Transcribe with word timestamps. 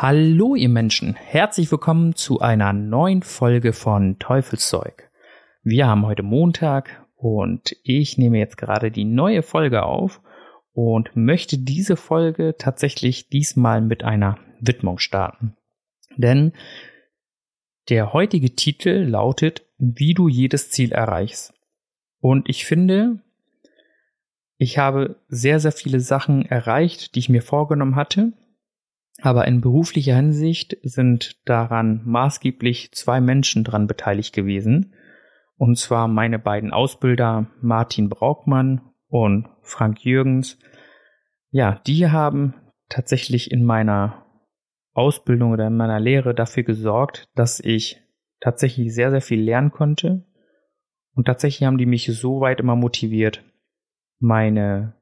Hallo 0.00 0.54
ihr 0.54 0.68
Menschen, 0.68 1.16
herzlich 1.16 1.72
willkommen 1.72 2.14
zu 2.14 2.38
einer 2.38 2.72
neuen 2.72 3.24
Folge 3.24 3.72
von 3.72 4.16
Teufelszeug. 4.20 5.10
Wir 5.64 5.88
haben 5.88 6.06
heute 6.06 6.22
Montag 6.22 7.04
und 7.16 7.74
ich 7.82 8.16
nehme 8.16 8.38
jetzt 8.38 8.56
gerade 8.58 8.92
die 8.92 9.04
neue 9.04 9.42
Folge 9.42 9.82
auf 9.82 10.22
und 10.72 11.16
möchte 11.16 11.58
diese 11.58 11.96
Folge 11.96 12.54
tatsächlich 12.56 13.28
diesmal 13.28 13.80
mit 13.80 14.04
einer 14.04 14.38
Widmung 14.60 14.98
starten. 14.98 15.56
Denn 16.16 16.52
der 17.88 18.12
heutige 18.12 18.54
Titel 18.54 19.04
lautet, 19.04 19.66
wie 19.78 20.14
du 20.14 20.28
jedes 20.28 20.70
Ziel 20.70 20.92
erreichst. 20.92 21.54
Und 22.20 22.48
ich 22.48 22.66
finde, 22.66 23.18
ich 24.58 24.78
habe 24.78 25.16
sehr, 25.26 25.58
sehr 25.58 25.72
viele 25.72 25.98
Sachen 25.98 26.46
erreicht, 26.46 27.16
die 27.16 27.18
ich 27.18 27.28
mir 27.28 27.42
vorgenommen 27.42 27.96
hatte 27.96 28.32
aber 29.20 29.46
in 29.46 29.60
beruflicher 29.60 30.14
Hinsicht 30.16 30.76
sind 30.82 31.40
daran 31.44 32.02
maßgeblich 32.04 32.92
zwei 32.92 33.20
Menschen 33.20 33.64
dran 33.64 33.86
beteiligt 33.86 34.34
gewesen. 34.34 34.94
Und 35.56 35.76
zwar 35.76 36.06
meine 36.06 36.38
beiden 36.38 36.72
Ausbilder 36.72 37.50
Martin 37.60 38.08
Braukmann 38.08 38.80
und 39.08 39.48
Frank 39.62 40.04
Jürgens. 40.04 40.58
Ja, 41.50 41.80
die 41.86 42.08
haben 42.08 42.54
tatsächlich 42.88 43.50
in 43.50 43.64
meiner 43.64 44.24
Ausbildung 44.92 45.52
oder 45.52 45.66
in 45.66 45.76
meiner 45.76 45.98
Lehre 45.98 46.34
dafür 46.34 46.62
gesorgt, 46.62 47.28
dass 47.34 47.60
ich 47.60 48.00
tatsächlich 48.40 48.94
sehr, 48.94 49.10
sehr 49.10 49.20
viel 49.20 49.40
lernen 49.40 49.72
konnte. 49.72 50.26
Und 51.14 51.24
tatsächlich 51.24 51.66
haben 51.66 51.78
die 51.78 51.86
mich 51.86 52.06
so 52.06 52.40
weit 52.40 52.60
immer 52.60 52.76
motiviert, 52.76 53.42
meine 54.20 54.94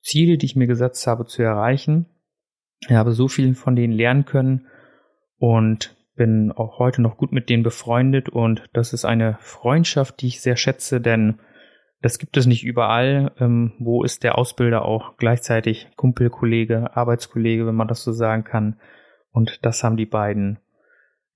Ziele, 0.00 0.38
die 0.38 0.46
ich 0.46 0.56
mir 0.56 0.66
gesetzt 0.66 1.06
habe, 1.06 1.26
zu 1.26 1.42
erreichen. 1.42 2.06
Ich 2.88 2.94
habe 2.94 3.12
so 3.12 3.28
viel 3.28 3.54
von 3.54 3.76
denen 3.76 3.92
lernen 3.92 4.24
können 4.24 4.66
und 5.38 5.96
bin 6.16 6.52
auch 6.52 6.78
heute 6.78 7.00
noch 7.00 7.16
gut 7.16 7.32
mit 7.32 7.48
denen 7.48 7.62
befreundet 7.62 8.28
und 8.28 8.64
das 8.72 8.92
ist 8.92 9.04
eine 9.04 9.38
Freundschaft, 9.40 10.20
die 10.20 10.28
ich 10.28 10.40
sehr 10.40 10.56
schätze, 10.56 11.00
denn 11.00 11.38
das 12.02 12.18
gibt 12.18 12.36
es 12.36 12.46
nicht 12.46 12.64
überall. 12.64 13.32
Ähm, 13.38 13.72
wo 13.78 14.02
ist 14.02 14.24
der 14.24 14.36
Ausbilder 14.36 14.84
auch 14.84 15.16
gleichzeitig 15.16 15.88
Kumpelkollege, 15.96 16.96
Arbeitskollege, 16.96 17.66
wenn 17.66 17.76
man 17.76 17.88
das 17.88 18.02
so 18.02 18.12
sagen 18.12 18.44
kann. 18.44 18.80
Und 19.30 19.64
das 19.64 19.82
haben 19.82 19.96
die 19.96 20.06
beiden 20.06 20.58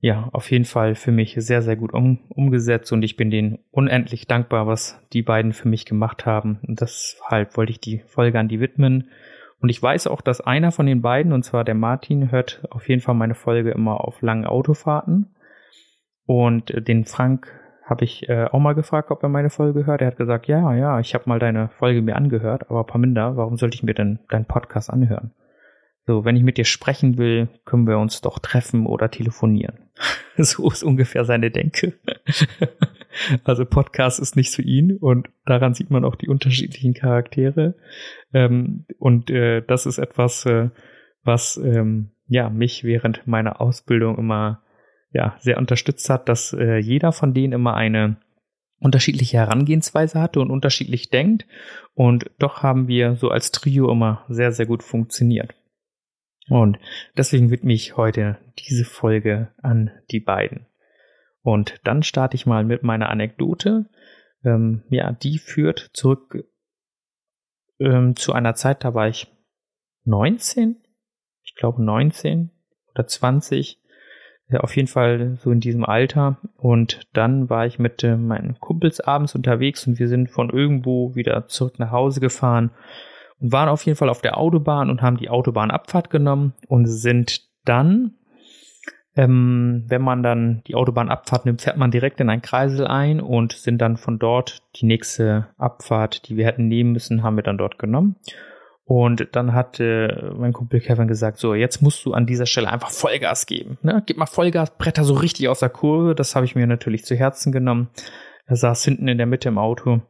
ja 0.01 0.29
auf 0.33 0.51
jeden 0.51 0.67
Fall 0.67 0.95
für 0.95 1.13
mich 1.13 1.37
sehr, 1.39 1.63
sehr 1.63 1.77
gut 1.77 1.95
um, 1.95 2.19
umgesetzt 2.29 2.93
und 2.93 3.03
ich 3.03 3.17
bin 3.17 3.31
denen 3.31 3.59
unendlich 3.71 4.27
dankbar, 4.27 4.67
was 4.67 5.01
die 5.13 5.23
beiden 5.23 5.53
für 5.53 5.69
mich 5.69 5.87
gemacht 5.87 6.27
haben. 6.27 6.59
Und 6.67 6.81
deshalb 6.81 7.57
wollte 7.57 7.73
ich 7.73 7.81
die 7.81 8.03
Folge 8.07 8.39
an 8.39 8.49
die 8.49 8.61
widmen. 8.61 9.09
Und 9.61 9.69
ich 9.69 9.83
weiß 9.83 10.07
auch, 10.09 10.21
dass 10.21 10.41
einer 10.41 10.71
von 10.73 10.87
den 10.87 11.03
beiden, 11.03 11.33
und 11.33 11.43
zwar 11.43 11.65
der 11.65 11.75
Martin, 11.75 12.31
hört 12.31 12.63
auf 12.71 12.89
jeden 12.89 13.01
Fall 13.01 13.15
meine 13.15 13.35
Folge 13.35 13.71
immer 13.71 14.03
auf 14.03 14.23
langen 14.23 14.45
Autofahrten. 14.45 15.35
Und 16.27 16.71
äh, 16.71 16.83
den 16.83 17.05
Frank 17.05 17.53
habe 17.85 18.05
ich 18.05 18.29
äh, 18.29 18.47
auch 18.47 18.59
mal 18.59 18.75
gefragt, 18.75 19.11
ob 19.11 19.23
er 19.23 19.29
meine 19.29 19.51
Folge 19.51 19.87
hört. 19.87 20.01
Er 20.01 20.09
hat 20.09 20.17
gesagt, 20.17 20.49
ja, 20.49 20.75
ja, 20.75 20.99
ich 21.01 21.15
habe 21.15 21.29
mal 21.29 21.39
deine 21.39 21.69
Folge 21.69 22.03
mir 22.03 22.17
angehört, 22.17 22.69
aber 22.69 22.85
Paminda, 22.85 23.37
warum 23.37 23.57
sollte 23.57 23.77
ich 23.77 23.83
mir 23.83 23.95
denn 23.95 24.19
deinen 24.29 24.45
Podcast 24.45 24.91
anhören? 24.91 25.33
So, 26.07 26.25
wenn 26.25 26.37
ich 26.37 26.43
mit 26.43 26.57
dir 26.57 26.65
sprechen 26.65 27.19
will, 27.19 27.49
können 27.65 27.87
wir 27.87 27.99
uns 27.99 28.21
doch 28.21 28.39
treffen 28.39 28.87
oder 28.87 29.11
telefonieren. 29.11 29.91
so 30.37 30.71
ist 30.71 30.83
ungefähr 30.83 31.25
seine 31.25 31.51
Denke. 31.51 31.95
also 33.45 33.65
Podcast 33.65 34.21
ist 34.21 34.37
nicht 34.37 34.55
für 34.55 34.63
ihn 34.63 34.97
und 34.97 35.29
daran 35.45 35.75
sieht 35.75 35.91
man 35.91 36.05
auch 36.05 36.17
die 36.17 36.29
unterschiedlichen 36.29 36.95
Charaktere. 36.95 37.75
Ähm, 38.33 38.87
und 38.99 39.31
äh, 39.31 39.63
das 39.63 39.87
ist 39.87 39.99
etwas, 39.99 40.47
äh, 40.47 40.71
was 41.23 41.57
ähm, 41.57 42.11
ja 42.29 42.51
mich 42.51 42.85
während 42.85 43.27
meiner 43.27 43.61
Ausbildung 43.61 44.19
immer 44.19 44.63
ja 45.13 45.37
sehr 45.41 45.59
unterstützt 45.59 46.09
hat, 46.11 46.29
dass 46.29 46.53
äh, 46.53 46.77
jeder 46.79 47.13
von 47.13 47.35
denen 47.35 47.53
immer 47.53 47.75
eine 47.75 48.17
unterschiedliche 48.79 49.39
Herangehensweise 49.39 50.21
hatte 50.21 50.41
und 50.41 50.51
unterschiedlich 50.51 51.11
denkt. 51.11 51.47
Und 51.95 52.31
doch 52.39 52.63
haben 52.63 52.89
wir 52.89 53.17
so 53.17 53.31
als 53.31 53.51
Trio 53.51 53.91
immer 53.91 54.25
sehr, 54.29 54.53
sehr 54.53 54.67
gut 54.67 54.83
funktioniert. 54.83 55.55
Und 56.49 56.79
deswegen 57.17 57.51
widme 57.51 57.73
ich 57.73 57.97
heute 57.97 58.39
diese 58.59 58.85
Folge 58.85 59.49
an 59.63 59.91
die 60.11 60.21
beiden. 60.21 60.67
Und 61.47 61.77
dann 61.85 62.03
starte 62.03 62.35
ich 62.35 62.45
mal 62.45 62.65
mit 62.65 62.83
meiner 62.83 63.09
Anekdote. 63.09 63.89
Ähm, 64.45 64.83
ja, 64.89 65.13
die 65.13 65.39
führt 65.39 65.91
zurück 65.93 66.45
ähm, 67.79 68.17
zu 68.17 68.33
einer 68.33 68.57
Zeit, 68.57 68.83
da 68.83 68.95
war 68.95 69.07
ich 69.07 69.29
19, 70.07 70.83
ich 71.45 71.55
glaube 71.55 71.85
19 71.85 72.51
oder 72.93 73.07
20, 73.07 73.81
ja, 74.49 74.59
auf 74.59 74.75
jeden 74.75 74.89
Fall 74.89 75.37
so 75.37 75.53
in 75.53 75.61
diesem 75.61 75.85
Alter. 75.85 76.39
Und 76.57 77.07
dann 77.13 77.49
war 77.49 77.65
ich 77.65 77.79
mit 77.79 78.03
äh, 78.03 78.17
meinen 78.17 78.59
Kumpels 78.59 78.99
abends 78.99 79.37
unterwegs 79.37 79.87
und 79.87 80.01
wir 80.01 80.09
sind 80.09 80.29
von 80.29 80.51
irgendwo 80.51 81.15
wieder 81.15 81.47
zurück 81.47 81.79
nach 81.79 81.93
Hause 81.93 82.19
gefahren 82.19 82.73
und 83.39 83.53
waren 83.53 83.69
auf 83.69 83.87
jeden 83.87 83.97
Fall 83.97 84.09
auf 84.09 84.21
der 84.21 84.37
Autobahn 84.37 84.91
und 84.91 85.01
haben 85.01 85.17
die 85.17 85.31
Autobahnabfahrt 85.31 86.11
genommen 86.11 86.55
und 86.67 86.87
sind 86.87 87.49
dann, 87.65 88.16
ähm, 89.17 89.85
wenn 89.89 90.03
man 90.03 90.23
dann 90.23 90.63
die 90.67 90.75
Autobahnabfahrt 90.75 91.47
nimmt, 91.47 91.63
fährt 91.63 91.79
man 91.79 91.91
direkt 91.91 92.21
in 92.21 92.29
ein 92.29 92.43
Kreisel 92.43 92.87
ein 92.87 93.21
und 93.21 93.53
sind 93.53 93.79
dann 93.79 93.97
von 93.97 94.19
dort 94.19 94.63
die 94.77 94.85
nächste 94.87 95.49
Abfahrt, 95.57 96.29
die 96.29 96.37
wir 96.37 96.45
hätten 96.45 96.69
nehmen 96.69 96.93
müssen, 96.93 97.23
haben 97.23 97.37
wir 97.37 97.43
dann 97.43 97.57
dort 97.57 97.79
genommen. 97.79 98.17
Und 98.85 99.29
dann 99.33 99.53
hat 99.53 99.81
äh, 99.81 100.31
mein 100.37 100.53
Kumpel 100.53 100.81
Kevin 100.81 101.09
gesagt, 101.09 101.39
so, 101.39 101.55
jetzt 101.55 101.83
musst 101.83 102.05
du 102.05 102.13
an 102.13 102.27
dieser 102.27 102.47
Stelle 102.47 102.71
einfach 102.71 102.91
Vollgas 102.91 103.47
geben. 103.47 103.79
Ne? 103.83 104.03
Gib 104.07 104.17
mal 104.17 104.27
Vollgas, 104.27 104.77
Bretter 104.77 105.03
so 105.03 105.15
richtig 105.15 105.49
aus 105.49 105.59
der 105.59 105.71
Kurve. 105.71 106.15
Das 106.15 106.37
habe 106.37 106.47
ich 106.47 106.55
mir 106.55 106.67
natürlich 106.69 107.05
zu 107.05 107.17
Herzen 107.17 107.51
genommen. 107.51 107.89
Er 108.45 108.55
saß 108.55 108.85
hinten 108.85 109.09
in 109.09 109.19
der 109.19 109.27
Mitte 109.27 109.49
im 109.49 109.59
Auto. 109.59 110.03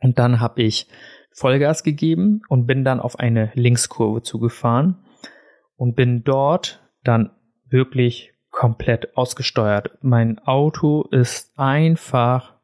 Und 0.00 0.18
dann 0.18 0.40
habe 0.40 0.62
ich 0.62 0.88
Vollgas 1.30 1.84
gegeben 1.84 2.42
und 2.48 2.66
bin 2.66 2.84
dann 2.84 3.00
auf 3.00 3.18
eine 3.18 3.50
Linkskurve 3.54 4.20
zugefahren 4.20 4.98
und 5.76 5.94
bin 5.94 6.22
dort 6.22 6.82
dann 7.04 7.30
wirklich 7.70 8.31
komplett 8.62 9.16
ausgesteuert. 9.16 9.90
Mein 10.02 10.38
Auto 10.38 11.02
ist 11.10 11.58
einfach 11.58 12.54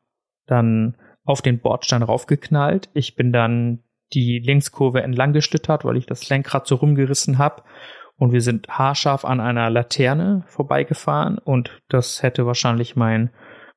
dann 0.47 0.97
auf 1.25 1.43
den 1.43 1.59
Bordstein 1.59 2.05
raufgeknallt. 2.05 2.89
Ich 2.93 3.17
bin 3.17 3.33
dann 3.33 3.81
die 4.13 4.39
Linkskurve 4.39 5.03
entlang 5.03 5.33
geschlittert, 5.33 5.85
weil 5.85 5.97
ich 5.97 6.07
das 6.07 6.29
Lenkrad 6.29 6.69
so 6.69 6.77
rumgerissen 6.77 7.39
habe. 7.39 7.65
Und 8.17 8.31
wir 8.31 8.43
sind 8.43 8.69
haarscharf 8.69 9.25
an 9.25 9.41
einer 9.41 9.71
Laterne 9.71 10.45
vorbeigefahren 10.47 11.39
und 11.39 11.83
das 11.89 12.23
hätte 12.23 12.47
wahrscheinlich 12.47 12.95
meinen 12.95 13.31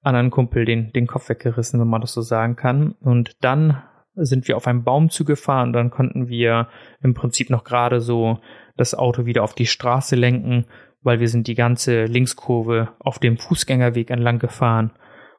anderen 0.04 0.30
Kumpel 0.30 0.66
den, 0.66 0.92
den 0.94 1.08
Kopf 1.08 1.28
weggerissen, 1.28 1.80
wenn 1.80 1.88
man 1.88 2.02
das 2.02 2.14
so 2.14 2.22
sagen 2.22 2.56
kann. 2.56 2.92
Und 3.02 3.44
dann 3.44 3.82
sind 4.14 4.48
wir 4.48 4.58
auf 4.58 4.68
einen 4.68 4.84
Baum 4.84 5.10
zugefahren. 5.10 5.74
Dann 5.74 5.90
konnten 5.90 6.28
wir 6.28 6.68
im 7.02 7.16
Prinzip 7.16 7.50
noch 7.50 7.64
gerade 7.64 8.00
so 8.00 8.38
das 8.78 8.94
Auto 8.94 9.26
wieder 9.26 9.42
auf 9.42 9.56
die 9.56 9.66
Straße 9.66 10.16
lenken, 10.16 10.68
weil 11.02 11.20
wir 11.20 11.30
sind 11.30 11.48
die 11.48 11.56
ganze 11.56 12.06
Linkskurve 12.06 12.90
auf 13.00 13.20
dem 13.20 13.38
Fußgängerweg 13.38 14.10
entlang 14.10 14.40
gefahren 14.40 14.92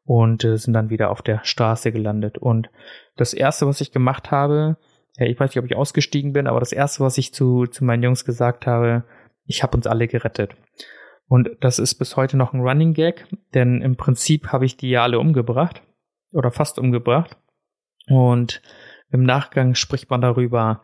und 0.04 0.44
äh, 0.44 0.56
sind 0.56 0.75
dann 0.75 0.90
wieder 0.90 1.10
auf 1.10 1.22
der 1.22 1.40
Straße 1.44 1.92
gelandet. 1.92 2.38
Und 2.38 2.70
das 3.16 3.34
erste, 3.34 3.66
was 3.66 3.81
ich 3.81 3.92
gemacht 3.92 4.31
habe, 4.31 4.76
ja, 5.16 5.26
ich 5.26 5.38
weiß 5.38 5.50
nicht, 5.50 5.58
ob 5.58 5.70
ich 5.70 5.76
ausgestiegen 5.76 6.32
bin, 6.32 6.46
aber 6.46 6.60
das 6.60 6.72
erste, 6.72 7.04
was 7.04 7.19
ich 7.19 7.34
zu, 7.34 7.66
zu 7.66 7.84
meinen 7.84 8.02
Jungs 8.02 8.25
gesagt 8.25 8.66
habe, 8.66 9.04
ich 9.44 9.62
habe 9.62 9.76
uns 9.76 9.87
alle 9.87 10.08
gerettet. 10.08 10.56
Und 11.28 11.50
das 11.60 11.78
ist 11.78 11.94
bis 11.94 12.16
heute 12.16 12.37
noch 12.37 12.52
ein 12.52 12.60
Running 12.60 12.94
Gag, 12.94 13.26
denn 13.54 13.81
im 13.82 13.96
Prinzip 13.96 14.48
habe 14.48 14.64
ich 14.64 14.76
die 14.76 14.90
ja 14.90 15.02
alle 15.02 15.19
umgebracht 15.19 15.82
oder 16.32 16.50
fast 16.50 16.78
umgebracht. 16.78 17.37
Und 18.08 18.62
im 19.10 19.22
Nachgang 19.22 19.75
spricht 19.75 20.10
man 20.10 20.20
darüber, 20.20 20.82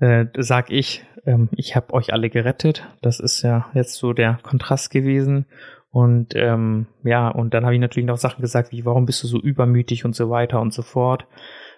äh, 0.00 0.26
sag 0.38 0.70
ich, 0.70 1.04
ähm, 1.24 1.48
ich 1.52 1.76
habe 1.76 1.92
euch 1.94 2.12
alle 2.12 2.30
gerettet. 2.30 2.88
Das 3.02 3.20
ist 3.20 3.42
ja 3.42 3.66
jetzt 3.74 3.94
so 3.94 4.12
der 4.12 4.38
Kontrast 4.42 4.90
gewesen. 4.90 5.46
Und 5.90 6.34
ähm, 6.34 6.86
ja, 7.04 7.28
und 7.28 7.52
dann 7.52 7.64
habe 7.64 7.74
ich 7.74 7.80
natürlich 7.80 8.06
noch 8.06 8.16
Sachen 8.16 8.40
gesagt, 8.40 8.72
wie 8.72 8.84
warum 8.84 9.04
bist 9.04 9.22
du 9.22 9.26
so 9.26 9.38
übermütig 9.38 10.04
und 10.04 10.16
so 10.16 10.30
weiter 10.30 10.60
und 10.60 10.72
so 10.72 10.82
fort. 10.82 11.26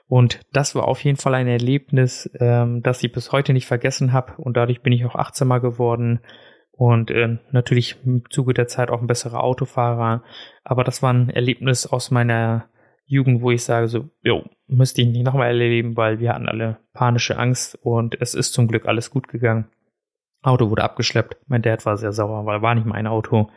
Und 0.07 0.41
das 0.53 0.75
war 0.75 0.87
auf 0.87 1.03
jeden 1.03 1.17
Fall 1.17 1.35
ein 1.35 1.49
Erlebnis, 1.49 2.31
ähm, 2.39 2.83
das 2.83 3.03
ich 3.03 3.11
bis 3.13 3.33
heute 3.33 3.53
nicht 3.53 3.67
vergessen 3.67 4.13
habe. 4.13 4.35
Und 4.37 4.57
dadurch 4.57 4.83
bin 4.83 4.93
ich 4.93 5.05
auch 5.05 5.17
achtsamer 5.17 5.61
geworden. 5.61 6.21
und 6.77 7.11
äh, 7.11 7.39
natürlich 7.53 7.97
im 8.05 8.25
Zuge 8.31 8.53
der 8.55 8.67
Zeit 8.67 8.91
auch 8.91 9.01
ein 9.01 9.07
besserer 9.07 9.43
Autofahrer. 9.45 10.23
Aber 10.65 10.85
das 10.85 11.03
war 11.03 11.13
ein 11.13 11.31
Erlebnis 11.31 11.87
aus 11.87 12.11
meiner 12.11 12.67
Jugend, 13.07 13.43
wo 13.43 13.51
ich 13.51 13.63
sage 13.63 13.89
so, 13.89 14.09
jo, 14.23 14.45
müsste 14.67 15.03
ich 15.03 15.09
nicht 15.09 15.25
nochmal 15.25 15.49
erleben, 15.49 15.97
weil 15.97 16.21
wir 16.21 16.33
hatten 16.33 16.49
alle 16.49 16.79
panische 16.93 17.39
Angst 17.39 17.79
und 17.83 18.21
es 18.21 18.35
ist 18.35 18.53
zum 18.53 18.69
Glück 18.69 18.87
alles 18.87 19.11
gut 19.11 19.29
gegangen. 19.29 19.69
Auto 20.43 20.71
wurde 20.71 20.85
abgeschleppt. 20.85 21.37
Mein 21.47 21.63
Dad 21.63 21.85
war 21.87 21.97
sehr 21.97 22.13
sauer, 22.13 22.45
weil 22.47 22.63
war 22.63 22.75
nicht 22.75 22.87
mein 22.87 23.07
Auto. 23.07 23.51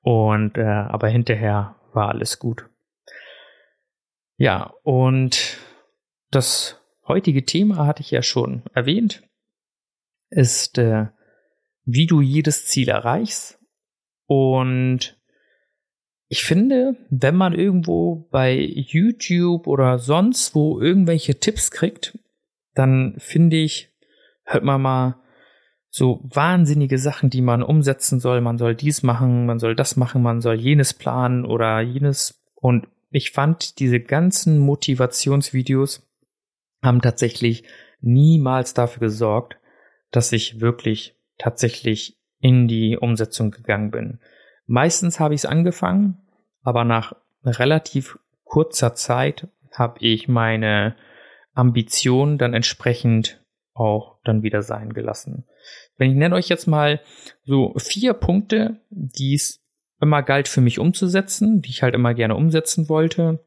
Und 0.00 0.58
äh, 0.58 0.64
aber 0.64 1.08
hinterher 1.08 1.76
war 1.92 2.08
alles 2.08 2.38
gut. 2.38 2.68
Ja, 4.36 4.74
und 4.82 5.58
das 6.30 6.80
heutige 7.06 7.44
Thema 7.44 7.86
hatte 7.86 8.02
ich 8.02 8.10
ja 8.10 8.22
schon 8.22 8.64
erwähnt, 8.74 9.22
ist 10.30 10.78
äh, 10.78 11.06
wie 11.84 12.06
du 12.06 12.20
jedes 12.20 12.66
Ziel 12.66 12.88
erreichst. 12.88 13.60
Und 14.26 15.16
ich 16.28 16.44
finde, 16.44 16.96
wenn 17.10 17.36
man 17.36 17.54
irgendwo 17.54 18.28
bei 18.30 18.58
YouTube 18.58 19.66
oder 19.66 19.98
sonst 19.98 20.54
wo 20.54 20.80
irgendwelche 20.80 21.38
Tipps 21.38 21.70
kriegt, 21.70 22.18
dann 22.74 23.14
finde 23.18 23.56
ich, 23.56 23.90
hört 24.44 24.64
man 24.64 24.82
mal 24.82 25.16
so 25.90 26.20
wahnsinnige 26.24 26.98
Sachen, 26.98 27.30
die 27.30 27.42
man 27.42 27.62
umsetzen 27.62 28.18
soll. 28.18 28.40
Man 28.40 28.58
soll 28.58 28.74
dies 28.74 29.02
machen, 29.02 29.46
man 29.46 29.60
soll 29.60 29.76
das 29.76 29.96
machen, 29.96 30.22
man 30.22 30.40
soll 30.40 30.56
jenes 30.56 30.92
planen 30.92 31.44
oder 31.44 31.80
jenes. 31.80 32.42
Und 32.54 32.88
ich 33.10 33.30
fand 33.30 33.78
diese 33.78 34.00
ganzen 34.00 34.58
Motivationsvideos 34.58 36.08
haben 36.82 37.00
tatsächlich 37.00 37.64
niemals 38.00 38.74
dafür 38.74 39.00
gesorgt, 39.00 39.56
dass 40.10 40.32
ich 40.32 40.60
wirklich 40.60 41.14
tatsächlich 41.38 42.18
in 42.40 42.68
die 42.68 42.98
Umsetzung 42.98 43.50
gegangen 43.50 43.90
bin. 43.90 44.18
Meistens 44.66 45.20
habe 45.20 45.34
ich 45.34 45.42
es 45.42 45.46
angefangen, 45.46 46.18
aber 46.62 46.84
nach 46.84 47.14
relativ 47.44 48.18
kurzer 48.44 48.94
Zeit 48.94 49.48
habe 49.72 49.98
ich 50.00 50.28
meine 50.28 50.96
Ambition 51.54 52.38
dann 52.38 52.54
entsprechend 52.54 53.40
auch 53.74 54.18
dann 54.24 54.42
wieder 54.42 54.62
sein 54.62 54.92
gelassen. 54.92 55.44
Wenn 55.96 56.10
ich 56.10 56.16
nenne 56.16 56.34
euch 56.36 56.48
jetzt 56.48 56.66
mal 56.66 57.00
so 57.44 57.74
vier 57.78 58.14
Punkte, 58.14 58.80
die 58.90 59.34
es 59.34 59.60
immer 60.00 60.22
galt 60.22 60.48
für 60.48 60.60
mich 60.60 60.78
umzusetzen, 60.78 61.60
die 61.60 61.70
ich 61.70 61.82
halt 61.82 61.94
immer 61.94 62.14
gerne 62.14 62.36
umsetzen 62.36 62.88
wollte, 62.88 63.44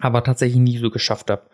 aber 0.00 0.24
tatsächlich 0.24 0.60
nie 0.60 0.78
so 0.78 0.90
geschafft 0.90 1.30
habe. 1.30 1.48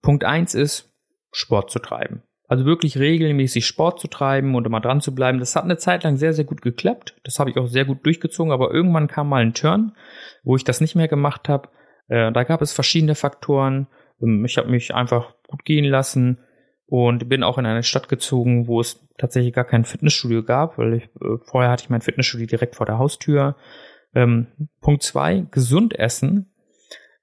Punkt 0.00 0.24
eins 0.24 0.54
ist, 0.54 0.92
Sport 1.32 1.70
zu 1.70 1.78
treiben. 1.78 2.22
Also 2.50 2.64
wirklich 2.64 2.98
regelmäßig 2.98 3.64
Sport 3.64 4.00
zu 4.00 4.08
treiben 4.08 4.56
und 4.56 4.66
immer 4.66 4.80
dran 4.80 5.00
zu 5.00 5.14
bleiben. 5.14 5.38
Das 5.38 5.54
hat 5.54 5.62
eine 5.62 5.76
Zeit 5.76 6.02
lang 6.02 6.16
sehr, 6.16 6.32
sehr 6.32 6.44
gut 6.44 6.62
geklappt. 6.62 7.14
Das 7.22 7.38
habe 7.38 7.48
ich 7.48 7.56
auch 7.56 7.68
sehr 7.68 7.84
gut 7.84 8.04
durchgezogen, 8.04 8.52
aber 8.52 8.72
irgendwann 8.72 9.06
kam 9.06 9.28
mal 9.28 9.40
ein 9.40 9.54
Turn, 9.54 9.92
wo 10.42 10.56
ich 10.56 10.64
das 10.64 10.80
nicht 10.80 10.96
mehr 10.96 11.06
gemacht 11.06 11.48
habe. 11.48 11.68
Äh, 12.08 12.32
da 12.32 12.42
gab 12.42 12.60
es 12.60 12.72
verschiedene 12.72 13.14
Faktoren. 13.14 13.86
Ähm, 14.20 14.44
ich 14.44 14.58
habe 14.58 14.68
mich 14.68 14.92
einfach 14.92 15.32
gut 15.46 15.64
gehen 15.64 15.84
lassen 15.84 16.40
und 16.86 17.28
bin 17.28 17.44
auch 17.44 17.56
in 17.56 17.66
eine 17.66 17.84
Stadt 17.84 18.08
gezogen, 18.08 18.66
wo 18.66 18.80
es 18.80 19.08
tatsächlich 19.16 19.52
gar 19.52 19.64
kein 19.64 19.84
Fitnessstudio 19.84 20.42
gab, 20.42 20.76
weil 20.76 20.94
ich, 20.94 21.04
äh, 21.04 21.38
vorher 21.44 21.70
hatte 21.70 21.84
ich 21.84 21.90
mein 21.90 22.00
Fitnessstudio 22.00 22.48
direkt 22.48 22.74
vor 22.74 22.84
der 22.84 22.98
Haustür. 22.98 23.54
Ähm, 24.12 24.48
Punkt 24.80 25.04
zwei, 25.04 25.46
gesund 25.52 25.96
essen 25.96 26.50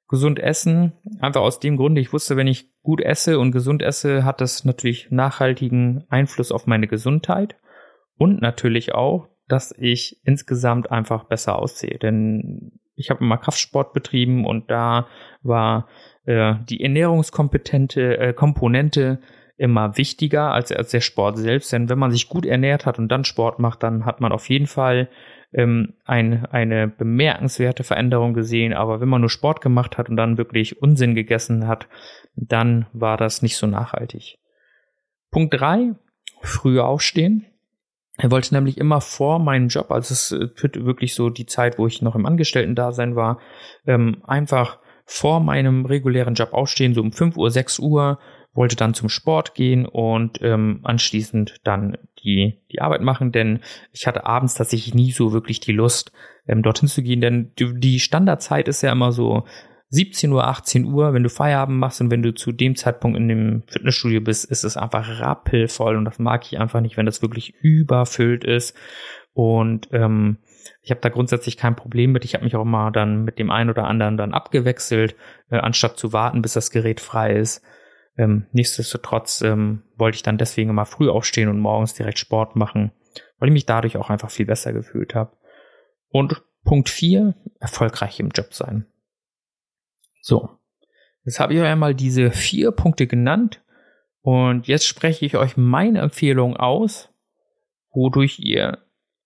gesund 0.08 0.40
essen. 0.40 0.94
Einfach 1.20 1.42
aus 1.42 1.60
dem 1.60 1.78
Grunde, 1.78 2.02
ich 2.02 2.14
wusste, 2.14 2.38
wenn 2.38 2.48
ich 2.48 2.72
gut 2.88 3.02
esse 3.02 3.38
und 3.38 3.52
gesund 3.52 3.82
esse, 3.82 4.24
hat 4.24 4.40
das 4.40 4.64
natürlich 4.64 5.12
nachhaltigen 5.12 6.06
Einfluss 6.08 6.54
auf 6.54 6.68
meine 6.68 6.88
Gesundheit. 6.88 7.58
Und 8.18 8.42
natürlich 8.42 8.96
auch, 8.96 9.28
dass 9.50 9.76
ich 9.78 10.22
insgesamt 10.24 10.90
einfach 10.90 11.26
besser 11.26 11.60
aussehe. 11.60 12.00
Denn 12.00 12.80
ich 12.96 13.10
habe 13.10 13.26
immer 13.26 13.38
Kraftsport 13.40 13.92
betrieben 13.92 14.46
und 14.46 14.72
da 14.72 15.08
war 15.44 15.90
äh, 16.26 16.54
die 16.70 16.82
ernährungskompetente 16.82 18.20
äh, 18.20 18.32
Komponente 18.32 19.20
immer 19.58 19.98
wichtiger 19.98 20.54
als, 20.54 20.72
als 20.72 20.92
der 20.92 21.02
Sport 21.02 21.38
selbst. 21.38 21.74
Denn 21.74 21.90
wenn 21.90 22.00
man 22.00 22.12
sich 22.12 22.30
gut 22.30 22.46
ernährt 22.46 22.86
hat 22.86 23.00
und 23.00 23.10
dann 23.10 23.26
Sport 23.26 23.60
macht, 23.60 23.84
dann 23.84 24.06
hat 24.06 24.22
man 24.22 24.32
auf 24.32 24.48
jeden 24.48 24.68
Fall 24.68 25.10
ähm, 25.52 25.96
ein, 26.06 26.46
eine 26.46 26.88
bemerkenswerte 26.88 27.84
Veränderung 27.84 28.34
gesehen. 28.34 28.74
Aber 28.74 29.02
wenn 29.02 29.10
man 29.10 29.20
nur 29.20 29.30
Sport 29.30 29.60
gemacht 29.60 29.98
hat 29.98 30.08
und 30.08 30.16
dann 30.16 30.38
wirklich 30.38 30.82
Unsinn 30.82 31.16
gegessen 31.16 31.68
hat, 31.68 31.90
dann 32.38 32.86
war 32.94 33.18
das 33.18 33.42
nicht 33.42 33.58
so 33.58 33.68
nachhaltig. 33.68 34.38
Punkt 35.32 35.60
drei: 35.60 35.96
früher 36.42 36.86
aufstehen. 36.86 37.46
Er 38.20 38.32
wollte 38.32 38.56
nämlich 38.56 38.78
immer 38.78 39.00
vor 39.00 39.38
meinem 39.38 39.68
Job, 39.68 39.92
also 39.92 40.14
es 40.14 40.32
wird 40.32 40.84
wirklich 40.84 41.14
so 41.14 41.30
die 41.30 41.46
Zeit, 41.46 41.78
wo 41.78 41.86
ich 41.86 42.02
noch 42.02 42.16
im 42.16 42.26
Angestellten-Dasein 42.26 43.16
war, 43.16 43.40
ähm, 43.86 44.24
einfach 44.24 44.80
vor 45.06 45.40
meinem 45.40 45.86
regulären 45.86 46.34
Job 46.34 46.54
aufstehen, 46.54 46.96
so 46.96 47.02
um 47.02 47.12
5 47.12 47.38
Uhr, 47.38 47.52
6 47.52 47.78
Uhr, 47.78 48.18
wollte 48.54 48.76
dann 48.76 48.96
zum 48.96 49.08
Sport 49.08 49.54
gehen 49.54 49.86
und 49.86 50.42
ähm, 50.42 50.80
anschließend 50.82 51.58
dann 51.64 51.98
die, 52.24 52.60
die 52.72 52.82
Arbeit 52.82 53.02
machen, 53.02 53.32
denn 53.32 53.60
ich 53.92 54.08
hatte 54.08 54.26
abends 54.26 54.56
tatsächlich 54.56 54.96
nie 54.96 55.12
so 55.12 55.32
wirklich 55.32 55.60
die 55.60 55.74
Lust, 55.74 56.12
ähm, 56.48 56.64
dorthin 56.64 56.90
zu 56.90 57.04
gehen, 57.04 57.22
denn 57.22 57.54
die 57.56 58.00
Standardzeit 58.00 58.68
ist 58.68 58.82
ja 58.82 58.92
immer 58.92 59.12
so 59.12 59.46
17 59.90 60.32
Uhr, 60.32 60.46
18 60.46 60.86
Uhr, 60.86 61.14
wenn 61.14 61.24
du 61.24 61.30
Feierabend 61.30 61.80
machst 61.80 62.02
und 62.02 62.12
wenn 62.12 62.22
du 62.22 62.34
zu 62.34 62.52
dem 62.52 62.76
Zeitpunkt 62.76 63.18
in 63.18 63.28
dem 63.30 63.64
Fitnessstudio 63.68 64.20
bist, 64.20 64.46
ist 64.46 64.66
es 64.66 64.76
einfach 64.76 65.22
rappelvoll 65.22 65.96
und 65.96 66.06
das 66.06 66.20
mag 66.20 66.46
ich 66.46 66.60
einfach 66.60 66.82
nicht, 66.82 66.98
wenn 66.98 67.06
das 67.06 67.22
wirklich 67.22 67.56
überfüllt 67.62 68.44
ist. 68.44 68.76
Und 69.34 69.88
ähm, 69.94 70.40
ich 70.82 70.92
habe 70.92 71.00
da 71.00 71.10
grundsätzlich 71.10 71.58
kein 71.58 71.76
Problem 71.76 72.12
mit. 72.12 72.26
Ich 72.26 72.34
habe 72.34 72.44
mich 72.44 72.56
auch 72.56 72.66
mal 72.66 72.92
dann 72.92 73.24
mit 73.24 73.40
dem 73.40 73.52
einen 73.52 73.70
oder 73.70 73.86
anderen 73.86 74.18
dann 74.18 74.34
abgewechselt, 74.34 75.16
äh, 75.50 75.58
anstatt 75.58 75.98
zu 75.98 76.12
warten, 76.12 76.42
bis 76.42 76.54
das 76.54 76.72
Gerät 76.72 77.00
frei 77.00 77.36
ist. 77.36 77.64
Ähm, 78.18 78.48
nichtsdestotrotz 78.52 79.42
ähm, 79.42 79.84
wollte 79.96 80.16
ich 80.16 80.24
dann 80.24 80.38
deswegen 80.38 80.72
immer 80.72 80.86
früh 80.86 81.10
aufstehen 81.10 81.50
und 81.50 81.60
morgens 81.60 81.94
direkt 81.94 82.20
Sport 82.20 82.56
machen, 82.56 82.92
weil 83.38 83.50
ich 83.50 83.54
mich 83.54 83.66
dadurch 83.66 83.96
auch 83.96 84.10
einfach 84.10 84.32
viel 84.32 84.48
besser 84.48 84.74
gefühlt 84.74 85.14
habe. 85.14 85.38
Und 86.10 86.44
Punkt 86.64 86.90
4, 86.90 87.36
erfolgreich 87.60 88.20
im 88.20 88.30
Job 88.30 88.54
sein. 88.54 88.88
So, 90.28 90.50
jetzt 91.24 91.40
habe 91.40 91.54
ich 91.54 91.62
euch 91.62 91.68
einmal 91.68 91.96
diese 91.96 92.32
vier 92.32 92.72
Punkte 92.72 93.08
genannt 93.08 93.64
und 94.22 94.68
jetzt 94.68 94.86
spreche 94.86 95.26
ich 95.26 95.38
euch 95.38 95.56
meine 95.56 96.00
Empfehlung 96.00 96.58
aus, 96.58 97.08
wodurch 97.94 98.38
ihr 98.40 98.80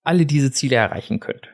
alle 0.03 0.27
diese 0.27 0.51
Ziele 0.51 0.75
erreichen 0.75 1.19
könnt. 1.19 1.49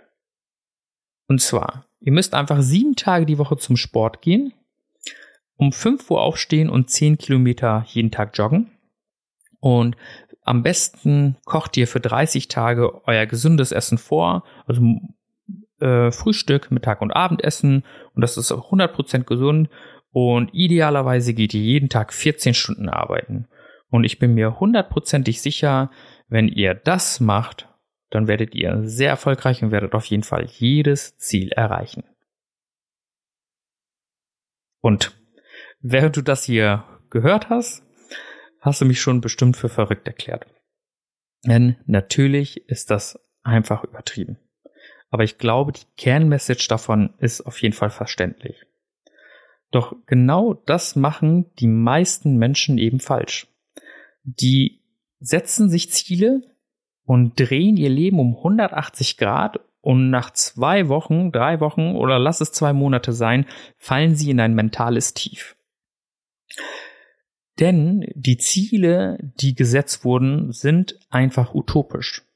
Und 1.29 1.41
zwar, 1.41 1.85
ihr 2.01 2.11
müsst 2.11 2.33
einfach 2.33 2.61
sieben 2.61 2.97
Tage 2.97 3.25
die 3.25 3.37
Woche 3.37 3.55
zum 3.55 3.77
Sport 3.77 4.21
gehen 4.21 4.51
um 5.55 5.71
5 5.71 6.11
Uhr 6.11 6.21
aufstehen 6.21 6.69
und 6.69 6.89
10 6.89 7.17
Kilometer 7.17 7.85
jeden 7.87 8.11
Tag 8.11 8.37
joggen. 8.37 8.69
Und 9.61 9.95
am 10.43 10.61
besten 10.61 11.37
kocht 11.45 11.77
ihr 11.77 11.87
für 11.87 12.01
30 12.01 12.49
Tage 12.49 13.07
euer 13.07 13.25
gesundes 13.25 13.71
Essen 13.71 13.97
vor, 13.97 14.43
also 14.65 14.81
äh, 15.79 16.11
Frühstück, 16.11 16.71
Mittag 16.71 17.01
und 17.01 17.11
Abendessen. 17.11 17.83
Und 18.13 18.21
das 18.21 18.37
ist 18.37 18.51
100% 18.51 19.23
gesund. 19.23 19.69
Und 20.11 20.53
idealerweise 20.53 21.33
geht 21.33 21.53
ihr 21.53 21.61
jeden 21.61 21.89
Tag 21.89 22.13
14 22.13 22.53
Stunden 22.53 22.89
arbeiten. 22.89 23.47
Und 23.89 24.03
ich 24.03 24.19
bin 24.19 24.33
mir 24.33 24.59
hundertprozentig 24.59 25.41
sicher, 25.41 25.91
wenn 26.27 26.47
ihr 26.47 26.73
das 26.73 27.19
macht, 27.19 27.69
dann 28.09 28.27
werdet 28.27 28.55
ihr 28.55 28.83
sehr 28.83 29.09
erfolgreich 29.09 29.63
und 29.63 29.71
werdet 29.71 29.93
auf 29.93 30.05
jeden 30.05 30.23
Fall 30.23 30.45
jedes 30.45 31.17
Ziel 31.17 31.51
erreichen. 31.51 32.03
Und 34.79 35.17
während 35.79 36.15
du 36.15 36.21
das 36.21 36.43
hier 36.43 36.83
gehört 37.09 37.49
hast, 37.49 37.83
hast 38.61 38.81
du 38.81 38.85
mich 38.85 39.01
schon 39.01 39.21
bestimmt 39.21 39.57
für 39.57 39.69
verrückt 39.69 40.07
erklärt. 40.07 40.45
Denn 41.45 41.77
natürlich 41.85 42.67
ist 42.69 42.91
das 42.91 43.19
einfach 43.43 43.83
übertrieben. 43.83 44.37
Aber 45.09 45.23
ich 45.23 45.37
glaube, 45.37 45.71
die 45.71 45.85
Kernmessage 45.95 46.67
davon 46.67 47.13
ist 47.19 47.41
auf 47.41 47.61
jeden 47.61 47.73
Fall 47.73 47.89
verständlich. 47.89 48.65
Doch 49.71 49.95
genau 50.05 50.53
das 50.53 50.95
machen 50.95 51.51
die 51.59 51.67
meisten 51.67 52.37
Menschen 52.37 52.77
eben 52.77 52.99
falsch. 52.99 53.47
Die 54.23 54.81
setzen 55.19 55.69
sich 55.69 55.91
Ziele 55.91 56.41
und 57.03 57.39
drehen 57.39 57.77
ihr 57.77 57.89
Leben 57.89 58.19
um 58.19 58.35
180 58.37 59.17
Grad 59.17 59.59
und 59.81 60.09
nach 60.09 60.31
zwei 60.31 60.89
Wochen, 60.89 61.31
drei 61.31 61.59
Wochen 61.61 61.95
oder 61.95 62.19
lass 62.19 62.41
es 62.41 62.51
zwei 62.51 62.73
Monate 62.73 63.13
sein, 63.13 63.45
fallen 63.77 64.15
sie 64.15 64.29
in 64.29 64.39
ein 64.39 64.53
mentales 64.53 65.13
Tief. 65.13 65.55
Denn 67.59 68.05
die 68.13 68.37
Ziele, 68.37 69.17
die 69.39 69.55
gesetzt 69.55 70.03
wurden, 70.03 70.51
sind 70.51 70.99
einfach 71.09 71.55
utopisch. 71.55 72.26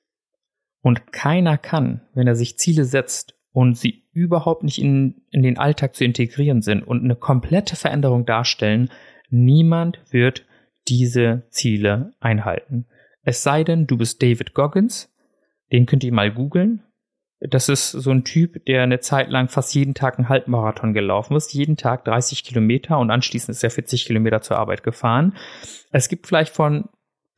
Und 0.81 1.11
keiner 1.11 1.57
kann, 1.57 2.01
wenn 2.13 2.27
er 2.27 2.35
sich 2.35 2.57
Ziele 2.57 2.85
setzt 2.85 3.35
und 3.51 3.77
sie 3.77 4.03
überhaupt 4.13 4.63
nicht 4.63 4.81
in, 4.81 5.21
in 5.29 5.43
den 5.43 5.57
Alltag 5.57 5.95
zu 5.95 6.03
integrieren 6.03 6.61
sind 6.61 6.83
und 6.83 7.03
eine 7.03 7.15
komplette 7.15 7.75
Veränderung 7.75 8.25
darstellen, 8.25 8.89
niemand 9.29 10.01
wird 10.09 10.45
diese 10.87 11.43
Ziele 11.49 12.13
einhalten. 12.19 12.87
Es 13.23 13.43
sei 13.43 13.63
denn, 13.63 13.87
du 13.87 13.97
bist 13.97 14.21
David 14.21 14.53
Goggins, 14.53 15.09
Den 15.71 15.85
könnt 15.85 16.03
ihr 16.03 16.11
mal 16.11 16.33
googeln. 16.33 16.83
Das 17.39 17.69
ist 17.69 17.91
so 17.91 18.11
ein 18.11 18.23
Typ, 18.23 18.65
der 18.65 18.83
eine 18.83 18.99
Zeit 18.99 19.29
lang 19.29 19.47
fast 19.47 19.73
jeden 19.73 19.95
Tag 19.95 20.17
einen 20.17 20.29
Halbmarathon 20.29 20.93
gelaufen 20.93 21.35
ist, 21.35 21.53
jeden 21.53 21.75
Tag 21.75 22.05
30 22.05 22.43
Kilometer 22.43 22.99
und 22.99 23.09
anschließend 23.09 23.55
ist 23.55 23.63
er 23.63 23.71
40 23.71 24.05
Kilometer 24.05 24.41
zur 24.41 24.59
Arbeit 24.59 24.83
gefahren. 24.83 25.35
Es 25.91 26.07
gibt 26.07 26.27
vielleicht 26.27 26.53
von 26.53 26.89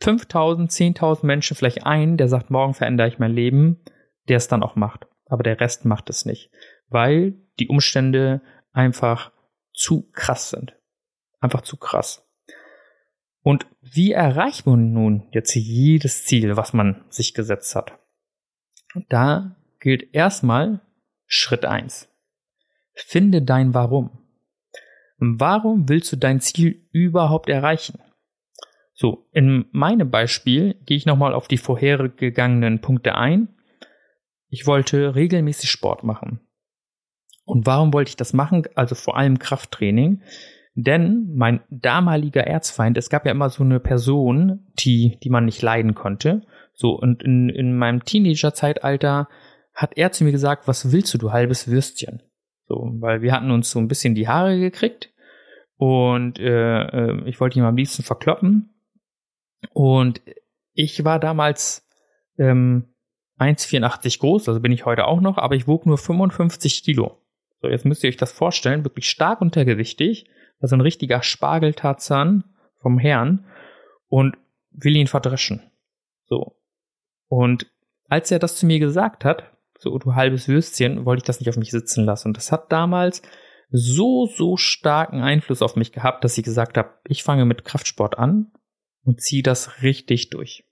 5000, 0.04 0.70
10.000 0.70 1.26
Menschen 1.26 1.56
vielleicht 1.56 1.86
einen, 1.86 2.18
der 2.18 2.28
sagt, 2.28 2.50
morgen 2.52 2.74
verändere 2.74 3.08
ich 3.08 3.20
mein 3.20 3.32
Leben, 3.32 3.80
der 4.28 4.38
es 4.38 4.50
dann 4.50 4.62
auch 4.62 4.76
macht. 4.76 5.08
Aber 5.28 5.44
der 5.44 5.62
Rest 5.62 5.86
macht 5.86 6.10
es 6.10 6.26
nicht, 6.26 6.52
weil 6.90 7.36
die 7.60 7.70
Umstände 7.70 8.42
einfach 8.74 9.32
zu 9.74 10.10
krass 10.12 10.50
sind. 10.50 10.76
Einfach 11.40 11.62
zu 11.62 11.78
krass. 11.78 12.30
Und 13.44 13.66
wie 13.82 14.12
erreicht 14.12 14.66
man 14.66 14.92
nun 14.92 15.28
jetzt 15.32 15.56
jedes 15.56 16.26
Ziel, 16.26 16.58
was 16.58 16.74
man 16.74 17.06
sich 17.10 17.34
gesetzt 17.34 17.76
hat? 17.76 17.98
Da 19.10 19.56
gilt 19.80 20.14
erstmal 20.14 20.82
Schritt 21.26 21.66
eins: 21.66 22.10
Finde 22.94 23.42
dein 23.42 23.74
Warum. 23.74 24.20
Warum 25.18 25.88
willst 25.88 26.12
du 26.12 26.18
dein 26.18 26.42
Ziel 26.42 26.88
überhaupt 26.92 27.50
erreichen? 27.50 28.00
So, 28.94 29.28
in 29.32 29.66
meinem 29.72 30.10
Beispiel 30.10 30.76
gehe 30.86 30.98
ich 30.98 31.06
nochmal 31.06 31.34
auf 31.34 31.48
die 31.48 31.58
vorhergegangenen 31.58 32.80
Punkte 32.80 33.16
ein. 33.16 33.50
Ich 34.50 34.68
wollte 34.68 35.16
regelmäßig 35.16 35.72
Sport 35.72 36.04
machen. 36.04 36.40
Und 37.46 37.66
warum 37.66 37.92
wollte 37.92 38.10
ich 38.10 38.16
das 38.16 38.34
machen? 38.34 38.64
Also 38.76 38.96
vor 38.96 39.18
allem 39.18 39.40
Krafttraining. 39.40 40.22
Denn 40.76 41.34
mein 41.36 41.62
damaliger 41.70 42.46
Erzfeind, 42.46 42.98
es 42.98 43.10
gab 43.10 43.26
ja 43.26 43.32
immer 43.32 43.50
so 43.50 43.64
eine 43.64 43.80
Person, 43.80 44.68
die, 44.80 45.20
die 45.24 45.30
man 45.30 45.46
nicht 45.46 45.62
leiden 45.62 45.94
konnte. 45.94 46.44
So, 46.74 46.92
und 46.92 47.22
in, 47.22 47.50
in 47.50 47.78
meinem 47.78 48.04
Teenager-Zeitalter 48.04 49.28
hat 49.74 49.98
er 49.98 50.12
zu 50.12 50.24
mir 50.24 50.32
gesagt, 50.32 50.68
was 50.68 50.92
willst 50.92 51.14
du, 51.14 51.18
du 51.18 51.32
halbes 51.32 51.68
Würstchen? 51.68 52.22
So, 52.68 52.92
weil 53.00 53.22
wir 53.22 53.34
hatten 53.34 53.52
uns 53.52 53.70
so 53.70 53.80
ein 53.80 53.88
bisschen 53.88 54.16
die 54.16 54.28
Haare 54.28 54.60
gekriegt 54.60 55.12
und 55.78 56.40
äh, 56.40 56.82
äh 56.82 57.30
ich 57.30 57.40
wollte 57.40 57.60
ihn 57.60 57.66
am 57.66 57.76
liebsten 57.76 58.04
verkloppen. 58.04 58.73
Und 59.72 60.22
ich 60.74 61.04
war 61.06 61.20
damals 61.20 61.88
ähm, 62.38 62.94
1,84 63.40 64.20
groß, 64.20 64.48
also 64.48 64.60
bin 64.60 64.72
ich 64.72 64.86
heute 64.86 65.06
auch 65.06 65.22
noch, 65.22 65.38
aber 65.38 65.56
ich 65.56 65.68
wog 65.68 65.86
nur 65.86 65.98
55 65.98 66.84
Kilo. 66.84 67.18
So, 67.62 67.68
jetzt 67.70 67.86
müsst 67.86 68.04
ihr 68.04 68.10
euch 68.10 68.18
das 68.18 68.32
vorstellen, 68.32 68.84
wirklich 68.84 69.10
stark 69.10 69.42
untergewichtig, 69.42 70.26
also 70.60 70.76
ein 70.76 70.82
richtiger 70.82 71.22
Spargeltarzan 71.22 72.44
vom 72.82 73.00
Herrn 73.00 73.46
und 74.08 74.38
will 74.72 74.96
ihn 74.96 75.08
verdreschen. 75.08 75.62
So. 76.26 76.58
Und 77.28 77.68
als 78.10 78.32
er 78.32 78.40
das 78.40 78.58
zu 78.58 78.66
mir 78.66 78.80
gesagt 78.80 79.26
hat, 79.26 79.52
so 79.78 79.98
du 79.98 80.16
halbes 80.16 80.48
Würstchen, 80.48 81.06
wollte 81.06 81.22
ich 81.22 81.28
das 81.28 81.40
nicht 81.40 81.50
auf 81.50 81.58
mich 81.58 81.72
sitzen 81.72 82.06
lassen. 82.06 82.30
Und 82.30 82.38
das 82.38 82.52
hat 82.52 82.72
damals 82.72 83.22
so, 83.70 84.28
so 84.28 84.56
starken 84.56 85.22
Einfluss 85.22 85.62
auf 85.62 85.76
mich 85.76 85.92
gehabt, 85.92 86.24
dass 86.24 86.38
ich 86.38 86.44
gesagt 86.44 86.78
habe, 86.78 86.94
ich 87.08 87.24
fange 87.24 87.46
mit 87.46 87.66
Kraftsport 87.66 88.18
an 88.18 88.52
und 89.04 89.22
ziehe 89.22 89.44
das 89.44 89.82
richtig 89.82 90.30
durch. 90.30 90.66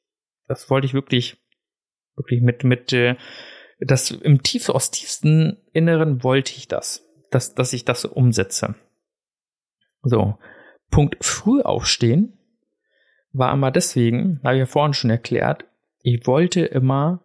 Das 0.47 0.69
wollte 0.69 0.85
ich 0.85 0.93
wirklich, 0.93 1.37
wirklich 2.15 2.41
mit, 2.41 2.63
mit, 2.63 2.93
äh, 2.93 3.15
das 3.79 4.11
im 4.11 4.43
tief, 4.43 4.69
aus 4.69 4.91
tiefsten 4.91 5.57
Inneren 5.73 6.23
wollte 6.23 6.53
ich 6.53 6.67
das, 6.67 7.07
dass, 7.31 7.55
dass 7.55 7.73
ich 7.73 7.85
das 7.85 8.05
umsetze. 8.05 8.75
So. 10.03 10.37
Punkt 10.89 11.23
früh 11.23 11.61
aufstehen 11.61 12.37
war 13.33 13.53
immer 13.53 13.71
deswegen, 13.71 14.41
habe 14.43 14.55
ich 14.55 14.59
ja 14.59 14.65
vorhin 14.65 14.93
schon 14.93 15.09
erklärt, 15.09 15.65
ich 16.03 16.27
wollte 16.27 16.65
immer 16.65 17.23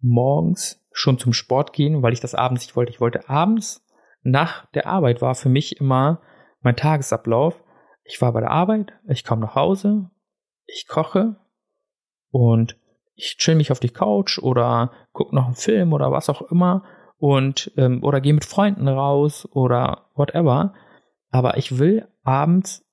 morgens 0.00 0.82
schon 0.92 1.18
zum 1.18 1.32
Sport 1.32 1.72
gehen, 1.72 2.02
weil 2.02 2.12
ich 2.12 2.20
das 2.20 2.34
abends 2.34 2.62
nicht 2.62 2.76
wollte. 2.76 2.92
Ich 2.92 3.00
wollte 3.00 3.28
abends 3.28 3.84
nach 4.22 4.66
der 4.70 4.86
Arbeit 4.86 5.20
war 5.20 5.34
für 5.34 5.48
mich 5.48 5.80
immer 5.80 6.22
mein 6.62 6.76
Tagesablauf. 6.76 7.62
Ich 8.04 8.20
war 8.22 8.32
bei 8.32 8.40
der 8.40 8.50
Arbeit, 8.50 8.92
ich 9.08 9.24
komme 9.24 9.42
nach 9.42 9.54
Hause, 9.54 10.10
ich 10.66 10.86
koche 10.86 11.36
und 12.30 12.76
ich 13.14 13.36
chill 13.38 13.54
mich 13.54 13.70
auf 13.70 13.80
die 13.80 13.90
Couch 13.90 14.38
oder 14.38 14.92
gucke 15.12 15.34
noch 15.34 15.46
einen 15.46 15.54
Film 15.54 15.92
oder 15.92 16.10
was 16.10 16.28
auch 16.28 16.42
immer 16.50 16.84
und 17.18 17.72
ähm, 17.76 18.02
oder 18.02 18.20
gehe 18.20 18.34
mit 18.34 18.44
Freunden 18.44 18.88
raus 18.88 19.48
oder 19.52 20.10
whatever. 20.14 20.74
Aber 21.30 21.56
ich 21.56 21.78
will 21.78 22.08
abends 22.22 22.84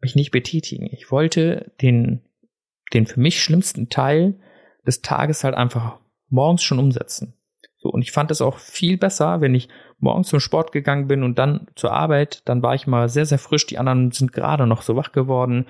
mich 0.00 0.16
nicht 0.16 0.30
betätigen. 0.30 0.88
Ich 0.92 1.10
wollte 1.10 1.72
den 1.80 2.22
den 2.92 3.06
für 3.06 3.20
mich 3.20 3.42
schlimmsten 3.42 3.88
Teil 3.88 4.38
des 4.86 5.00
Tages 5.00 5.44
halt 5.44 5.54
einfach 5.54 5.98
morgens 6.28 6.62
schon 6.62 6.78
umsetzen. 6.78 7.34
So, 7.78 7.88
und 7.88 8.02
ich 8.02 8.12
fand 8.12 8.30
es 8.30 8.40
auch 8.40 8.58
viel 8.58 8.96
besser, 8.96 9.40
wenn 9.40 9.54
ich 9.54 9.68
morgens 9.98 10.28
zum 10.28 10.40
Sport 10.40 10.72
gegangen 10.72 11.08
bin 11.08 11.22
und 11.22 11.38
dann 11.38 11.66
zur 11.74 11.92
Arbeit, 11.92 12.42
dann 12.48 12.62
war 12.62 12.74
ich 12.74 12.86
mal 12.86 13.08
sehr, 13.08 13.26
sehr 13.26 13.38
frisch. 13.38 13.66
Die 13.66 13.78
anderen 13.78 14.12
sind 14.12 14.32
gerade 14.32 14.66
noch 14.66 14.82
so 14.82 14.94
wach 14.94 15.12
geworden. 15.12 15.66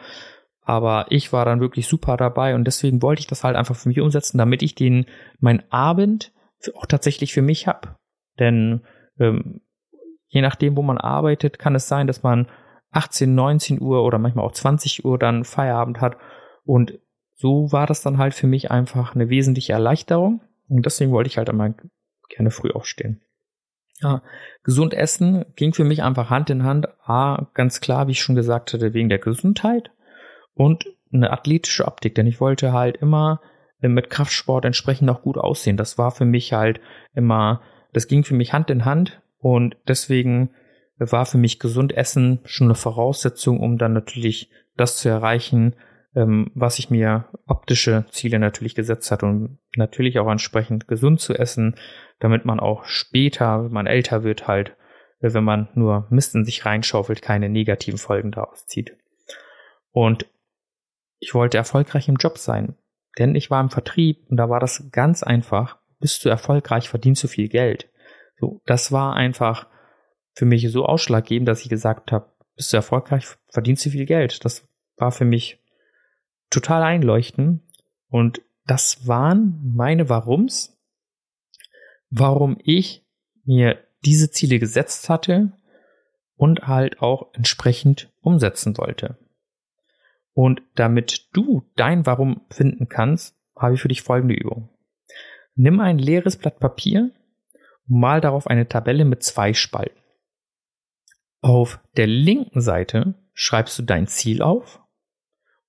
Aber 0.64 1.06
ich 1.10 1.32
war 1.32 1.44
dann 1.44 1.60
wirklich 1.60 1.88
super 1.88 2.16
dabei 2.16 2.54
und 2.54 2.64
deswegen 2.64 3.02
wollte 3.02 3.20
ich 3.20 3.26
das 3.26 3.42
halt 3.42 3.56
einfach 3.56 3.74
für 3.74 3.88
mich 3.88 4.00
umsetzen, 4.00 4.38
damit 4.38 4.62
ich 4.62 4.74
den, 4.74 5.06
mein 5.40 5.62
Abend 5.72 6.32
auch 6.74 6.86
tatsächlich 6.86 7.32
für 7.32 7.42
mich 7.42 7.66
hab. 7.66 7.98
Denn 8.38 8.82
ähm, 9.18 9.60
je 10.28 10.40
nachdem, 10.40 10.76
wo 10.76 10.82
man 10.82 10.98
arbeitet, 10.98 11.58
kann 11.58 11.74
es 11.74 11.88
sein, 11.88 12.06
dass 12.06 12.22
man 12.22 12.46
18, 12.92 13.34
19 13.34 13.80
Uhr 13.80 14.04
oder 14.04 14.18
manchmal 14.18 14.44
auch 14.44 14.52
20 14.52 15.04
Uhr 15.04 15.18
dann 15.18 15.44
Feierabend 15.44 16.00
hat. 16.00 16.16
Und 16.64 16.98
so 17.34 17.72
war 17.72 17.86
das 17.86 18.02
dann 18.02 18.18
halt 18.18 18.34
für 18.34 18.46
mich 18.46 18.70
einfach 18.70 19.14
eine 19.14 19.28
wesentliche 19.28 19.72
Erleichterung. 19.72 20.42
Und 20.68 20.86
deswegen 20.86 21.10
wollte 21.10 21.28
ich 21.28 21.38
halt 21.38 21.50
einmal 21.50 21.74
gerne 22.28 22.50
früh 22.50 22.70
aufstehen. 22.70 23.20
Ja, 24.00 24.22
gesund 24.62 24.94
essen 24.94 25.44
ging 25.56 25.74
für 25.74 25.84
mich 25.84 26.02
einfach 26.02 26.30
Hand 26.30 26.50
in 26.50 26.64
Hand. 26.64 26.88
A, 27.08 27.48
ganz 27.54 27.80
klar, 27.80 28.06
wie 28.06 28.12
ich 28.12 28.20
schon 28.20 28.36
gesagt 28.36 28.72
hatte, 28.72 28.94
wegen 28.94 29.08
der 29.08 29.18
Gesundheit 29.18 29.90
und 30.54 30.86
eine 31.12 31.30
athletische 31.30 31.86
Optik, 31.86 32.14
denn 32.14 32.26
ich 32.26 32.40
wollte 32.40 32.72
halt 32.72 32.96
immer 32.96 33.40
mit 33.80 34.10
Kraftsport 34.10 34.64
entsprechend 34.64 35.10
auch 35.10 35.22
gut 35.22 35.36
aussehen. 35.36 35.76
Das 35.76 35.98
war 35.98 36.10
für 36.10 36.24
mich 36.24 36.52
halt 36.52 36.80
immer, 37.14 37.62
das 37.92 38.06
ging 38.06 38.24
für 38.24 38.34
mich 38.34 38.52
Hand 38.52 38.70
in 38.70 38.84
Hand 38.84 39.20
und 39.38 39.76
deswegen 39.88 40.50
war 40.98 41.26
für 41.26 41.38
mich 41.38 41.58
gesund 41.58 41.92
essen 41.96 42.40
schon 42.44 42.68
eine 42.68 42.74
Voraussetzung, 42.74 43.58
um 43.60 43.78
dann 43.78 43.92
natürlich 43.92 44.50
das 44.76 44.96
zu 44.96 45.08
erreichen, 45.08 45.74
ähm, 46.14 46.50
was 46.54 46.78
ich 46.78 46.90
mir 46.90 47.26
optische 47.46 48.04
Ziele 48.10 48.38
natürlich 48.38 48.74
gesetzt 48.74 49.10
hat 49.10 49.22
und 49.22 49.58
natürlich 49.76 50.18
auch 50.18 50.30
entsprechend 50.30 50.86
gesund 50.86 51.20
zu 51.20 51.34
essen, 51.34 51.76
damit 52.20 52.44
man 52.44 52.60
auch 52.60 52.84
später, 52.84 53.64
wenn 53.64 53.72
man 53.72 53.86
älter 53.86 54.22
wird, 54.22 54.46
halt, 54.46 54.76
äh, 55.20 55.32
wenn 55.32 55.44
man 55.44 55.68
nur 55.74 56.06
Mist 56.10 56.34
in 56.34 56.44
sich 56.44 56.64
reinschaufelt, 56.64 57.22
keine 57.22 57.48
negativen 57.48 57.98
Folgen 57.98 58.30
daraus 58.30 58.66
zieht. 58.66 58.96
Und 59.90 60.26
ich 61.22 61.34
wollte 61.34 61.56
erfolgreich 61.56 62.08
im 62.08 62.16
Job 62.16 62.36
sein, 62.36 62.74
denn 63.16 63.36
ich 63.36 63.48
war 63.48 63.60
im 63.60 63.70
Vertrieb 63.70 64.26
und 64.28 64.38
da 64.38 64.50
war 64.50 64.58
das 64.58 64.90
ganz 64.90 65.22
einfach. 65.22 65.78
Bist 66.00 66.24
du 66.24 66.28
erfolgreich, 66.28 66.88
verdienst 66.88 67.22
du 67.22 67.28
viel 67.28 67.48
Geld. 67.48 67.88
So, 68.40 68.60
das 68.66 68.90
war 68.90 69.14
einfach 69.14 69.68
für 70.34 70.46
mich 70.46 70.68
so 70.72 70.84
ausschlaggebend, 70.84 71.46
dass 71.46 71.62
ich 71.62 71.68
gesagt 71.68 72.10
habe, 72.10 72.32
bist 72.56 72.72
du 72.72 72.76
erfolgreich, 72.76 73.24
verdienst 73.48 73.86
du 73.86 73.90
viel 73.90 74.04
Geld. 74.04 74.44
Das 74.44 74.66
war 74.96 75.12
für 75.12 75.24
mich 75.24 75.60
total 76.50 76.82
einleuchten. 76.82 77.62
Und 78.08 78.42
das 78.66 79.06
waren 79.06 79.60
meine 79.76 80.08
Warums, 80.08 80.76
warum 82.10 82.58
ich 82.64 83.06
mir 83.44 83.78
diese 84.04 84.32
Ziele 84.32 84.58
gesetzt 84.58 85.08
hatte 85.08 85.52
und 86.34 86.66
halt 86.66 87.00
auch 87.00 87.32
entsprechend 87.34 88.12
umsetzen 88.22 88.76
wollte. 88.76 89.21
Und 90.34 90.62
damit 90.74 91.28
du 91.32 91.62
dein 91.76 92.06
Warum 92.06 92.42
finden 92.50 92.88
kannst, 92.88 93.36
habe 93.56 93.74
ich 93.74 93.82
für 93.82 93.88
dich 93.88 94.02
folgende 94.02 94.34
Übung. 94.34 94.70
Nimm 95.54 95.80
ein 95.80 95.98
leeres 95.98 96.38
Blatt 96.38 96.58
Papier 96.58 97.10
und 97.88 98.00
mal 98.00 98.20
darauf 98.20 98.46
eine 98.46 98.68
Tabelle 98.68 99.04
mit 99.04 99.22
zwei 99.22 99.52
Spalten. 99.52 100.00
Auf 101.42 101.80
der 101.96 102.06
linken 102.06 102.60
Seite 102.60 103.14
schreibst 103.34 103.78
du 103.78 103.82
dein 103.82 104.06
Ziel 104.06 104.42
auf 104.42 104.80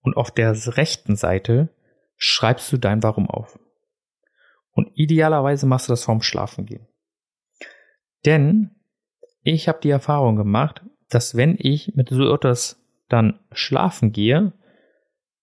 und 0.01 0.15
auf 0.15 0.31
der 0.31 0.55
rechten 0.77 1.15
Seite 1.15 1.69
schreibst 2.15 2.71
du 2.71 2.77
dein 2.77 3.03
Warum 3.03 3.29
auf. 3.29 3.59
Und 4.71 4.91
idealerweise 4.95 5.65
machst 5.65 5.87
du 5.87 5.93
das 5.93 6.03
vorm 6.03 6.21
Schlafengehen. 6.21 6.87
Denn 8.25 8.71
ich 9.41 9.67
habe 9.67 9.79
die 9.81 9.89
Erfahrung 9.89 10.35
gemacht, 10.35 10.83
dass 11.09 11.35
wenn 11.35 11.55
ich 11.59 11.95
mit 11.95 12.09
so 12.09 12.33
etwas 12.33 12.82
dann 13.13 13.39
schlafen 13.51 14.11
gehe, 14.11 14.53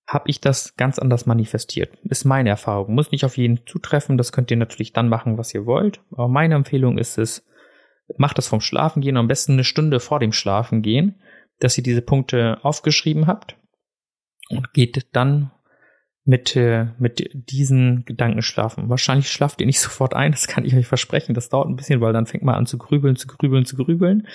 habe 0.06 0.28
ich 0.28 0.40
das 0.40 0.76
ganz 0.76 0.98
anders 0.98 1.24
manifestiert. 1.26 1.96
Ist 2.02 2.24
meine 2.24 2.50
Erfahrung. 2.50 2.94
Muss 2.94 3.12
nicht 3.12 3.24
auf 3.24 3.36
jeden 3.36 3.64
zutreffen. 3.66 4.18
Das 4.18 4.32
könnt 4.32 4.50
ihr 4.50 4.56
natürlich 4.56 4.92
dann 4.92 5.08
machen, 5.08 5.38
was 5.38 5.54
ihr 5.54 5.66
wollt. 5.66 6.00
Aber 6.10 6.26
meine 6.26 6.56
Empfehlung 6.56 6.98
ist 6.98 7.16
es, 7.16 7.46
macht 8.16 8.38
das 8.38 8.48
vom 8.48 8.60
Schlafengehen 8.60 9.16
am 9.16 9.28
besten 9.28 9.52
eine 9.52 9.64
Stunde 9.64 10.00
vor 10.00 10.18
dem 10.18 10.32
Schlafengehen, 10.32 11.20
dass 11.60 11.78
ihr 11.78 11.84
diese 11.84 12.02
Punkte 12.02 12.58
aufgeschrieben 12.62 13.28
habt 13.28 13.56
und 14.48 14.72
geht 14.72 15.06
dann 15.12 15.52
mit, 16.24 16.56
äh, 16.56 16.88
mit 16.98 17.30
diesen 17.32 18.04
Gedanken 18.04 18.42
schlafen. 18.42 18.88
Wahrscheinlich 18.88 19.30
schlaft 19.30 19.60
ihr 19.60 19.66
nicht 19.66 19.80
sofort 19.80 20.14
ein, 20.14 20.32
das 20.32 20.48
kann 20.48 20.64
ich 20.64 20.74
euch 20.74 20.86
versprechen. 20.86 21.34
Das 21.34 21.48
dauert 21.50 21.68
ein 21.68 21.76
bisschen, 21.76 22.00
weil 22.00 22.12
dann 22.12 22.26
fängt 22.26 22.42
man 22.42 22.56
an 22.56 22.66
zu 22.66 22.78
grübeln, 22.78 23.14
zu 23.14 23.28
grübeln, 23.28 23.64
zu 23.64 23.76
grübeln. 23.76 24.26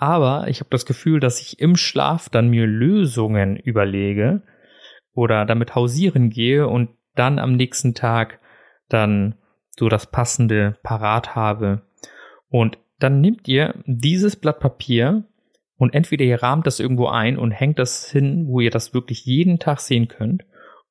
Aber 0.00 0.46
ich 0.46 0.60
habe 0.60 0.70
das 0.70 0.86
Gefühl, 0.86 1.18
dass 1.18 1.40
ich 1.40 1.58
im 1.58 1.74
Schlaf 1.74 2.28
dann 2.28 2.48
mir 2.48 2.68
Lösungen 2.68 3.56
überlege 3.56 4.42
oder 5.12 5.44
damit 5.44 5.74
hausieren 5.74 6.30
gehe 6.30 6.68
und 6.68 6.90
dann 7.16 7.40
am 7.40 7.56
nächsten 7.56 7.94
Tag 7.94 8.38
dann 8.88 9.34
so 9.76 9.88
das 9.88 10.08
passende 10.08 10.78
parat 10.84 11.34
habe. 11.34 11.82
Und 12.48 12.78
dann 13.00 13.20
nehmt 13.20 13.48
ihr 13.48 13.74
dieses 13.86 14.36
Blatt 14.36 14.60
Papier 14.60 15.24
und 15.76 15.92
entweder 15.94 16.24
ihr 16.24 16.44
rahmt 16.44 16.68
das 16.68 16.78
irgendwo 16.78 17.08
ein 17.08 17.36
und 17.36 17.50
hängt 17.50 17.80
das 17.80 18.08
hin, 18.08 18.46
wo 18.46 18.60
ihr 18.60 18.70
das 18.70 18.94
wirklich 18.94 19.26
jeden 19.26 19.58
Tag 19.58 19.80
sehen 19.80 20.06
könnt, 20.06 20.44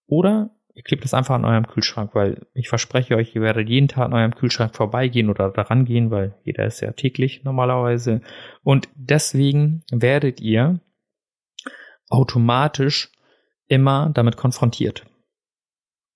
oder 0.06 0.50
ihr 0.78 0.84
klebt 0.84 1.04
das 1.04 1.16
einfach 1.16 1.34
an 1.34 1.44
eurem 1.44 1.66
Kühlschrank, 1.66 2.14
weil 2.14 2.46
ich 2.54 2.70
verspreche 2.70 3.16
euch, 3.16 3.34
ihr 3.36 3.42
werdet 3.42 3.68
jeden 3.68 3.88
Tag 3.88 4.06
an 4.06 4.14
eurem 4.14 4.36
Kühlschrank 4.36 4.76
vorbeigehen 4.76 5.32
oder 5.32 5.50
daran 5.50 5.86
gehen, 5.86 6.12
weil 6.12 6.36
jeder 6.44 6.66
ist 6.66 6.82
ja 6.82 6.92
täglich 6.92 7.44
normalerweise. 7.44 8.22
Und 8.62 8.88
deswegen 8.94 9.84
werdet 9.92 10.40
ihr 10.40 10.80
automatisch 12.10 13.12
immer 13.66 14.12
damit 14.14 14.38
konfrontiert. 14.38 15.04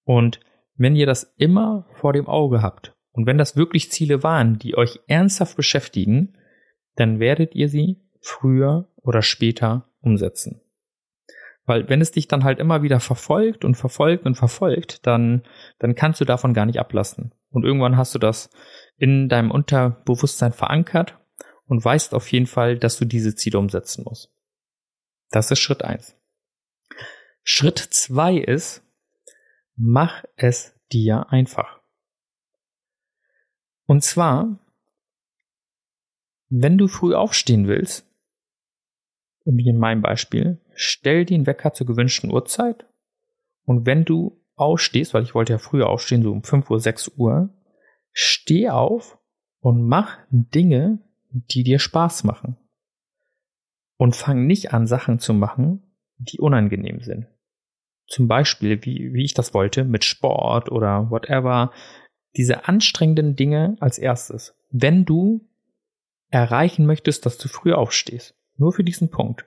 Und 0.04 0.40
wenn 0.76 0.96
ihr 0.96 1.08
das 1.08 1.34
immer 1.38 1.88
vor 1.94 2.14
dem 2.14 2.28
Auge 2.28 2.62
habt 2.62 2.94
und 3.14 3.26
wenn 3.26 3.40
das 3.40 3.56
wirklich 3.56 3.90
Ziele 3.90 4.22
waren, 4.22 4.60
die 4.60 4.78
euch 4.78 5.00
ernsthaft 5.08 5.58
beschäftigen, 5.58 6.38
dann 6.98 7.20
werdet 7.20 7.56
ihr 7.56 7.68
sie 7.68 7.98
früher 8.22 8.88
oder 8.98 9.24
später 9.24 9.90
umsetzen. 10.02 10.62
Weil 11.72 11.88
wenn 11.88 12.02
es 12.02 12.12
dich 12.12 12.28
dann 12.28 12.44
halt 12.44 12.60
immer 12.60 12.84
wieder 12.84 13.00
verfolgt 13.00 13.64
und 13.64 13.76
verfolgt 13.76 14.26
und 14.26 14.36
verfolgt, 14.36 15.08
dann, 15.08 15.44
dann 15.80 15.96
kannst 15.96 16.20
du 16.20 16.26
davon 16.26 16.54
gar 16.54 16.66
nicht 16.66 16.82
ablassen. 16.82 17.34
Und 17.50 17.64
irgendwann 17.64 17.96
hast 17.96 18.14
du 18.14 18.20
das 18.20 18.50
in 18.98 19.30
deinem 19.30 19.52
Unterbewusstsein 19.52 20.52
verankert 20.52 21.18
und 21.68 21.82
weißt 21.82 22.14
auf 22.14 22.30
jeden 22.30 22.46
Fall, 22.46 22.78
dass 22.78 22.98
du 22.98 23.06
diese 23.06 23.36
Ziele 23.36 23.58
umsetzen 23.58 24.04
musst. 24.04 24.34
Das 25.30 25.50
ist 25.50 25.60
Schritt 25.60 25.82
eins. 25.82 26.18
Schritt 27.42 27.80
zwei 27.80 28.36
ist, 28.36 28.84
mach 29.78 30.26
es 30.36 30.78
dir 30.92 31.32
einfach. 31.32 31.80
Und 33.86 34.04
zwar, 34.04 34.60
wenn 36.50 36.78
du 36.78 36.90
früh 36.90 37.16
aufstehen 37.16 37.70
willst, 37.70 38.06
wie 39.46 39.70
in 39.70 39.78
meinem 39.78 40.02
Beispiel, 40.02 40.61
stell 40.76 41.26
den 41.26 41.46
Wecker 41.46 41.74
zur 41.74 41.88
gewünschten 41.88 42.32
Uhrzeit 42.32 42.86
und 43.66 43.86
wenn 43.86 44.06
du 44.06 44.42
aufstehst, 44.56 45.14
weil 45.14 45.24
ich 45.24 45.36
wollte 45.36 45.54
ja 45.54 45.60
früher 45.60 45.90
aufstehen, 45.90 46.24
so 46.24 46.32
um 46.32 46.44
5 46.44 46.70
Uhr, 46.70 46.80
6 46.80 47.10
Uhr, 47.18 47.50
steh 48.12 48.70
auf 48.70 49.18
und 49.60 49.88
mach 49.88 50.18
Dinge, 50.30 51.00
die 51.30 51.64
dir 51.64 51.80
Spaß 51.80 52.24
machen. 52.24 52.58
Und 53.98 54.16
fang 54.16 54.46
nicht 54.48 54.74
an, 54.74 54.88
Sachen 54.88 55.20
zu 55.20 55.34
machen, 55.34 55.96
die 56.18 56.40
unangenehm 56.40 57.02
sind. 57.02 57.28
Zum 58.08 58.28
Beispiel, 58.28 58.84
wie, 58.84 59.14
wie 59.14 59.24
ich 59.24 59.34
das 59.34 59.54
wollte, 59.54 59.84
mit 59.84 60.04
Sport 60.04 60.72
oder 60.72 61.10
whatever. 61.10 61.72
Diese 62.36 62.68
anstrengenden 62.68 63.36
Dinge 63.36 63.78
als 63.80 63.98
erstes. 63.98 64.56
Wenn 64.70 65.06
du 65.06 65.48
erreichen 66.30 66.86
möchtest, 66.86 67.26
dass 67.26 67.38
du 67.38 67.48
früh 67.48 67.74
aufstehst. 67.74 68.36
Nur 68.58 68.74
für 68.74 68.84
diesen 68.84 69.10
Punkt. 69.10 69.46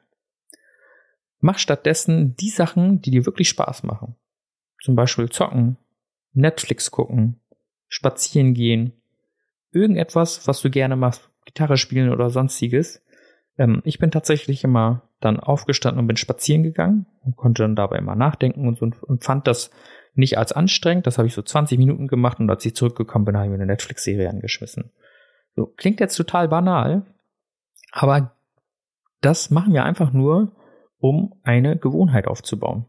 Mach 1.45 1.59
stattdessen 1.59 2.35
die 2.37 2.49
Sachen, 2.49 3.03
die 3.03 3.11
dir 3.11 3.27
wirklich 3.27 3.51
Spaß 3.51 3.83
machen. 3.83 4.17
Zum 4.83 4.97
Beispiel 4.97 5.29
zocken, 5.29 5.77
Netflix 6.33 6.91
gucken, 6.91 7.39
spazieren 7.87 8.55
gehen, 8.55 8.95
irgendetwas, 9.71 10.49
was 10.49 10.63
du 10.63 10.71
gerne 10.71 10.97
machst, 10.97 11.29
Gitarre 11.45 11.77
spielen 11.77 12.11
oder 12.11 12.31
sonstiges. 12.31 13.05
Ähm, 13.59 13.83
ich 13.85 13.99
bin 13.99 14.11
tatsächlich 14.11 14.65
immer 14.65 15.03
dann 15.21 15.39
aufgestanden 15.39 16.01
und 16.01 16.07
bin 16.07 16.17
spazieren 16.17 16.63
gegangen 16.63 17.05
und 17.27 17.37
konnte 17.37 17.63
dann 17.63 17.77
dabei 17.77 17.99
immer 17.99 18.15
nachdenken 18.15 18.67
und 18.67 18.79
so 18.79 18.91
und 19.03 19.23
fand 19.23 19.47
das 19.47 19.71
nicht 20.15 20.39
als 20.39 20.53
anstrengend. 20.53 21.07
Das 21.07 21.19
habe 21.19 21.29
ich 21.29 21.35
so 21.35 21.43
20 21.43 21.77
Minuten 21.77 22.09
gemacht 22.09 22.41
und 22.41 22.49
als 22.49 22.65
ich 22.65 22.75
zurückgekommen 22.75 23.27
bin, 23.27 23.37
habe 23.37 23.45
ich 23.45 23.51
mir 23.51 23.57
eine 23.57 23.67
Netflix-Serie 23.67 24.31
angeschmissen. 24.31 24.93
So, 25.57 25.67
klingt 25.67 26.01
jetzt 26.01 26.17
total 26.17 26.49
banal, 26.49 27.05
aber 27.93 28.35
das 29.21 29.51
machen 29.51 29.75
wir 29.75 29.85
einfach 29.85 30.11
nur, 30.11 30.53
um 31.05 31.35
eine 31.43 31.77
Gewohnheit 31.77 32.27
aufzubauen. 32.27 32.87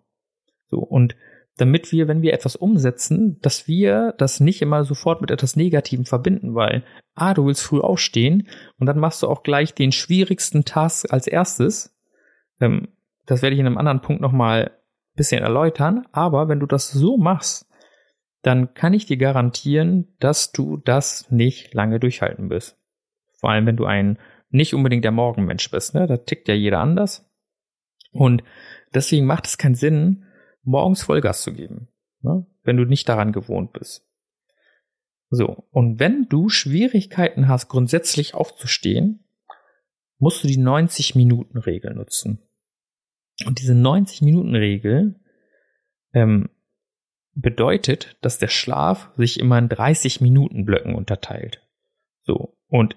So, 0.67 0.77
und 0.79 1.17
damit 1.57 1.91
wir, 1.91 2.07
wenn 2.07 2.21
wir 2.21 2.31
etwas 2.31 2.55
umsetzen, 2.55 3.41
dass 3.41 3.67
wir 3.67 4.13
das 4.17 4.39
nicht 4.39 4.61
immer 4.61 4.85
sofort 4.85 5.19
mit 5.19 5.31
etwas 5.31 5.57
Negativem 5.57 6.05
verbinden, 6.05 6.55
weil, 6.55 6.85
ah, 7.15 7.33
du 7.33 7.45
willst 7.45 7.61
früh 7.61 7.81
aufstehen 7.81 8.47
und 8.79 8.85
dann 8.85 8.99
machst 8.99 9.21
du 9.21 9.27
auch 9.27 9.43
gleich 9.43 9.73
den 9.73 9.91
schwierigsten 9.91 10.63
Task 10.63 11.11
als 11.11 11.27
erstes. 11.27 11.93
Ähm, 12.61 12.87
das 13.25 13.41
werde 13.41 13.53
ich 13.53 13.59
in 13.59 13.65
einem 13.67 13.77
anderen 13.77 14.01
Punkt 14.01 14.21
nochmal 14.21 14.67
ein 14.67 15.15
bisschen 15.17 15.43
erläutern, 15.43 16.07
aber 16.13 16.47
wenn 16.47 16.61
du 16.61 16.67
das 16.67 16.91
so 16.91 17.17
machst, 17.17 17.67
dann 18.43 18.73
kann 18.75 18.93
ich 18.93 19.07
dir 19.07 19.17
garantieren, 19.17 20.15
dass 20.21 20.53
du 20.53 20.77
das 20.77 21.29
nicht 21.31 21.73
lange 21.73 21.99
durchhalten 21.99 22.49
wirst. 22.49 22.77
Vor 23.41 23.49
allem, 23.49 23.65
wenn 23.65 23.75
du 23.75 23.83
ein 23.83 24.19
nicht 24.51 24.73
unbedingt 24.73 25.03
der 25.03 25.11
Morgenmensch 25.11 25.69
bist. 25.69 25.95
Ne? 25.95 26.07
Da 26.07 26.15
tickt 26.15 26.47
ja 26.47 26.53
jeder 26.53 26.79
anders. 26.79 27.29
Und 28.15 28.43
deswegen 28.93 29.25
macht 29.25 29.45
es 29.45 29.57
keinen 29.57 29.75
Sinn, 29.75 30.25
morgens 30.63 31.03
Vollgas 31.03 31.43
zu 31.43 31.53
geben, 31.53 31.89
ne? 32.21 32.45
wenn 32.63 32.77
du 32.77 32.85
nicht 32.85 33.07
daran 33.09 33.31
gewohnt 33.31 33.73
bist. 33.73 34.07
So, 35.29 35.67
und 35.71 35.99
wenn 35.99 36.27
du 36.29 36.49
Schwierigkeiten 36.49 37.47
hast, 37.47 37.67
grundsätzlich 37.67 38.33
aufzustehen, 38.33 39.27
musst 40.17 40.43
du 40.43 40.47
die 40.47 40.57
90-Minuten-Regel 40.57 41.93
nutzen. 41.93 42.41
Und 43.45 43.59
diese 43.59 43.73
90-Minuten-Regel 43.73 45.19
ähm, 46.13 46.49
bedeutet, 47.33 48.17
dass 48.21 48.39
der 48.39 48.47
Schlaf 48.47 49.11
sich 49.17 49.39
immer 49.39 49.57
in 49.59 49.67
30 49.67 50.21
Minuten 50.21 50.63
Blöcken 50.63 50.95
unterteilt. 50.95 51.61
So, 52.23 52.57
und 52.67 52.95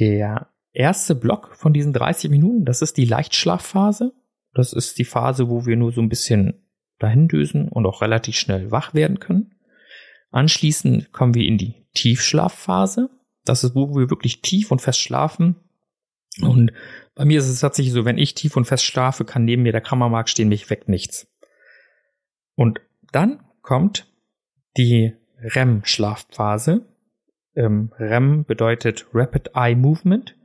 der 0.00 0.48
erste 0.76 1.14
Block 1.14 1.54
von 1.56 1.72
diesen 1.72 1.92
30 1.92 2.30
Minuten, 2.30 2.64
das 2.64 2.82
ist 2.82 2.96
die 2.96 3.04
Leichtschlafphase. 3.04 4.12
Das 4.54 4.72
ist 4.72 4.98
die 4.98 5.04
Phase, 5.04 5.48
wo 5.48 5.66
wir 5.66 5.76
nur 5.76 5.92
so 5.92 6.00
ein 6.00 6.08
bisschen 6.08 6.66
dahin 6.98 7.28
düsen 7.28 7.68
und 7.68 7.84
auch 7.86 8.00
relativ 8.00 8.36
schnell 8.36 8.70
wach 8.70 8.94
werden 8.94 9.20
können. 9.20 9.54
Anschließend 10.30 11.12
kommen 11.12 11.34
wir 11.34 11.46
in 11.46 11.58
die 11.58 11.86
Tiefschlafphase. 11.94 13.10
Das 13.44 13.64
ist, 13.64 13.74
wo 13.74 13.94
wir 13.94 14.10
wirklich 14.10 14.42
tief 14.42 14.70
und 14.70 14.80
fest 14.80 15.00
schlafen. 15.00 15.56
Und 16.40 16.72
bei 17.14 17.24
mir 17.24 17.38
ist 17.38 17.48
es 17.48 17.60
tatsächlich 17.60 17.94
so, 17.94 18.04
wenn 18.04 18.18
ich 18.18 18.34
tief 18.34 18.56
und 18.56 18.66
fest 18.66 18.84
schlafe, 18.84 19.24
kann 19.24 19.44
neben 19.44 19.62
mir 19.62 19.72
der 19.72 19.80
Kammermarkt 19.80 20.30
stehen, 20.30 20.48
mich 20.48 20.68
weckt 20.68 20.88
nichts. 20.88 21.26
Und 22.54 22.80
dann 23.12 23.40
kommt 23.62 24.06
die 24.76 25.14
REM-Schlafphase. 25.38 26.86
Ähm, 27.54 27.92
REM 27.98 28.44
bedeutet 28.44 29.06
Rapid 29.12 29.50
Eye 29.54 29.74
Movement. 29.74 30.36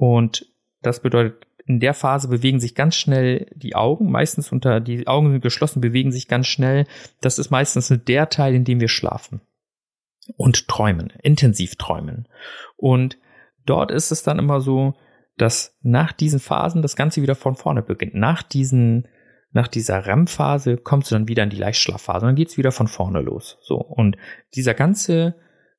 Und 0.00 0.46
das 0.80 1.02
bedeutet, 1.02 1.46
in 1.66 1.78
der 1.78 1.92
Phase 1.92 2.28
bewegen 2.28 2.58
sich 2.58 2.74
ganz 2.74 2.96
schnell 2.96 3.52
die 3.54 3.76
Augen, 3.76 4.10
meistens 4.10 4.50
unter, 4.50 4.80
die 4.80 5.06
Augen 5.06 5.30
sind 5.30 5.42
geschlossen, 5.42 5.82
bewegen 5.82 6.10
sich 6.10 6.26
ganz 6.26 6.46
schnell. 6.46 6.86
Das 7.20 7.38
ist 7.38 7.50
meistens 7.50 7.92
der 8.08 8.30
Teil, 8.30 8.54
in 8.54 8.64
dem 8.64 8.80
wir 8.80 8.88
schlafen. 8.88 9.42
Und 10.38 10.68
träumen, 10.68 11.12
intensiv 11.22 11.76
träumen. 11.76 12.26
Und 12.78 13.18
dort 13.66 13.90
ist 13.90 14.10
es 14.10 14.22
dann 14.22 14.38
immer 14.38 14.62
so, 14.62 14.94
dass 15.36 15.76
nach 15.82 16.12
diesen 16.12 16.40
Phasen 16.40 16.80
das 16.80 16.96
Ganze 16.96 17.20
wieder 17.20 17.34
von 17.34 17.54
vorne 17.54 17.82
beginnt. 17.82 18.14
Nach 18.14 18.42
diesen, 18.42 19.06
nach 19.52 19.68
dieser 19.68 20.06
REM-Phase 20.06 20.78
kommst 20.78 21.10
du 21.10 21.14
dann 21.14 21.28
wieder 21.28 21.42
in 21.42 21.50
die 21.50 21.58
Leichtschlafphase 21.58 22.24
dann 22.24 22.36
geht's 22.36 22.56
wieder 22.56 22.72
von 22.72 22.88
vorne 22.88 23.20
los. 23.20 23.58
So. 23.60 23.76
Und 23.76 24.16
dieser 24.54 24.72
ganze 24.72 25.34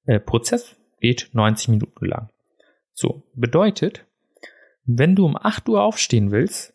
äh, 0.06 0.20
Prozess 0.20 0.76
geht 1.00 1.32
90 1.34 1.70
Minuten 1.70 2.06
lang. 2.06 2.30
So, 2.94 3.24
bedeutet, 3.34 4.06
wenn 4.84 5.15
du 5.15 5.26
um 5.26 5.38
8 5.38 5.67
Uhr 5.70 5.84
aufstehen 5.84 6.32
willst, 6.32 6.74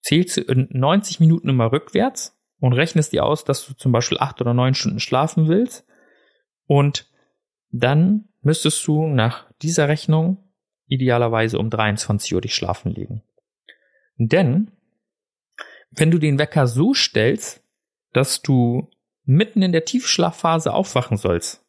zählst 0.00 0.36
du 0.36 0.40
in 0.42 0.68
90 0.70 1.20
Minuten 1.20 1.48
immer 1.48 1.72
rückwärts 1.72 2.38
und 2.58 2.72
rechnest 2.72 3.12
dir 3.12 3.24
aus, 3.24 3.44
dass 3.44 3.66
du 3.66 3.74
zum 3.74 3.92
Beispiel 3.92 4.18
8 4.18 4.40
oder 4.40 4.54
9 4.54 4.74
Stunden 4.74 5.00
schlafen 5.00 5.48
willst. 5.48 5.86
Und 6.66 7.10
dann 7.70 8.28
müsstest 8.40 8.86
du 8.86 9.06
nach 9.06 9.50
dieser 9.62 9.88
Rechnung 9.88 10.52
idealerweise 10.86 11.58
um 11.58 11.70
23 11.70 12.34
Uhr 12.34 12.40
dich 12.40 12.54
schlafen 12.54 12.92
legen. 12.92 13.22
Denn 14.16 14.70
wenn 15.90 16.10
du 16.10 16.18
den 16.18 16.38
Wecker 16.38 16.66
so 16.66 16.94
stellst, 16.94 17.62
dass 18.12 18.42
du 18.42 18.90
mitten 19.24 19.62
in 19.62 19.72
der 19.72 19.84
Tiefschlafphase 19.84 20.72
aufwachen 20.72 21.16
sollst, 21.16 21.61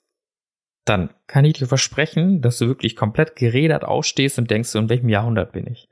dann 0.86 1.10
kann 1.28 1.46
ich 1.46 1.54
dir 1.54 1.67
versprechen, 1.67 2.41
dass 2.41 2.58
du 2.58 2.67
wirklich 2.67 2.96
komplett 2.96 3.36
gerädert 3.36 3.86
aufstehst 3.86 4.38
und 4.38 4.52
denkst, 4.52 4.76
in 4.76 4.89
welchem 4.89 5.10
Jahrhundert 5.10 5.54
bin 5.54 5.67
ich. 5.67 5.88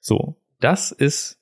So, 0.00 0.36
das 0.60 0.90
ist 0.90 1.38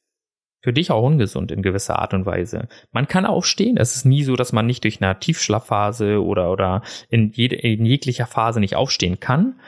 für 0.62 0.72
dich 0.72 0.90
auch 0.90 1.02
ungesund 1.02 1.50
in 1.50 1.62
gewisser 1.62 1.98
Art 1.98 2.12
und 2.12 2.26
Weise. 2.26 2.68
Man 2.92 3.08
kann 3.08 3.24
aufstehen. 3.24 3.78
Es 3.78 3.96
ist 3.96 4.04
nie 4.04 4.24
so, 4.24 4.36
dass 4.36 4.52
man 4.52 4.66
nicht 4.66 4.84
durch 4.84 5.02
eine 5.02 5.18
Tiefschlafphase 5.18 6.22
oder, 6.22 6.52
oder 6.52 6.82
in, 7.08 7.30
jede, 7.32 7.56
in 7.56 7.86
jeglicher 7.86 8.26
Phase 8.26 8.60
nicht 8.60 8.76
aufstehen 8.76 9.20
kann. 9.20 9.58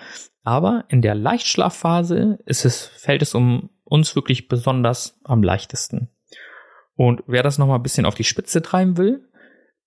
Aber 0.43 0.85
in 0.89 1.01
der 1.01 1.15
Leichtschlafphase 1.15 2.39
ist 2.45 2.67
es, 2.67 2.85
fällt 2.85 3.23
es 3.23 3.35
um 3.35 3.71
uns 3.85 4.15
wirklich 4.15 4.49
besonders 4.49 5.19
am 5.25 5.43
leichtesten. 5.43 6.09
Und 6.95 7.23
wer 7.27 7.43
das 7.43 7.59
nochmal 7.59 7.79
ein 7.79 7.83
bisschen 7.83 8.05
auf 8.05 8.15
die 8.15 8.25
Spitze 8.25 8.61
treiben 8.61 8.99
will, 8.99 9.29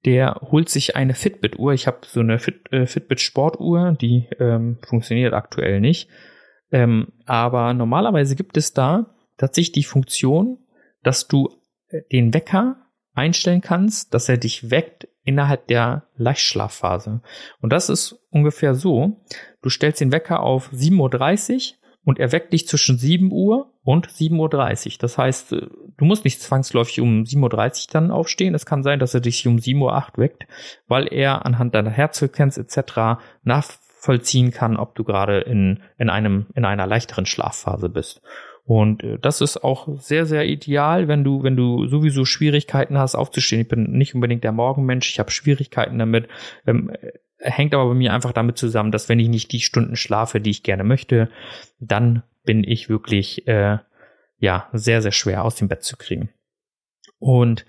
der 0.05 0.39
holt 0.51 0.69
sich 0.69 0.95
eine 0.95 1.15
Fitbit-Uhr. 1.15 1.73
Ich 1.73 1.87
habe 1.87 1.99
so 2.05 2.19
eine 2.19 2.39
Fit, 2.39 2.71
äh, 2.71 2.85
Fitbit-Sportuhr, 2.85 3.97
die 3.99 4.29
ähm, 4.39 4.77
funktioniert 4.85 5.33
aktuell 5.33 5.81
nicht. 5.81 6.09
Ähm, 6.71 7.13
aber 7.25 7.73
normalerweise 7.73 8.35
gibt 8.35 8.57
es 8.57 8.73
da 8.73 9.15
tatsächlich 9.37 9.71
die 9.73 9.83
Funktion, 9.83 10.59
dass 11.03 11.27
du 11.27 11.49
äh, 11.89 12.01
den 12.11 12.33
Wecker 12.33 12.77
einstellen 13.13 13.61
kannst, 13.61 14.13
dass 14.13 14.29
er 14.29 14.37
dich 14.37 14.69
weckt 14.69 15.07
innerhalb 15.23 15.67
der 15.67 16.07
Leichtschlafphase. 16.15 17.21
Und 17.61 17.73
das 17.73 17.89
ist 17.89 18.19
ungefähr 18.29 18.75
so. 18.75 19.25
Du 19.61 19.69
stellst 19.69 20.01
den 20.01 20.11
Wecker 20.11 20.41
auf 20.41 20.71
7.30 20.71 21.71
Uhr 21.71 21.77
und 22.05 22.19
er 22.19 22.31
weckt 22.31 22.53
dich 22.53 22.67
zwischen 22.67 22.97
7 22.97 23.31
Uhr 23.31 23.73
und 23.83 24.07
7.30 24.07 24.37
Uhr. 24.37 24.93
Das 24.99 25.17
heißt, 25.17 25.53
äh, 25.53 25.67
du 25.97 26.05
musst 26.05 26.23
nicht 26.23 26.41
zwangsläufig 26.41 27.01
um 27.01 27.23
7.30 27.23 27.41
Uhr 27.41 27.91
dann 27.91 28.11
aufstehen. 28.11 28.55
Es 28.55 28.65
kann 28.65 28.83
sein, 28.83 28.99
dass 28.99 29.13
er 29.13 29.19
dich 29.19 29.45
um 29.47 29.57
7.08 29.57 29.81
Uhr 29.81 30.03
weckt, 30.17 30.47
weil 30.87 31.11
er 31.11 31.45
anhand 31.45 31.75
deiner 31.75 31.89
Herzfrequenz 31.89 32.57
etc. 32.57 33.19
nachvollziehen 33.43 34.51
kann, 34.51 34.77
ob 34.77 34.95
du 34.95 35.03
gerade 35.03 35.39
in, 35.39 35.81
in, 35.97 36.09
einem, 36.09 36.45
in 36.53 36.63
einer 36.63 36.87
leichteren 36.87 37.25
Schlafphase 37.25 37.89
bist. 37.89 38.21
Und 38.65 39.03
äh, 39.03 39.17
das 39.19 39.41
ist 39.41 39.63
auch 39.63 39.87
sehr, 39.99 40.25
sehr 40.25 40.45
ideal, 40.45 41.07
wenn 41.07 41.23
du, 41.23 41.43
wenn 41.43 41.55
du 41.55 41.87
sowieso 41.87 42.23
Schwierigkeiten 42.25 42.97
hast, 42.97 43.15
aufzustehen. 43.15 43.61
Ich 43.61 43.67
bin 43.67 43.91
nicht 43.91 44.15
unbedingt 44.15 44.43
der 44.43 44.51
Morgenmensch, 44.51 45.09
ich 45.09 45.19
habe 45.19 45.31
Schwierigkeiten 45.31 45.97
damit. 45.99 46.27
Ähm, 46.67 46.89
äh, 46.89 47.11
hängt 47.39 47.73
aber 47.73 47.87
bei 47.89 47.95
mir 47.95 48.13
einfach 48.13 48.31
damit 48.31 48.57
zusammen, 48.57 48.91
dass 48.91 49.09
wenn 49.09 49.19
ich 49.19 49.29
nicht 49.29 49.51
die 49.51 49.59
Stunden 49.59 49.95
schlafe, 49.95 50.39
die 50.39 50.51
ich 50.51 50.63
gerne 50.63 50.83
möchte, 50.83 51.29
dann 51.79 52.23
bin 52.43 52.63
ich 52.63 52.89
wirklich 52.89 53.47
äh, 53.47 53.79
ja 54.37 54.69
sehr, 54.73 55.01
sehr 55.01 55.11
schwer 55.11 55.43
aus 55.43 55.55
dem 55.55 55.67
Bett 55.67 55.83
zu 55.83 55.97
kriegen. 55.97 56.29
Und 57.19 57.65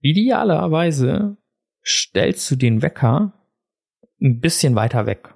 idealerweise 0.00 1.36
stellst 1.84 2.50
du 2.50 2.56
den 2.56 2.82
Wecker 2.82 3.32
ein 4.20 4.40
bisschen 4.40 4.74
weiter 4.74 5.06
weg 5.06 5.34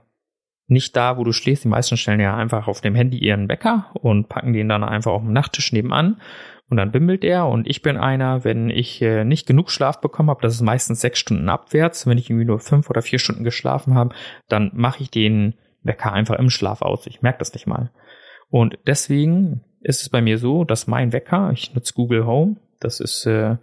nicht 0.69 0.97
da, 0.97 1.17
wo 1.17 1.25
du 1.25 1.33
schläfst. 1.33 1.65
Die 1.65 1.69
meisten 1.69 1.97
stellen 1.97 2.21
ja 2.21 2.37
einfach 2.37 2.69
auf 2.69 2.81
dem 2.81 2.95
Handy 2.95 3.19
ihren 3.19 3.49
Wecker 3.49 3.91
und 3.95 4.29
packen 4.29 4.53
den 4.53 4.69
dann 4.69 4.85
einfach 4.85 5.13
auf 5.13 5.23
dem 5.23 5.33
Nachttisch 5.33 5.73
nebenan 5.73 6.21
und 6.69 6.77
dann 6.77 6.91
bimmelt 6.91 7.25
er. 7.25 7.47
Und 7.47 7.69
ich 7.69 7.83
bin 7.83 7.97
einer, 7.97 8.45
wenn 8.45 8.71
ich 8.71 9.01
äh, 9.03 9.25
nicht 9.25 9.47
genug 9.47 9.71
Schlaf 9.71 10.01
bekommen 10.01 10.31
habe, 10.31 10.43
das 10.43 10.55
ist 10.55 10.63
meistens 10.63 11.01
sechs 11.01 11.19
Stunden 11.19 11.49
abwärts, 11.49 12.07
wenn 12.07 12.19
ich 12.19 12.29
irgendwie 12.29 12.47
nur 12.47 12.59
fünf 12.59 12.91
oder 12.91 13.03
vier 13.03 13.19
Stunden 13.19 13.45
geschlafen 13.45 13.95
habe, 13.95 14.15
dann 14.49 14.71
mache 14.75 15.03
ich 15.03 15.11
den 15.11 15.55
Wecker 15.83 16.13
einfach 16.13 16.39
im 16.39 16.51
Schlaf 16.51 16.83
aus. 16.83 17.07
Ich 17.07 17.23
merke 17.23 17.39
das 17.39 17.53
nicht 17.53 17.67
mal. 17.67 17.93
Und 18.49 18.79
deswegen 18.87 19.63
ist 19.81 20.03
es 20.03 20.09
bei 20.09 20.21
mir 20.21 20.39
so, 20.39 20.65
dass 20.65 20.89
mein 20.89 21.13
Wecker, 21.13 21.51
ich 21.53 21.75
nutze 21.75 21.95
Google 21.95 22.27
Home, 22.27 22.57
das 22.81 23.01
ist 23.01 23.27
äh, 23.27 23.57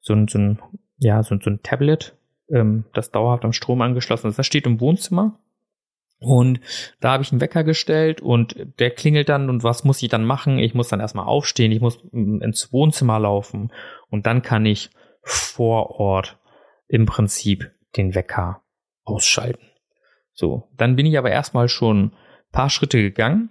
so, 0.00 0.14
ein, 0.14 0.26
so 0.26 0.38
ein, 0.38 0.58
ja, 0.98 1.22
so, 1.22 1.36
so 1.40 1.50
ein 1.50 1.62
Tablet, 1.62 2.16
ähm, 2.52 2.84
das 2.92 3.12
dauerhaft 3.12 3.44
am 3.44 3.52
Strom 3.52 3.80
angeschlossen 3.82 4.28
ist. 4.28 4.38
Das 4.38 4.46
steht 4.46 4.66
im 4.66 4.80
Wohnzimmer 4.80 5.38
und 6.20 6.60
da 7.00 7.12
habe 7.12 7.22
ich 7.22 7.32
einen 7.32 7.40
Wecker 7.40 7.64
gestellt 7.64 8.20
und 8.20 8.54
der 8.78 8.90
klingelt 8.90 9.30
dann 9.30 9.48
und 9.48 9.64
was 9.64 9.84
muss 9.84 10.02
ich 10.02 10.10
dann 10.10 10.24
machen? 10.24 10.58
Ich 10.58 10.74
muss 10.74 10.88
dann 10.88 11.00
erstmal 11.00 11.26
aufstehen, 11.26 11.72
ich 11.72 11.80
muss 11.80 11.96
ins 12.12 12.72
Wohnzimmer 12.72 13.18
laufen 13.18 13.72
und 14.10 14.26
dann 14.26 14.42
kann 14.42 14.66
ich 14.66 14.90
vor 15.22 15.98
Ort 15.98 16.38
im 16.88 17.06
Prinzip 17.06 17.70
den 17.96 18.14
Wecker 18.14 18.62
ausschalten. 19.04 19.66
So, 20.32 20.68
dann 20.76 20.94
bin 20.94 21.06
ich 21.06 21.16
aber 21.16 21.30
erstmal 21.30 21.68
schon 21.68 22.12
paar 22.52 22.68
Schritte 22.68 23.00
gegangen 23.00 23.50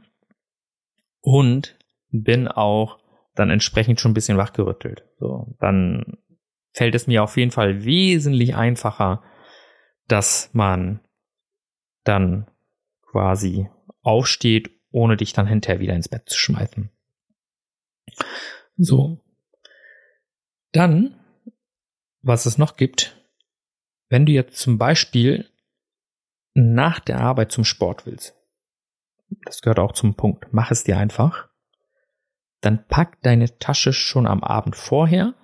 und 1.22 1.78
bin 2.12 2.48
auch 2.48 3.00
dann 3.34 3.50
entsprechend 3.50 4.00
schon 4.00 4.12
ein 4.12 4.16
bisschen 4.16 4.38
wachgerüttelt. 4.38 5.06
So, 5.18 5.56
dann 5.60 6.18
fällt 6.74 6.94
es 6.94 7.08
mir 7.08 7.24
auf 7.24 7.38
jeden 7.38 7.52
Fall 7.52 7.84
wesentlich 7.84 8.56
einfacher, 8.56 9.24
dass 10.08 10.52
man 10.54 11.00
dann 12.04 12.48
quasi 13.12 13.70
aufsteht, 14.02 14.72
ohne 14.92 15.18
dich 15.18 15.34
dann 15.34 15.48
hinterher 15.48 15.80
wieder 15.80 15.96
ins 15.96 16.10
Bett 16.10 16.30
zu 16.30 16.38
schmeißen. 16.38 16.90
So. 18.78 19.20
Dann, 20.72 21.20
was 22.22 22.46
es 22.46 22.58
noch 22.58 22.78
gibt, 22.78 23.18
wenn 24.10 24.26
du 24.26 24.32
jetzt 24.32 24.58
zum 24.58 24.78
Beispiel 24.78 25.50
nach 26.54 27.00
der 27.00 27.20
Arbeit 27.20 27.52
zum 27.52 27.64
Sport 27.64 28.06
willst, 28.06 28.36
das 29.46 29.62
gehört 29.62 29.80
auch 29.80 29.94
zum 29.94 30.16
Punkt, 30.16 30.48
mach 30.52 30.72
es 30.72 30.84
dir 30.84 30.98
einfach, 30.98 31.50
dann 32.62 32.88
pack 32.88 33.22
deine 33.22 33.58
Tasche 33.60 33.94
schon 33.94 34.28
am 34.28 34.44
Abend 34.44 34.76
vorher. 34.76 35.36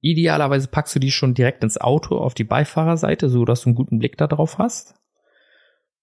Idealerweise 0.00 0.68
packst 0.68 0.94
du 0.94 1.00
die 1.00 1.10
schon 1.10 1.34
direkt 1.34 1.62
ins 1.64 1.78
Auto 1.78 2.18
auf 2.18 2.34
die 2.34 2.44
Beifahrerseite, 2.44 3.28
so 3.28 3.44
dass 3.44 3.62
du 3.62 3.70
einen 3.70 3.76
guten 3.76 3.98
Blick 3.98 4.16
darauf 4.16 4.58
hast 4.58 4.97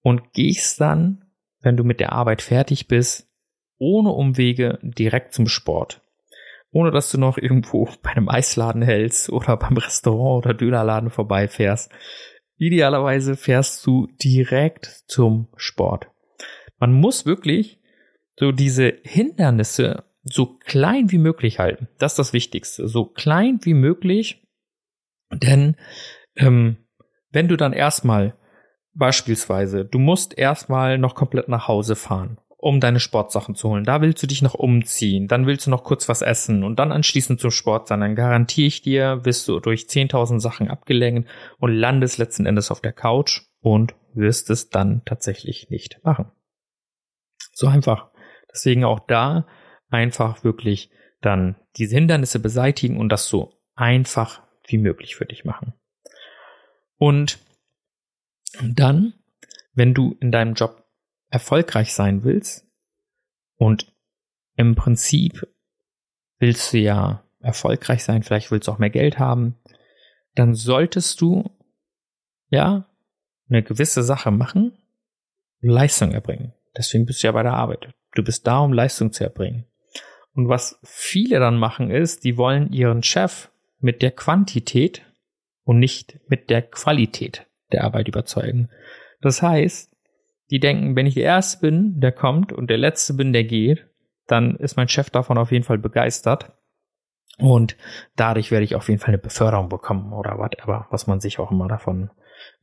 und 0.06 0.34
gehst 0.34 0.80
dann, 0.82 1.26
wenn 1.62 1.78
du 1.78 1.84
mit 1.84 2.00
der 2.00 2.14
Arbeit 2.14 2.44
fertig 2.44 2.88
bist, 2.88 3.28
ohne 3.80 4.12
Umwege 4.12 4.78
direkt 4.84 5.34
zum 5.34 5.48
Sport. 5.48 6.00
Ohne 6.70 6.92
dass 6.92 7.10
du 7.10 7.18
noch 7.18 7.40
irgendwo 7.40 7.90
bei 8.04 8.12
einem 8.12 8.30
Eisladen 8.30 8.84
hältst 8.84 9.32
oder 9.32 9.58
beim 9.58 9.76
Restaurant 9.76 10.46
oder 10.46 10.54
Dönerladen 10.54 11.10
vorbeifährst. 11.10 11.92
Idealerweise 12.58 13.36
fährst 13.36 13.84
du 13.88 14.08
direkt 14.24 14.86
zum 15.08 15.48
Sport. 15.56 16.12
Man 16.78 16.94
muss 16.94 17.26
wirklich 17.26 17.80
so 18.40 18.52
diese 18.52 18.94
Hindernisse 19.02 20.04
so 20.22 20.58
klein 20.60 21.12
wie 21.12 21.18
möglich 21.18 21.58
halten. 21.58 21.88
Das 21.98 22.12
ist 22.12 22.20
das 22.20 22.34
Wichtigste. 22.34 22.88
So 22.88 23.06
klein 23.06 23.58
wie 23.64 23.74
möglich. 23.74 24.44
Denn 25.34 25.78
ähm, 26.36 26.78
wenn 27.32 27.48
du 27.48 27.58
dann 27.58 27.74
erstmal 27.74 28.36
Beispielsweise, 28.98 29.84
du 29.84 30.00
musst 30.00 30.38
erstmal 30.38 30.98
noch 30.98 31.16
komplett 31.16 31.50
nach 31.50 31.68
Hause 31.68 31.98
fahren, 31.98 32.38
um 32.58 32.80
deine 32.80 33.02
Sportsachen 33.02 33.54
zu 33.54 33.70
holen. 33.70 33.84
Da 33.84 34.02
willst 34.02 34.24
du 34.24 34.28
dich 34.28 34.42
noch 34.42 34.54
umziehen, 34.54 35.28
dann 35.28 35.46
willst 35.46 35.68
du 35.68 35.70
noch 35.70 35.84
kurz 35.84 36.08
was 36.08 36.22
essen 36.22 36.64
und 36.64 36.80
dann 36.80 36.94
anschließend 36.94 37.42
zum 37.42 37.52
Sport 37.52 37.90
sein. 37.90 38.00
Dann 38.00 38.16
garantiere 38.16 38.68
ich 38.68 38.82
dir, 38.82 39.26
wirst 39.26 39.48
du 39.50 39.60
durch 39.60 39.84
10.000 39.84 40.40
Sachen 40.40 40.70
abgelenkt 40.70 41.30
und 41.60 41.74
landest 41.74 42.18
letzten 42.18 42.46
Endes 42.46 42.72
auf 42.72 42.80
der 42.80 42.94
Couch 42.94 43.42
und 43.60 43.96
wirst 44.14 44.50
es 44.50 44.70
dann 44.70 45.04
tatsächlich 45.04 45.70
nicht 45.70 46.00
machen. 46.04 46.32
So 47.52 47.68
einfach. 47.68 48.12
Deswegen 48.50 48.86
auch 48.86 49.02
da 49.02 49.46
einfach 49.90 50.46
wirklich 50.46 50.90
dann 51.20 51.56
diese 51.76 51.96
Hindernisse 51.96 52.40
beseitigen 52.40 52.98
und 52.98 53.10
das 53.10 53.28
so 53.28 53.54
einfach 53.76 54.42
wie 54.68 54.78
möglich 54.78 55.18
für 55.18 55.26
dich 55.26 55.44
machen. 55.44 55.74
Und 56.98 57.40
und 58.62 58.80
dann, 58.80 59.14
wenn 59.74 59.94
du 59.94 60.16
in 60.20 60.32
deinem 60.32 60.54
Job 60.54 60.86
erfolgreich 61.30 61.94
sein 61.94 62.24
willst 62.24 62.68
und 63.58 63.94
im 64.56 64.76
Prinzip 64.76 65.48
willst 66.40 66.74
du 66.74 66.78
ja 66.78 67.24
erfolgreich 67.40 68.04
sein, 68.04 68.24
vielleicht 68.24 68.52
willst 68.52 68.68
du 68.68 68.72
auch 68.72 68.80
mehr 68.80 68.90
Geld 68.90 69.20
haben, 69.20 69.56
dann 70.34 70.54
solltest 70.54 71.22
du 71.22 71.50
ja 72.50 72.90
eine 73.50 73.64
gewisse 73.64 74.04
Sache 74.04 74.32
machen, 74.32 74.78
Leistung 75.62 76.12
erbringen. 76.12 76.54
Deswegen 76.78 77.06
bist 77.06 77.24
du 77.24 77.28
ja 77.28 77.32
bei 77.32 77.44
der 77.44 77.54
Arbeit. 77.54 77.94
Du 78.14 78.24
bist 78.24 78.48
da, 78.48 78.60
um 78.60 78.74
Leistung 78.74 79.12
zu 79.12 79.24
erbringen. 79.24 79.66
Und 80.34 80.50
was 80.50 80.80
viele 80.84 81.40
dann 81.40 81.58
machen 81.58 81.92
ist, 81.92 82.24
die 82.24 82.38
wollen 82.38 82.72
ihren 82.72 83.04
Chef 83.04 83.50
mit 83.80 84.02
der 84.02 84.12
Quantität 84.12 85.04
und 85.64 85.80
nicht 85.80 86.20
mit 86.28 86.50
der 86.50 86.62
Qualität 86.62 87.48
der 87.72 87.84
Arbeit 87.84 88.08
überzeugen. 88.08 88.70
Das 89.22 89.42
heißt, 89.42 89.92
die 90.52 90.60
denken, 90.60 90.96
wenn 90.96 91.08
ich 91.08 91.16
der 91.16 91.24
Erste 91.24 91.60
bin, 91.62 92.00
der 92.00 92.12
kommt 92.12 92.54
und 92.54 92.70
der 92.70 92.78
Letzte 92.78 93.14
bin, 93.14 93.34
der 93.34 93.44
geht, 93.44 93.88
dann 94.28 94.56
ist 94.56 94.76
mein 94.76 94.88
Chef 94.88 95.10
davon 95.10 95.38
auf 95.38 95.52
jeden 95.52 95.64
Fall 95.64 95.78
begeistert. 95.78 96.52
Und 97.38 97.76
dadurch 98.16 98.52
werde 98.52 98.64
ich 98.64 98.76
auf 98.76 98.88
jeden 98.88 99.00
Fall 99.00 99.10
eine 99.10 99.18
Beförderung 99.18 99.70
bekommen 99.70 100.14
oder 100.14 100.38
whatever, 100.38 100.88
was 100.90 101.08
man 101.08 101.20
sich 101.20 101.40
auch 101.40 101.52
immer 101.52 101.68
davon 101.68 102.12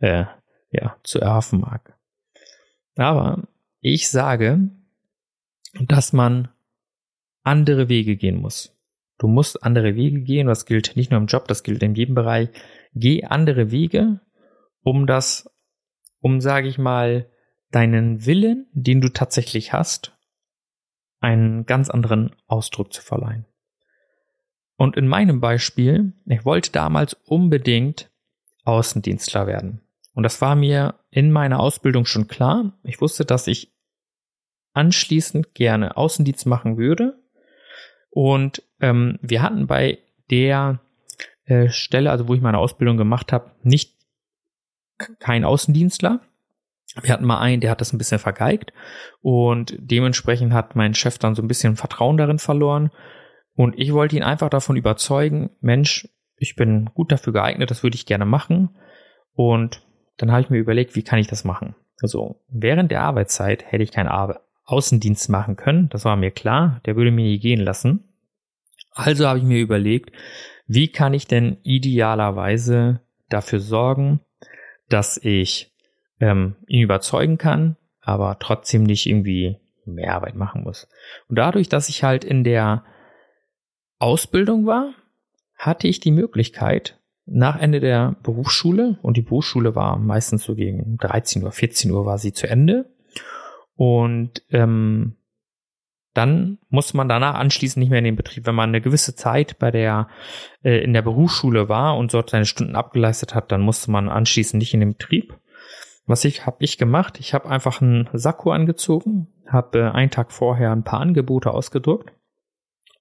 äh, 0.01 0.25
ja, 0.71 0.97
zu 1.03 1.21
erhoffen 1.21 1.61
mag. 1.61 1.99
Aber 2.97 3.49
ich 3.81 4.09
sage, 4.09 4.71
dass 5.75 6.13
man 6.13 6.49
andere 7.43 7.89
Wege 7.89 8.17
gehen 8.17 8.41
muss. 8.41 8.77
Du 9.19 9.29
musst 9.29 9.63
andere 9.63 9.95
Wege 9.95 10.21
gehen, 10.21 10.47
das 10.47 10.67
gilt 10.67 10.97
nicht 10.97 11.11
nur 11.11 11.21
im 11.21 11.27
Job, 11.27 11.47
das 11.49 11.63
gilt 11.63 11.83
in 11.83 11.95
jedem 11.95 12.15
Bereich. 12.15 12.49
Geh 12.95 13.25
andere 13.25 13.71
Wege, 13.71 14.21
um 14.83 15.07
das, 15.07 15.51
um, 16.21 16.41
sage 16.41 16.69
ich 16.69 16.79
mal, 16.79 17.29
deinen 17.71 18.27
Willen, 18.27 18.67
den 18.73 19.01
du 19.01 19.09
tatsächlich 19.09 19.73
hast, 19.73 20.17
einen 21.21 21.67
ganz 21.67 21.89
anderen 21.89 22.35
Ausdruck 22.47 22.93
zu 22.93 23.03
verleihen. 23.03 23.47
Und 24.77 24.97
in 24.97 25.07
meinem 25.07 25.41
Beispiel, 25.41 26.13
ich 26.27 26.45
wollte 26.45 26.73
damals 26.73 27.15
unbedingt 27.15 28.11
Außendienstler 28.65 29.47
werden. 29.47 29.81
Und 30.15 30.25
das 30.25 30.41
war 30.41 30.57
mir 30.57 30.97
in 31.11 31.31
meiner 31.31 31.61
Ausbildung 31.61 32.05
schon 32.05 32.29
klar. 32.29 32.79
Ich 32.83 33.01
wusste, 33.01 33.25
dass 33.25 33.47
ich 33.47 33.73
anschließend 34.73 35.55
gerne 35.55 35.97
Außendienst 35.97 36.47
machen 36.47 36.77
würde. 36.77 37.19
Und 38.11 38.63
ähm, 38.81 39.19
wir 39.23 39.43
hatten 39.43 39.67
bei 39.67 39.99
der 40.31 40.81
äh, 41.45 41.69
Stelle, 41.69 42.11
also 42.11 42.29
wo 42.29 42.35
ich 42.35 42.41
meine 42.41 42.59
Ausbildung 42.59 42.97
gemacht 42.97 43.33
habe, 43.33 43.53
nicht 43.63 43.97
kein 45.19 45.45
Außendienstler. 45.45 46.21
Wir 47.01 47.13
hatten 47.13 47.25
mal 47.25 47.41
einen, 47.41 47.61
der 47.61 47.71
hat 47.71 47.81
das 47.81 47.93
ein 47.93 47.99
bisschen 47.99 48.19
vergeigt 48.19 48.73
und 49.23 49.75
dementsprechend 49.79 50.53
hat 50.53 50.77
mein 50.77 50.95
Chef 50.95 51.19
dann 51.19 51.35
so 51.35 51.43
ein 51.43 51.49
bisschen 51.49 51.77
Vertrauen 51.77 52.19
darin 52.19 52.39
verloren 52.39 52.91
und 53.55 53.79
ich 53.79 53.93
wollte 53.95 54.17
ihn 54.17 54.23
einfach 54.23 54.51
davon 54.51 54.77
überzeugen, 54.77 55.51
Mensch, 55.61 56.09
ich 56.37 56.55
bin 56.55 56.91
gut 56.95 57.11
dafür 57.11 57.33
geeignet, 57.33 57.71
das 57.71 57.83
würde 57.83 57.95
ich 57.95 58.05
gerne 58.05 58.27
machen 58.27 58.77
und 59.33 59.83
dann 60.19 60.31
habe 60.31 60.43
ich 60.43 60.51
mir 60.51 60.59
überlegt, 60.59 60.95
wie 60.95 61.03
kann 61.03 61.19
ich 61.19 61.29
das 61.29 61.45
machen? 61.45 61.75
Also 62.03 62.43
während 62.49 62.91
der 62.91 63.03
Arbeitszeit 63.03 63.65
hätte 63.71 63.85
ich 63.85 63.93
keinen 63.93 64.11
Außendienst 64.65 65.31
machen 65.31 65.57
können, 65.57 65.89
das 65.89 66.05
war 66.05 66.17
mir 66.17 66.31
klar, 66.31 66.81
der 66.85 66.97
würde 66.97 67.11
mir 67.11 67.25
nie 67.25 67.39
gehen 67.39 67.61
lassen. 67.61 68.05
Also 68.91 69.27
habe 69.27 69.39
ich 69.39 69.45
mir 69.45 69.61
überlegt, 69.61 70.13
wie 70.67 70.89
kann 70.89 71.15
ich 71.15 71.27
denn 71.27 71.57
idealerweise 71.63 73.01
dafür 73.29 73.61
sorgen, 73.61 74.21
dass 74.93 75.17
ich 75.17 75.73
ähm, 76.21 76.57
ihn 76.67 76.83
überzeugen 76.83 77.39
kann, 77.39 77.77
aber 78.01 78.39
trotzdem 78.39 78.85
nicht 78.85 79.07
irgendwie 79.07 79.59
mehr 79.85 80.15
Arbeit 80.15 80.37
machen 80.37 80.63
muss. 80.63 80.89
Und 81.29 81.37
dadurch, 81.37 81.69
dass 81.69 81.89
ich 81.89 82.05
halt 82.05 82.25
in 82.25 82.45
der 82.45 82.85
Ausbildung 83.99 84.67
war, 84.67 84.95
hatte 85.57 85.89
ich 85.89 86.01
die 86.01 86.11
Möglichkeit, 86.11 86.99
nach 87.25 87.59
Ende 87.59 87.79
der 87.79 88.17
Berufsschule, 88.23 88.99
und 89.03 89.17
die 89.17 89.23
Berufsschule 89.23 89.75
war 89.77 89.97
meistens 89.97 90.43
so 90.43 90.55
gegen 90.57 90.97
13 90.99 91.43
Uhr, 91.45 91.53
14 91.53 91.91
Uhr 91.91 92.05
war 92.05 92.19
sie 92.19 92.33
zu 92.33 92.49
Ende. 92.49 92.91
Und 93.77 94.43
ähm, 94.51 95.17
dann 96.15 96.59
muss 96.69 96.93
man 96.95 97.09
danach 97.09 97.35
anschließend 97.35 97.81
nicht 97.81 97.91
mehr 97.91 97.99
in 97.99 98.05
den 98.05 98.17
Betrieb. 98.17 98.47
Wenn 98.47 98.55
man 98.55 98.71
eine 98.71 98.81
gewisse 98.81 99.15
Zeit 99.15 99.59
bei 99.59 99.71
der 99.71 100.09
äh, 100.63 100.83
in 100.83 100.93
der 100.93 101.03
Berufsschule 101.03 101.69
war 101.69 101.97
und 101.97 102.13
dort 102.13 102.31
seine 102.31 102.45
Stunden 102.45 102.77
abgeleistet 102.77 103.35
hat, 103.35 103.51
dann 103.51 103.63
musste 103.63 103.91
man 103.91 104.09
anschließend 104.09 104.59
nicht 104.59 104.75
in 104.75 104.81
den 104.81 104.93
Betrieb. 104.93 105.39
Was 106.07 106.25
ich 106.25 106.47
habe 106.47 106.57
ich 106.61 106.79
gemacht? 106.79 107.19
Ich 107.21 107.33
habe 107.33 107.49
einfach 107.49 107.81
einen 107.81 108.09
Sakko 108.13 108.51
angezogen, 108.51 109.29
habe 109.47 109.79
äh, 109.79 109.91
einen 109.91 110.11
Tag 110.11 110.33
vorher 110.33 110.73
ein 110.73 110.85
paar 110.85 111.01
Angebote 111.01 111.51
ausgedruckt 111.51 112.13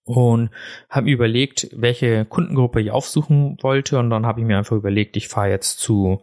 und 0.03 0.49
habe 0.89 1.09
überlegt, 1.09 1.69
welche 1.73 2.25
Kundengruppe 2.25 2.81
ich 2.81 2.91
aufsuchen 2.91 3.57
wollte 3.61 3.99
und 3.99 4.09
dann 4.09 4.25
habe 4.25 4.39
ich 4.39 4.45
mir 4.45 4.57
einfach 4.57 4.75
überlegt, 4.75 5.17
ich 5.17 5.27
fahre 5.27 5.49
jetzt 5.49 5.79
zu 5.79 6.21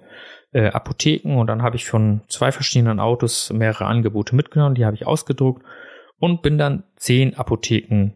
äh, 0.53 0.69
Apotheken 0.69 1.37
und 1.39 1.47
dann 1.49 1.63
habe 1.63 1.77
ich 1.77 1.87
von 1.87 2.23
zwei 2.29 2.51
verschiedenen 2.51 2.99
Autos 2.99 3.53
mehrere 3.53 3.87
Angebote 3.87 4.35
mitgenommen, 4.35 4.75
die 4.75 4.87
habe 4.87 4.97
ich 4.97 5.07
ausgedruckt 5.07 5.63
und 6.19 6.43
bin 6.43 6.59
dann 6.59 6.85
zehn 6.97 7.35
Apotheken 7.37 8.13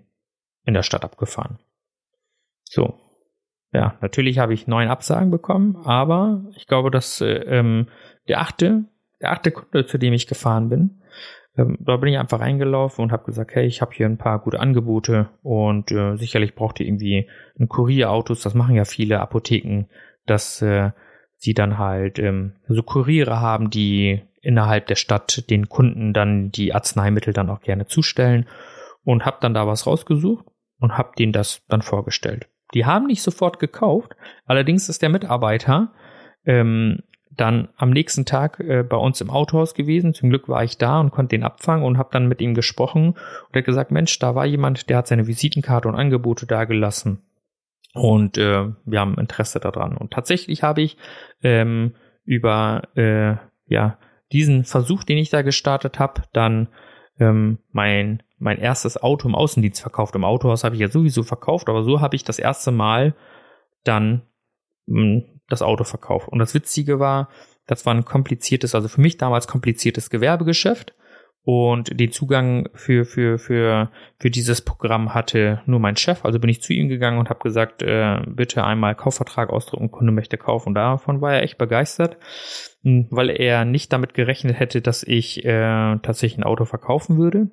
in 0.64 0.74
der 0.74 0.82
Stadt 0.82 1.04
abgefahren. 1.04 1.58
So. 2.64 2.98
Ja, 3.72 3.96
natürlich 4.02 4.38
habe 4.38 4.52
ich 4.52 4.66
neun 4.66 4.88
Absagen 4.88 5.30
bekommen, 5.30 5.76
aber 5.76 6.44
ich 6.56 6.66
glaube, 6.66 6.90
dass 6.90 7.22
äh, 7.22 7.32
ähm, 7.32 7.88
der 8.28 8.40
achte, 8.40 8.84
der 9.22 9.32
achte 9.32 9.50
Kunde, 9.50 9.86
zu 9.86 9.96
dem 9.96 10.12
ich 10.12 10.26
gefahren 10.26 10.68
bin, 10.68 11.02
ähm, 11.56 11.78
da 11.80 11.96
bin 11.96 12.12
ich 12.12 12.18
einfach 12.18 12.40
reingelaufen 12.40 13.02
und 13.02 13.12
habe 13.12 13.24
gesagt, 13.24 13.54
hey, 13.54 13.66
ich 13.66 13.80
habe 13.80 13.92
hier 13.94 14.06
ein 14.06 14.18
paar 14.18 14.40
gute 14.40 14.60
Angebote 14.60 15.30
und 15.42 15.90
äh, 15.90 16.16
sicherlich 16.16 16.54
braucht 16.54 16.80
ihr 16.80 16.86
irgendwie 16.86 17.30
ein 17.58 17.68
Kurierautos, 17.68 18.42
das 18.42 18.54
machen 18.54 18.74
ja 18.74 18.84
viele 18.84 19.20
Apotheken, 19.20 19.86
dass 20.26 20.60
äh, 20.60 20.90
sie 21.36 21.54
dann 21.54 21.78
halt 21.78 22.18
ähm, 22.18 22.54
so 22.68 22.82
Kuriere 22.82 23.40
haben, 23.40 23.70
die 23.70 24.22
innerhalb 24.42 24.86
der 24.86 24.96
Stadt 24.96 25.48
den 25.48 25.68
Kunden 25.68 26.12
dann 26.12 26.50
die 26.50 26.74
Arzneimittel 26.74 27.32
dann 27.32 27.48
auch 27.48 27.60
gerne 27.60 27.86
zustellen 27.86 28.48
und 29.04 29.24
habe 29.24 29.38
dann 29.40 29.54
da 29.54 29.66
was 29.66 29.86
rausgesucht 29.86 30.44
und 30.78 30.98
habe 30.98 31.12
denen 31.18 31.32
das 31.32 31.62
dann 31.68 31.82
vorgestellt. 31.82 32.48
Die 32.74 32.84
haben 32.84 33.06
nicht 33.06 33.22
sofort 33.22 33.58
gekauft, 33.58 34.16
allerdings 34.44 34.88
ist 34.88 35.02
der 35.02 35.08
Mitarbeiter 35.08 35.92
ähm, 36.44 37.02
dann 37.30 37.68
am 37.76 37.90
nächsten 37.90 38.26
Tag 38.26 38.60
äh, 38.60 38.82
bei 38.82 38.96
uns 38.96 39.20
im 39.20 39.30
Autohaus 39.30 39.74
gewesen. 39.74 40.12
Zum 40.12 40.28
Glück 40.28 40.48
war 40.48 40.64
ich 40.64 40.76
da 40.76 41.00
und 41.00 41.12
konnte 41.12 41.36
den 41.36 41.44
abfangen 41.44 41.84
und 41.84 41.96
habe 41.96 42.10
dann 42.12 42.28
mit 42.28 42.40
ihm 42.42 42.54
gesprochen 42.54 43.10
und 43.10 43.54
er 43.54 43.62
gesagt, 43.62 43.90
Mensch, 43.90 44.18
da 44.18 44.34
war 44.34 44.44
jemand, 44.44 44.90
der 44.90 44.98
hat 44.98 45.06
seine 45.06 45.26
Visitenkarte 45.26 45.88
und 45.88 45.94
Angebote 45.94 46.46
dagelassen 46.46 47.22
und 47.94 48.38
äh, 48.38 48.68
wir 48.84 49.00
haben 49.00 49.18
Interesse 49.18 49.60
daran. 49.60 49.96
Und 49.96 50.12
tatsächlich 50.12 50.62
habe 50.62 50.82
ich 50.82 50.96
ähm, 51.42 51.94
über 52.24 52.82
äh, 52.96 53.36
ja 53.66 53.98
diesen 54.32 54.64
Versuch, 54.64 55.04
den 55.04 55.18
ich 55.18 55.30
da 55.30 55.42
gestartet 55.42 55.98
habe, 55.98 56.22
dann 56.32 56.68
ähm, 57.18 57.58
mein, 57.70 58.22
mein 58.38 58.58
erstes 58.58 59.00
Auto 59.02 59.28
im 59.28 59.34
Außendienst 59.34 59.80
verkauft. 59.80 60.14
Im 60.14 60.24
Autohaus 60.24 60.64
habe 60.64 60.74
ich 60.74 60.80
ja 60.80 60.88
sowieso 60.88 61.22
verkauft, 61.22 61.68
aber 61.68 61.84
so 61.84 62.00
habe 62.00 62.16
ich 62.16 62.24
das 62.24 62.38
erste 62.38 62.72
Mal 62.72 63.14
dann 63.84 64.22
mh, 64.86 65.00
hm, 65.00 65.24
das 65.48 65.62
Auto 65.62 65.84
verkauft. 65.84 66.28
Und 66.28 66.38
das 66.38 66.54
Witzige 66.54 66.98
war, 66.98 67.28
das 67.66 67.84
war 67.86 67.94
ein 67.94 68.04
kompliziertes, 68.04 68.74
also 68.74 68.88
für 68.88 69.00
mich 69.00 69.18
damals 69.18 69.46
kompliziertes 69.46 70.10
Gewerbegeschäft. 70.10 70.94
Und 71.44 71.98
den 71.98 72.12
Zugang 72.12 72.68
für, 72.74 73.04
für, 73.04 73.36
für, 73.36 73.90
für 74.20 74.30
dieses 74.30 74.60
Programm 74.60 75.12
hatte 75.12 75.60
nur 75.66 75.80
mein 75.80 75.96
Chef. 75.96 76.24
Also 76.24 76.38
bin 76.38 76.50
ich 76.50 76.62
zu 76.62 76.72
ihm 76.72 76.88
gegangen 76.88 77.18
und 77.18 77.30
habe 77.30 77.42
gesagt, 77.42 77.82
äh, 77.82 78.20
bitte 78.26 78.62
einmal 78.64 78.94
Kaufvertrag 78.94 79.50
ausdrucken, 79.50 79.90
Kunde 79.90 80.12
möchte 80.12 80.38
kaufen. 80.38 80.68
Und 80.68 80.74
davon 80.74 81.20
war 81.20 81.34
er 81.34 81.42
echt 81.42 81.58
begeistert, 81.58 82.16
hm, 82.82 83.08
weil 83.10 83.28
er 83.28 83.64
nicht 83.64 83.92
damit 83.92 84.14
gerechnet 84.14 84.60
hätte, 84.60 84.80
dass 84.82 85.02
ich 85.02 85.44
äh, 85.44 85.98
tatsächlich 85.98 86.38
ein 86.38 86.44
Auto 86.44 86.64
verkaufen 86.64 87.18
würde. 87.18 87.50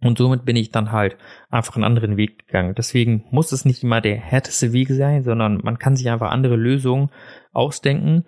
Und 0.00 0.18
somit 0.18 0.44
bin 0.44 0.56
ich 0.56 0.70
dann 0.70 0.90
halt 0.90 1.16
einfach 1.50 1.76
einen 1.76 1.84
anderen 1.84 2.16
Weg 2.16 2.46
gegangen. 2.46 2.74
Deswegen 2.76 3.24
muss 3.30 3.52
es 3.52 3.64
nicht 3.64 3.84
immer 3.84 4.00
der 4.00 4.16
härteste 4.16 4.72
Weg 4.72 4.88
sein, 4.88 5.22
sondern 5.22 5.60
man 5.62 5.78
kann 5.78 5.96
sich 5.96 6.10
einfach 6.10 6.30
andere 6.30 6.56
Lösungen 6.56 7.10
ausdenken. 7.54 8.24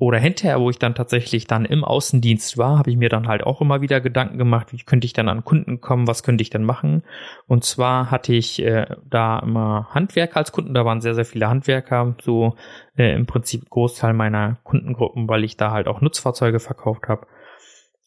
Oder 0.00 0.18
hinterher, 0.18 0.60
wo 0.60 0.70
ich 0.70 0.78
dann 0.78 0.96
tatsächlich 0.96 1.46
dann 1.46 1.64
im 1.64 1.84
Außendienst 1.84 2.58
war, 2.58 2.78
habe 2.78 2.90
ich 2.90 2.96
mir 2.96 3.08
dann 3.08 3.28
halt 3.28 3.44
auch 3.44 3.60
immer 3.60 3.80
wieder 3.80 4.00
Gedanken 4.00 4.38
gemacht, 4.38 4.72
wie 4.72 4.82
könnte 4.82 5.04
ich 5.06 5.12
dann 5.12 5.28
an 5.28 5.44
Kunden 5.44 5.80
kommen, 5.80 6.08
was 6.08 6.24
könnte 6.24 6.42
ich 6.42 6.50
dann 6.50 6.64
machen. 6.64 7.04
Und 7.46 7.64
zwar 7.64 8.10
hatte 8.10 8.32
ich 8.32 8.60
äh, 8.60 8.86
da 9.08 9.38
immer 9.38 9.88
Handwerker 9.90 10.38
als 10.38 10.50
Kunden, 10.50 10.74
da 10.74 10.84
waren 10.84 11.00
sehr, 11.00 11.14
sehr 11.14 11.24
viele 11.24 11.48
Handwerker, 11.48 12.16
so 12.20 12.56
äh, 12.96 13.14
im 13.14 13.26
Prinzip 13.26 13.70
Großteil 13.70 14.14
meiner 14.14 14.58
Kundengruppen, 14.64 15.28
weil 15.28 15.44
ich 15.44 15.56
da 15.56 15.70
halt 15.70 15.86
auch 15.86 16.00
Nutzfahrzeuge 16.00 16.58
verkauft 16.58 17.06
habe. 17.06 17.26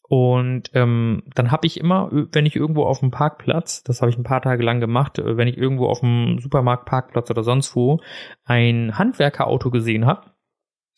Und 0.09 0.71
ähm, 0.73 1.23
dann 1.35 1.51
habe 1.51 1.67
ich 1.67 1.79
immer, 1.79 2.09
wenn 2.11 2.45
ich 2.45 2.55
irgendwo 2.55 2.83
auf 2.83 3.01
dem 3.01 3.11
Parkplatz, 3.11 3.83
das 3.83 4.01
habe 4.01 4.09
ich 4.09 4.17
ein 4.17 4.23
paar 4.23 4.41
Tage 4.41 4.63
lang 4.63 4.79
gemacht, 4.79 5.19
äh, 5.19 5.35
wenn 5.35 5.49
ich 5.49 5.57
irgendwo 5.57 5.87
auf 5.87 5.99
dem 5.99 6.39
Supermarktparkplatz 6.39 7.29
oder 7.29 7.43
sonst 7.43 7.75
wo 7.75 7.99
ein 8.45 8.97
Handwerkerauto 8.97 9.69
gesehen 9.69 10.05
habe, 10.05 10.31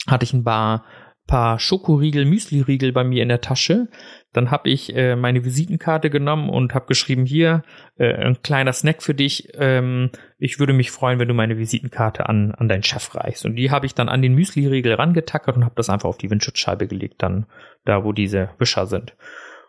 hatte 0.07 0.23
ich 0.23 0.33
ein 0.33 0.43
paar, 0.43 0.85
paar 1.27 1.59
Schokoriegel, 1.59 2.25
Müsliriegel 2.25 2.91
bei 2.91 3.03
mir 3.03 3.21
in 3.21 3.29
der 3.29 3.41
Tasche. 3.41 3.87
Dann 4.33 4.51
habe 4.51 4.69
ich 4.69 4.95
äh, 4.95 5.15
meine 5.15 5.45
Visitenkarte 5.45 6.09
genommen 6.09 6.49
und 6.49 6.73
habe 6.73 6.87
geschrieben, 6.87 7.25
hier, 7.25 7.63
äh, 7.97 8.13
ein 8.13 8.41
kleiner 8.41 8.73
Snack 8.73 9.01
für 9.03 9.13
dich. 9.13 9.49
Ähm, 9.55 10.09
ich 10.37 10.59
würde 10.59 10.73
mich 10.73 10.91
freuen, 10.91 11.19
wenn 11.19 11.27
du 11.27 11.33
meine 11.33 11.57
Visitenkarte 11.57 12.27
an, 12.27 12.51
an 12.51 12.67
deinen 12.67 12.83
Chef 12.83 13.13
reichst. 13.15 13.45
Und 13.45 13.55
die 13.55 13.71
habe 13.71 13.85
ich 13.85 13.93
dann 13.93 14.09
an 14.09 14.21
den 14.21 14.35
Müsli-Riegel 14.35 14.93
rangetackert 14.93 15.55
und 15.55 15.65
habe 15.65 15.75
das 15.75 15.89
einfach 15.89 16.09
auf 16.09 16.17
die 16.17 16.29
Windschutzscheibe 16.29 16.87
gelegt, 16.87 17.21
dann 17.21 17.45
da, 17.85 18.03
wo 18.03 18.11
diese 18.11 18.49
Wischer 18.57 18.85
sind. 18.85 19.15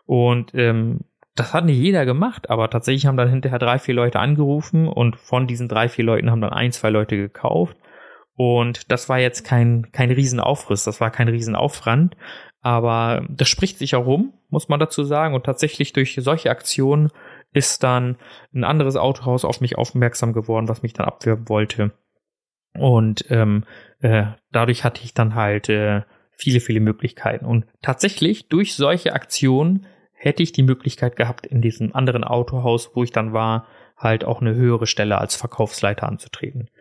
Und 0.05 0.53
ähm, 0.55 1.01
das 1.35 1.53
hat 1.53 1.65
nicht 1.65 1.77
jeder 1.77 2.05
gemacht, 2.05 2.49
aber 2.49 2.69
tatsächlich 2.69 3.05
haben 3.05 3.17
dann 3.17 3.29
hinterher 3.29 3.59
drei, 3.59 3.79
vier 3.79 3.93
Leute 3.93 4.19
angerufen 4.19 4.87
und 4.87 5.15
von 5.15 5.47
diesen 5.47 5.69
drei, 5.69 5.87
vier 5.89 6.05
Leuten 6.05 6.29
haben 6.29 6.41
dann 6.41 6.53
ein, 6.53 6.71
zwei 6.71 6.89
Leute 6.89 7.17
gekauft. 7.17 7.77
Und 8.43 8.91
das 8.91 9.07
war 9.07 9.19
jetzt 9.19 9.45
kein, 9.45 9.91
kein 9.91 10.09
Riesenaufriss, 10.09 10.83
das 10.83 10.99
war 10.99 11.11
kein 11.11 11.27
Riesenaufwand, 11.27 12.17
aber 12.61 13.23
das 13.29 13.47
spricht 13.47 13.77
sich 13.77 13.93
auch 13.93 14.07
rum, 14.07 14.33
muss 14.49 14.67
man 14.67 14.79
dazu 14.79 15.03
sagen. 15.03 15.35
Und 15.35 15.43
tatsächlich 15.43 15.93
durch 15.93 16.17
solche 16.19 16.49
Aktionen 16.49 17.11
ist 17.53 17.83
dann 17.83 18.17
ein 18.51 18.63
anderes 18.63 18.95
Autohaus 18.95 19.45
auf 19.45 19.61
mich 19.61 19.77
aufmerksam 19.77 20.33
geworden, 20.33 20.69
was 20.69 20.81
mich 20.81 20.93
dann 20.93 21.05
abwerben 21.05 21.49
wollte. 21.49 21.91
Und 22.73 23.25
ähm, 23.29 23.63
äh, 23.99 24.23
dadurch 24.51 24.83
hatte 24.83 25.03
ich 25.03 25.13
dann 25.13 25.35
halt 25.35 25.69
äh, 25.69 26.01
viele, 26.31 26.61
viele 26.61 26.79
Möglichkeiten. 26.79 27.45
Und 27.45 27.67
tatsächlich 27.83 28.47
durch 28.47 28.73
solche 28.73 29.13
Aktionen 29.13 29.85
hätte 30.13 30.41
ich 30.41 30.51
die 30.51 30.63
Möglichkeit 30.63 31.15
gehabt, 31.15 31.45
in 31.45 31.61
diesem 31.61 31.93
anderen 31.93 32.23
Autohaus, 32.23 32.89
wo 32.95 33.03
ich 33.03 33.11
dann 33.11 33.33
war, 33.33 33.67
halt 33.97 34.25
auch 34.25 34.41
eine 34.41 34.55
höhere 34.55 34.87
Stelle 34.87 35.19
als 35.19 35.35
Verkaufsleiter 35.35 36.07
anzutreten. 36.07 36.71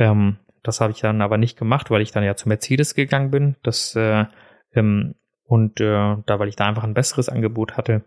Ähm, 0.00 0.38
das 0.68 0.80
habe 0.82 0.92
ich 0.92 1.00
dann 1.00 1.22
aber 1.22 1.38
nicht 1.38 1.58
gemacht, 1.58 1.90
weil 1.90 2.02
ich 2.02 2.12
dann 2.12 2.22
ja 2.22 2.36
zu 2.36 2.48
Mercedes 2.48 2.94
gegangen 2.94 3.30
bin. 3.30 3.56
Das 3.62 3.96
äh, 3.96 4.26
ähm, 4.74 5.14
und 5.44 5.80
äh, 5.80 6.16
da, 6.26 6.38
weil 6.38 6.48
ich 6.48 6.56
da 6.56 6.66
einfach 6.66 6.84
ein 6.84 6.92
besseres 6.92 7.30
Angebot 7.30 7.78
hatte. 7.78 8.04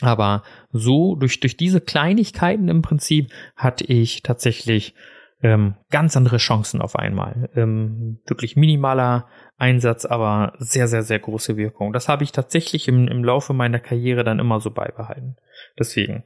Aber 0.00 0.44
so, 0.70 1.16
durch, 1.16 1.40
durch 1.40 1.56
diese 1.56 1.80
Kleinigkeiten 1.80 2.68
im 2.68 2.82
Prinzip, 2.82 3.32
hatte 3.56 3.84
ich 3.84 4.22
tatsächlich 4.22 4.94
ähm, 5.42 5.74
ganz 5.90 6.16
andere 6.16 6.36
Chancen 6.36 6.80
auf 6.80 6.94
einmal. 6.94 7.50
Ähm, 7.56 8.20
wirklich 8.26 8.54
minimaler 8.54 9.26
Einsatz, 9.56 10.04
aber 10.04 10.52
sehr, 10.58 10.86
sehr, 10.86 11.02
sehr 11.02 11.18
große 11.18 11.56
Wirkung. 11.56 11.92
Das 11.92 12.08
habe 12.08 12.22
ich 12.22 12.30
tatsächlich 12.30 12.86
im, 12.86 13.08
im 13.08 13.24
Laufe 13.24 13.52
meiner 13.54 13.80
Karriere 13.80 14.22
dann 14.22 14.38
immer 14.38 14.60
so 14.60 14.70
beibehalten. 14.70 15.36
Deswegen, 15.78 16.22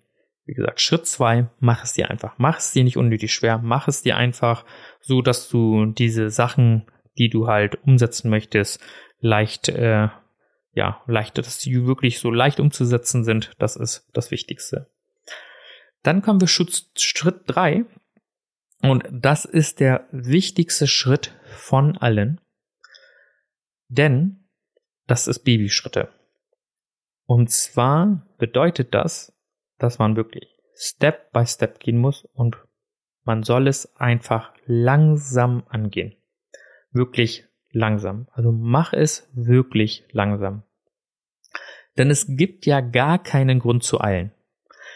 wie 0.47 0.55
gesagt, 0.55 0.81
Schritt 0.81 1.07
zwei, 1.07 1.49
mach 1.59 1.85
es 1.85 1.93
dir 1.93 2.09
einfach. 2.09 2.35
Mach 2.39 2.59
es 2.59 2.71
dir 2.71 2.85
nicht 2.85 2.97
unnötig 2.97 3.35
schwer, 3.35 3.59
mach 3.59 3.89
es 3.89 4.03
dir 4.03 4.17
einfach 4.17 4.65
so, 5.01 5.21
dass 5.21 5.49
du 5.49 5.87
diese 5.87 6.31
Sachen, 6.31 6.87
die 7.19 7.29
du 7.29 7.49
halt 7.49 7.83
umsetzen 7.85 8.31
möchtest, 8.31 8.81
leicht, 9.19 9.69
äh, 9.69 10.09
ja, 10.73 11.03
leicht, 11.07 11.39
dass 11.39 11.59
die 11.59 11.87
wirklich 11.87 12.21
so 12.21 12.31
leicht 12.31 12.61
umzusetzen 12.61 13.25
sind. 13.25 13.53
Das 13.59 13.75
ist 13.75 14.09
das 14.13 14.31
Wichtigste. 14.31 14.89
Dann 16.03 16.23
kommen 16.23 16.41
wir 16.41 16.49
Schritt 16.49 17.41
drei 17.47 17.85
und 18.83 19.05
das 19.11 19.45
ist 19.45 19.81
der 19.81 20.07
wichtigste 20.13 20.87
Schritt 20.87 21.35
von 21.43 21.99
allen, 21.99 22.41
denn 23.89 24.45
das 25.09 25.27
ist 25.27 25.41
Babyschritte. 25.41 26.11
Und 27.25 27.51
zwar 27.51 28.25
bedeutet 28.39 28.95
das, 28.95 29.36
dass 29.79 29.99
man 29.99 30.17
wirklich 30.17 30.49
Step 30.75 31.33
by 31.33 31.47
Step 31.47 31.81
gehen 31.81 31.99
muss 31.99 32.25
und 32.35 32.57
man 33.25 33.43
soll 33.43 33.67
es 33.67 33.97
einfach 33.97 34.53
langsam 34.67 35.65
angehen. 35.69 36.15
Wirklich 36.93 37.45
langsam. 37.71 38.29
Also 38.33 38.53
mach 38.53 38.93
es 38.93 39.29
wirklich 39.35 40.05
langsam. 40.13 40.63
Denn 41.99 42.11
es 42.11 42.27
gibt 42.29 42.67
ja 42.67 42.81
gar 42.81 43.23
keinen 43.23 43.59
Grund 43.59 43.83
zu 43.83 44.01
eilen. 44.01 44.33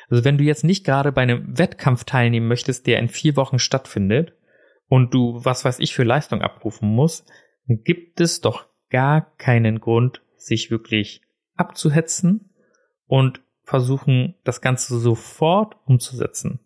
Also 0.09 0.25
wenn 0.25 0.39
du 0.39 0.45
jetzt 0.45 0.65
nicht 0.65 0.85
gerade 0.85 1.13
bei 1.13 1.23
einem 1.23 1.59
Wettkampf 1.59 2.05
teilnehmen 2.05 2.49
möchtest, 2.49 2.87
der 2.87 2.99
in 2.99 3.09
vier 3.09 3.37
Wochen 3.37 3.59
stattfindet 3.59 4.35
und 4.89 5.15
du, 5.15 5.45
was 5.45 5.65
weiß 5.65 5.79
ich, 5.79 5.95
für 5.95 6.03
Leistung 6.05 6.43
abrufen 6.43 6.89
musst, 6.89 7.31
gibt 7.67 8.21
es 8.21 8.41
doch 8.41 8.67
gar 8.91 9.37
keinen 9.37 9.81
Grund, 9.81 10.23
sich 10.37 10.71
wirklich 10.71 11.23
abzuhetzen 11.55 12.51
und 13.07 13.41
versuchen, 13.71 14.35
das 14.43 14.61
Ganze 14.61 14.99
sofort 14.99 15.77
umzusetzen. 15.87 16.59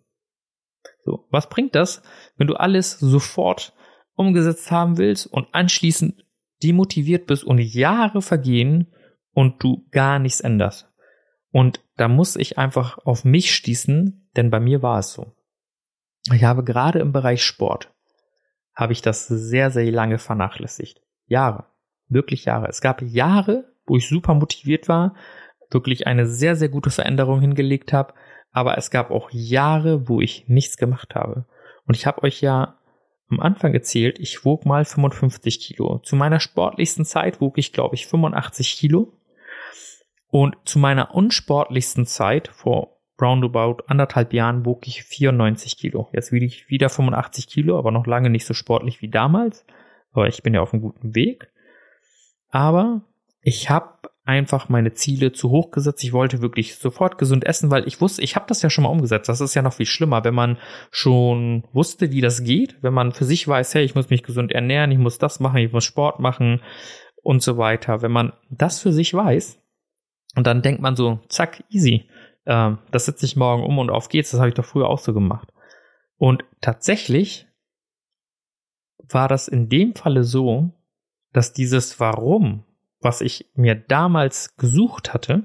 So, 1.04 1.28
was 1.30 1.50
bringt 1.50 1.74
das, 1.74 2.02
wenn 2.38 2.46
du 2.46 2.54
alles 2.54 2.98
sofort 2.98 3.74
umgesetzt 4.14 4.70
haben 4.70 4.96
willst 4.96 5.26
und 5.26 5.46
anschließend 5.52 6.24
demotiviert 6.62 7.26
bist 7.26 7.44
und 7.44 7.58
Jahre 7.58 8.22
vergehen 8.22 8.94
und 9.32 9.62
du 9.62 9.86
gar 9.90 10.18
nichts 10.18 10.40
änderst? 10.40 10.90
Und 11.50 11.84
da 11.96 12.08
muss 12.08 12.36
ich 12.36 12.56
einfach 12.56 12.96
auf 13.04 13.26
mich 13.26 13.54
stießen, 13.54 14.30
denn 14.34 14.50
bei 14.50 14.58
mir 14.58 14.82
war 14.82 14.98
es 14.98 15.12
so. 15.12 15.36
Ich 16.32 16.44
habe 16.44 16.64
gerade 16.64 17.00
im 17.00 17.12
Bereich 17.12 17.42
Sport, 17.42 17.92
habe 18.74 18.94
ich 18.94 19.02
das 19.02 19.28
sehr, 19.28 19.70
sehr 19.70 19.92
lange 19.92 20.16
vernachlässigt. 20.16 21.02
Jahre. 21.26 21.66
Wirklich 22.08 22.46
Jahre. 22.46 22.68
Es 22.68 22.80
gab 22.80 23.02
Jahre, 23.02 23.70
wo 23.84 23.96
ich 23.96 24.08
super 24.08 24.32
motiviert 24.32 24.88
war, 24.88 25.14
wirklich 25.74 26.06
eine 26.06 26.26
sehr, 26.26 26.56
sehr 26.56 26.68
gute 26.68 26.90
Veränderung 26.90 27.40
hingelegt 27.40 27.92
habe, 27.92 28.14
aber 28.52 28.78
es 28.78 28.90
gab 28.90 29.10
auch 29.10 29.30
Jahre, 29.32 30.08
wo 30.08 30.20
ich 30.20 30.48
nichts 30.48 30.76
gemacht 30.76 31.14
habe. 31.14 31.46
Und 31.86 31.96
ich 31.96 32.06
habe 32.06 32.22
euch 32.22 32.40
ja 32.40 32.78
am 33.28 33.40
Anfang 33.40 33.74
erzählt, 33.74 34.18
ich 34.18 34.44
wog 34.44 34.64
mal 34.64 34.84
55 34.84 35.60
Kilo. 35.60 35.98
Zu 35.98 36.16
meiner 36.16 36.40
sportlichsten 36.40 37.04
Zeit 37.04 37.40
wog 37.40 37.58
ich, 37.58 37.72
glaube 37.72 37.94
ich, 37.94 38.06
85 38.06 38.76
Kilo. 38.76 39.12
Und 40.28 40.56
zu 40.64 40.78
meiner 40.78 41.14
unsportlichsten 41.14 42.06
Zeit, 42.06 42.48
vor 42.48 42.98
roundabout 43.20 43.84
anderthalb 43.86 44.32
Jahren, 44.32 44.66
wog 44.66 44.86
ich 44.86 45.04
94 45.04 45.76
Kilo. 45.76 46.08
Jetzt 46.12 46.32
wiege 46.32 46.46
ich 46.46 46.68
wieder 46.68 46.88
85 46.88 47.46
Kilo, 47.48 47.78
aber 47.78 47.90
noch 47.90 48.06
lange 48.06 48.30
nicht 48.30 48.44
so 48.44 48.54
sportlich 48.54 49.00
wie 49.02 49.08
damals. 49.08 49.64
Aber 50.12 50.28
ich 50.28 50.42
bin 50.42 50.54
ja 50.54 50.60
auf 50.60 50.72
einem 50.72 50.82
guten 50.82 51.14
Weg. 51.14 51.50
Aber 52.50 53.02
ich 53.40 53.70
habe 53.70 53.93
einfach 54.24 54.68
meine 54.68 54.94
Ziele 54.94 55.32
zu 55.32 55.50
hoch 55.50 55.70
gesetzt. 55.70 56.02
Ich 56.02 56.12
wollte 56.12 56.40
wirklich 56.40 56.76
sofort 56.76 57.18
gesund 57.18 57.44
essen, 57.44 57.70
weil 57.70 57.86
ich 57.86 58.00
wusste, 58.00 58.22
ich 58.22 58.36
habe 58.36 58.46
das 58.48 58.62
ja 58.62 58.70
schon 58.70 58.84
mal 58.84 58.90
umgesetzt. 58.90 59.28
Das 59.28 59.40
ist 59.40 59.54
ja 59.54 59.62
noch 59.62 59.74
viel 59.74 59.86
schlimmer, 59.86 60.24
wenn 60.24 60.34
man 60.34 60.58
schon 60.90 61.64
wusste, 61.72 62.10
wie 62.10 62.22
das 62.22 62.42
geht, 62.42 62.82
wenn 62.82 62.94
man 62.94 63.12
für 63.12 63.24
sich 63.24 63.46
weiß, 63.46 63.74
hey, 63.74 63.84
ich 63.84 63.94
muss 63.94 64.10
mich 64.10 64.22
gesund 64.22 64.52
ernähren, 64.52 64.90
ich 64.90 64.98
muss 64.98 65.18
das 65.18 65.40
machen, 65.40 65.58
ich 65.58 65.72
muss 65.72 65.84
Sport 65.84 66.20
machen 66.20 66.62
und 67.22 67.42
so 67.42 67.58
weiter. 67.58 68.00
Wenn 68.00 68.12
man 68.12 68.32
das 68.50 68.80
für 68.80 68.92
sich 68.92 69.12
weiß, 69.12 69.60
und 70.36 70.46
dann 70.46 70.62
denkt 70.62 70.80
man 70.80 70.96
so, 70.96 71.20
zack, 71.28 71.64
easy. 71.70 72.08
Ähm, 72.46 72.78
das 72.90 73.06
setze 73.06 73.26
ich 73.26 73.36
morgen 73.36 73.64
um 73.64 73.78
und 73.78 73.90
auf 73.90 74.08
geht's. 74.08 74.30
Das 74.30 74.40
habe 74.40 74.48
ich 74.48 74.54
doch 74.54 74.64
früher 74.64 74.88
auch 74.88 74.98
so 74.98 75.14
gemacht. 75.14 75.52
Und 76.16 76.44
tatsächlich 76.60 77.46
war 78.98 79.28
das 79.28 79.48
in 79.48 79.68
dem 79.68 79.94
Falle 79.94 80.24
so, 80.24 80.70
dass 81.32 81.52
dieses 81.52 82.00
Warum, 82.00 82.64
was 83.04 83.20
ich 83.20 83.50
mir 83.54 83.74
damals 83.74 84.56
gesucht 84.56 85.12
hatte, 85.12 85.44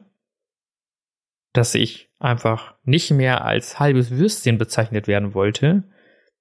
dass 1.54 1.76
ich 1.76 2.10
einfach 2.19 2.76
nicht 2.84 3.12
mehr 3.12 3.45
als 3.45 3.80
halbes 3.80 4.12
Würstchen 4.12 4.58
bezeichnet 4.58 5.08
werden 5.08 5.34
wollte, 5.34 5.84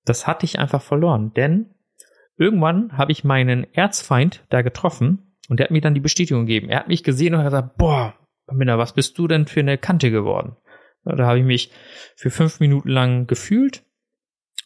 das 0.05 0.27
hatte 0.27 0.45
ich 0.45 0.59
einfach 0.59 0.83
verloren. 0.83 1.33
Denn 1.35 1.75
irgendwann 2.37 2.97
habe 2.97 3.13
ich 3.13 3.25
meinen 3.25 3.73
Erzfeind 3.75 4.45
da 4.49 4.63
getroffen 4.63 5.37
und 5.49 5.59
der 5.59 5.65
hat 5.65 5.71
mir 5.71 5.81
dann 5.81 5.95
die 5.95 6.01
Bestätigung 6.01 6.47
gegeben. 6.47 6.69
Er 6.69 6.81
hat 6.81 6.89
mich 6.89 7.05
gesehen 7.05 7.35
und 7.35 7.41
hat 7.41 7.47
gesagt, 7.47 7.77
boah, 7.77 8.15
Pamela, 8.47 8.79
was 8.79 8.95
bist 8.95 9.19
du 9.19 9.29
denn 9.29 9.47
für 9.47 9.61
eine 9.61 9.79
Kante 9.79 10.11
geworden? 10.11 10.57
Da 11.05 11.27
habe 11.27 11.39
ich 11.39 11.45
mich 11.45 11.73
für 12.17 12.31
fünf 12.31 12.61
Minuten 12.61 12.89
lang 12.89 13.27
gefühlt. 13.27 13.83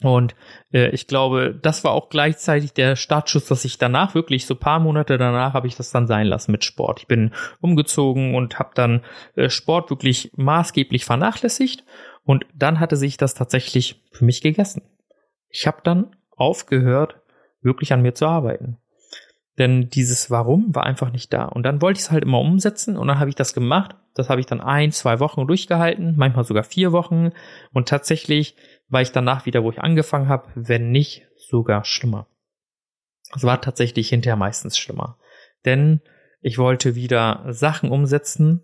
Und 0.02 0.34
äh, 0.72 0.90
ich 0.90 1.06
glaube, 1.06 1.58
das 1.60 1.84
war 1.84 1.92
auch 1.92 2.08
gleichzeitig 2.08 2.72
der 2.72 2.96
Startschuss, 2.96 3.46
dass 3.46 3.64
ich 3.64 3.78
danach 3.78 4.14
wirklich 4.14 4.46
so 4.46 4.54
paar 4.54 4.80
Monate 4.80 5.18
danach 5.18 5.54
habe 5.54 5.66
ich 5.66 5.76
das 5.76 5.90
dann 5.90 6.06
sein 6.06 6.26
lassen 6.26 6.52
mit 6.52 6.64
Sport. 6.64 7.00
Ich 7.00 7.06
bin 7.06 7.32
umgezogen 7.60 8.34
und 8.34 8.58
habe 8.58 8.70
dann 8.74 9.02
äh, 9.36 9.48
Sport 9.48 9.90
wirklich 9.90 10.32
maßgeblich 10.36 11.04
vernachlässigt 11.04 11.84
und 12.24 12.46
dann 12.54 12.80
hatte 12.80 12.96
sich 12.96 13.16
das 13.16 13.34
tatsächlich 13.34 14.02
für 14.12 14.24
mich 14.24 14.40
gegessen. 14.42 14.82
Ich 15.48 15.66
habe 15.66 15.78
dann 15.82 16.16
aufgehört, 16.36 17.16
wirklich 17.60 17.92
an 17.92 18.02
mir 18.02 18.14
zu 18.14 18.26
arbeiten. 18.26 18.78
Denn 19.58 19.90
dieses 19.90 20.30
Warum 20.30 20.74
war 20.74 20.84
einfach 20.84 21.12
nicht 21.12 21.32
da. 21.32 21.44
Und 21.44 21.64
dann 21.64 21.82
wollte 21.82 21.98
ich 21.98 22.04
es 22.06 22.10
halt 22.10 22.24
immer 22.24 22.40
umsetzen 22.40 22.96
und 22.96 23.06
dann 23.08 23.18
habe 23.18 23.28
ich 23.28 23.36
das 23.36 23.52
gemacht. 23.52 23.96
Das 24.14 24.30
habe 24.30 24.40
ich 24.40 24.46
dann 24.46 24.60
ein, 24.60 24.92
zwei 24.92 25.20
Wochen 25.20 25.46
durchgehalten, 25.46 26.14
manchmal 26.16 26.44
sogar 26.44 26.64
vier 26.64 26.92
Wochen. 26.92 27.30
Und 27.72 27.88
tatsächlich 27.88 28.56
war 28.92 29.00
ich 29.00 29.10
danach 29.10 29.46
wieder, 29.46 29.64
wo 29.64 29.70
ich 29.70 29.80
angefangen 29.80 30.28
habe, 30.28 30.48
wenn 30.54 30.90
nicht 30.90 31.26
sogar 31.36 31.84
schlimmer. 31.84 32.28
Es 33.34 33.42
war 33.42 33.60
tatsächlich 33.60 34.10
hinterher 34.10 34.36
meistens 34.36 34.76
schlimmer. 34.76 35.18
Denn 35.64 36.02
ich 36.42 36.58
wollte 36.58 36.94
wieder 36.94 37.44
Sachen 37.48 37.90
umsetzen, 37.90 38.62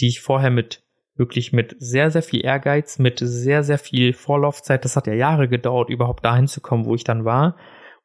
die 0.00 0.08
ich 0.08 0.20
vorher 0.20 0.50
mit 0.50 0.82
wirklich 1.14 1.52
mit 1.52 1.76
sehr, 1.78 2.10
sehr 2.10 2.22
viel 2.22 2.44
Ehrgeiz, 2.44 2.98
mit 2.98 3.20
sehr, 3.22 3.62
sehr 3.62 3.78
viel 3.78 4.14
Vorlaufzeit, 4.14 4.84
das 4.84 4.96
hat 4.96 5.06
ja 5.06 5.12
Jahre 5.12 5.46
gedauert, 5.48 5.90
überhaupt 5.90 6.24
dahin 6.24 6.48
zu 6.48 6.60
kommen, 6.60 6.84
wo 6.84 6.94
ich 6.94 7.04
dann 7.04 7.24
war. 7.24 7.56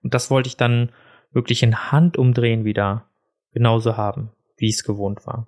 Und 0.03 0.13
das 0.13 0.29
wollte 0.29 0.47
ich 0.47 0.57
dann 0.57 0.91
wirklich 1.31 1.63
in 1.63 1.91
Handumdrehen 1.91 2.65
wieder 2.65 3.09
genauso 3.51 3.97
haben, 3.97 4.31
wie 4.57 4.69
es 4.69 4.83
gewohnt 4.83 5.25
war. 5.25 5.47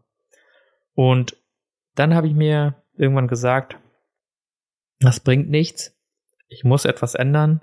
Und 0.95 1.38
dann 1.95 2.15
habe 2.15 2.28
ich 2.28 2.34
mir 2.34 2.82
irgendwann 2.95 3.28
gesagt, 3.28 3.78
das 5.02 5.19
bringt 5.19 5.50
nichts, 5.50 5.99
ich 6.50 6.64
muss 6.64 6.86
etwas 6.86 7.16
ändern. 7.16 7.62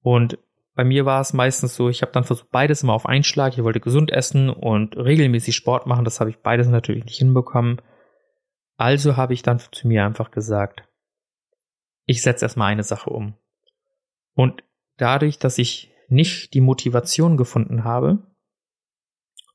Und 0.00 0.38
bei 0.74 0.84
mir 0.84 1.04
war 1.04 1.20
es 1.20 1.32
meistens 1.32 1.74
so, 1.74 1.88
ich 1.88 2.02
habe 2.02 2.12
dann 2.12 2.24
versucht, 2.24 2.50
beides 2.50 2.82
immer 2.82 2.94
auf 2.94 3.06
einen 3.06 3.24
Schlag. 3.24 3.52
Ich 3.52 3.62
wollte 3.62 3.80
gesund 3.80 4.10
essen 4.10 4.50
und 4.50 4.96
regelmäßig 4.96 5.54
Sport 5.54 5.86
machen. 5.86 6.04
Das 6.04 6.20
habe 6.20 6.30
ich 6.30 6.38
beides 6.38 6.68
natürlich 6.68 7.04
nicht 7.04 7.18
hinbekommen. 7.18 7.80
Also 8.76 9.16
habe 9.16 9.34
ich 9.34 9.42
dann 9.42 9.60
zu 9.60 9.86
mir 9.86 10.04
einfach 10.04 10.30
gesagt, 10.30 10.88
ich 12.06 12.22
setze 12.22 12.44
erstmal 12.44 12.72
eine 12.72 12.82
Sache 12.82 13.10
um. 13.10 13.34
Und 14.34 14.64
dadurch, 14.96 15.38
dass 15.38 15.58
ich 15.58 15.92
nicht 16.08 16.54
die 16.54 16.60
Motivation 16.60 17.36
gefunden 17.36 17.84
habe, 17.84 18.18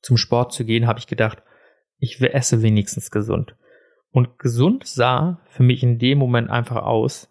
zum 0.02 0.18
Sport 0.18 0.54
zu 0.54 0.64
gehen, 0.64 0.88
habe 0.88 1.00
ich 1.00 1.08
gedacht, 1.08 1.44
ich 1.98 2.22
esse 2.22 2.62
wenigstens 2.62 3.12
gesund. 3.12 3.56
Und 4.12 4.40
gesund 4.40 4.88
sah 4.88 5.42
für 5.50 5.64
mich 5.64 5.84
in 5.84 6.00
dem 6.00 6.18
Moment 6.18 6.50
einfach 6.50 6.78
aus, 6.78 7.30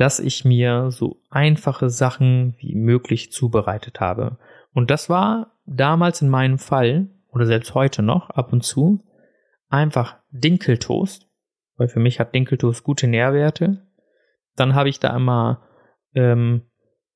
dass 0.00 0.18
ich 0.18 0.46
mir 0.46 0.90
so 0.90 1.20
einfache 1.28 1.90
Sachen 1.90 2.54
wie 2.56 2.74
möglich 2.74 3.32
zubereitet 3.32 4.00
habe. 4.00 4.38
Und 4.72 4.90
das 4.90 5.10
war 5.10 5.58
damals 5.66 6.22
in 6.22 6.30
meinem 6.30 6.56
Fall, 6.56 7.10
oder 7.28 7.44
selbst 7.44 7.74
heute 7.74 8.00
noch 8.00 8.30
ab 8.30 8.50
und 8.50 8.64
zu, 8.64 9.04
einfach 9.68 10.16
Dinkeltoast, 10.30 11.28
weil 11.76 11.88
für 11.88 12.00
mich 12.00 12.18
hat 12.18 12.34
Dinkeltoast 12.34 12.82
gute 12.82 13.08
Nährwerte. 13.08 13.86
Dann 14.56 14.74
habe 14.74 14.88
ich 14.88 15.00
da 15.00 15.14
immer 15.14 15.68
ähm, 16.14 16.62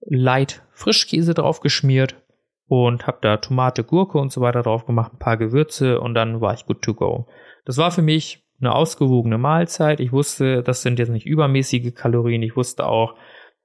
light 0.00 0.62
Frischkäse 0.72 1.32
drauf 1.32 1.60
geschmiert 1.60 2.22
und 2.66 3.06
habe 3.06 3.16
da 3.22 3.38
Tomate, 3.38 3.82
Gurke 3.82 4.18
und 4.18 4.30
so 4.30 4.42
weiter 4.42 4.62
drauf 4.62 4.84
gemacht, 4.84 5.14
ein 5.14 5.18
paar 5.18 5.38
Gewürze 5.38 6.02
und 6.02 6.12
dann 6.12 6.42
war 6.42 6.52
ich 6.52 6.66
good 6.66 6.82
to 6.82 6.92
go. 6.92 7.28
Das 7.64 7.78
war 7.78 7.90
für 7.90 8.02
mich 8.02 8.43
eine 8.64 8.74
ausgewogene 8.74 9.38
Mahlzeit. 9.38 10.00
Ich 10.00 10.12
wusste, 10.12 10.62
das 10.62 10.82
sind 10.82 10.98
jetzt 10.98 11.10
nicht 11.10 11.26
übermäßige 11.26 11.94
Kalorien. 11.94 12.42
Ich 12.42 12.56
wusste 12.56 12.86
auch, 12.86 13.14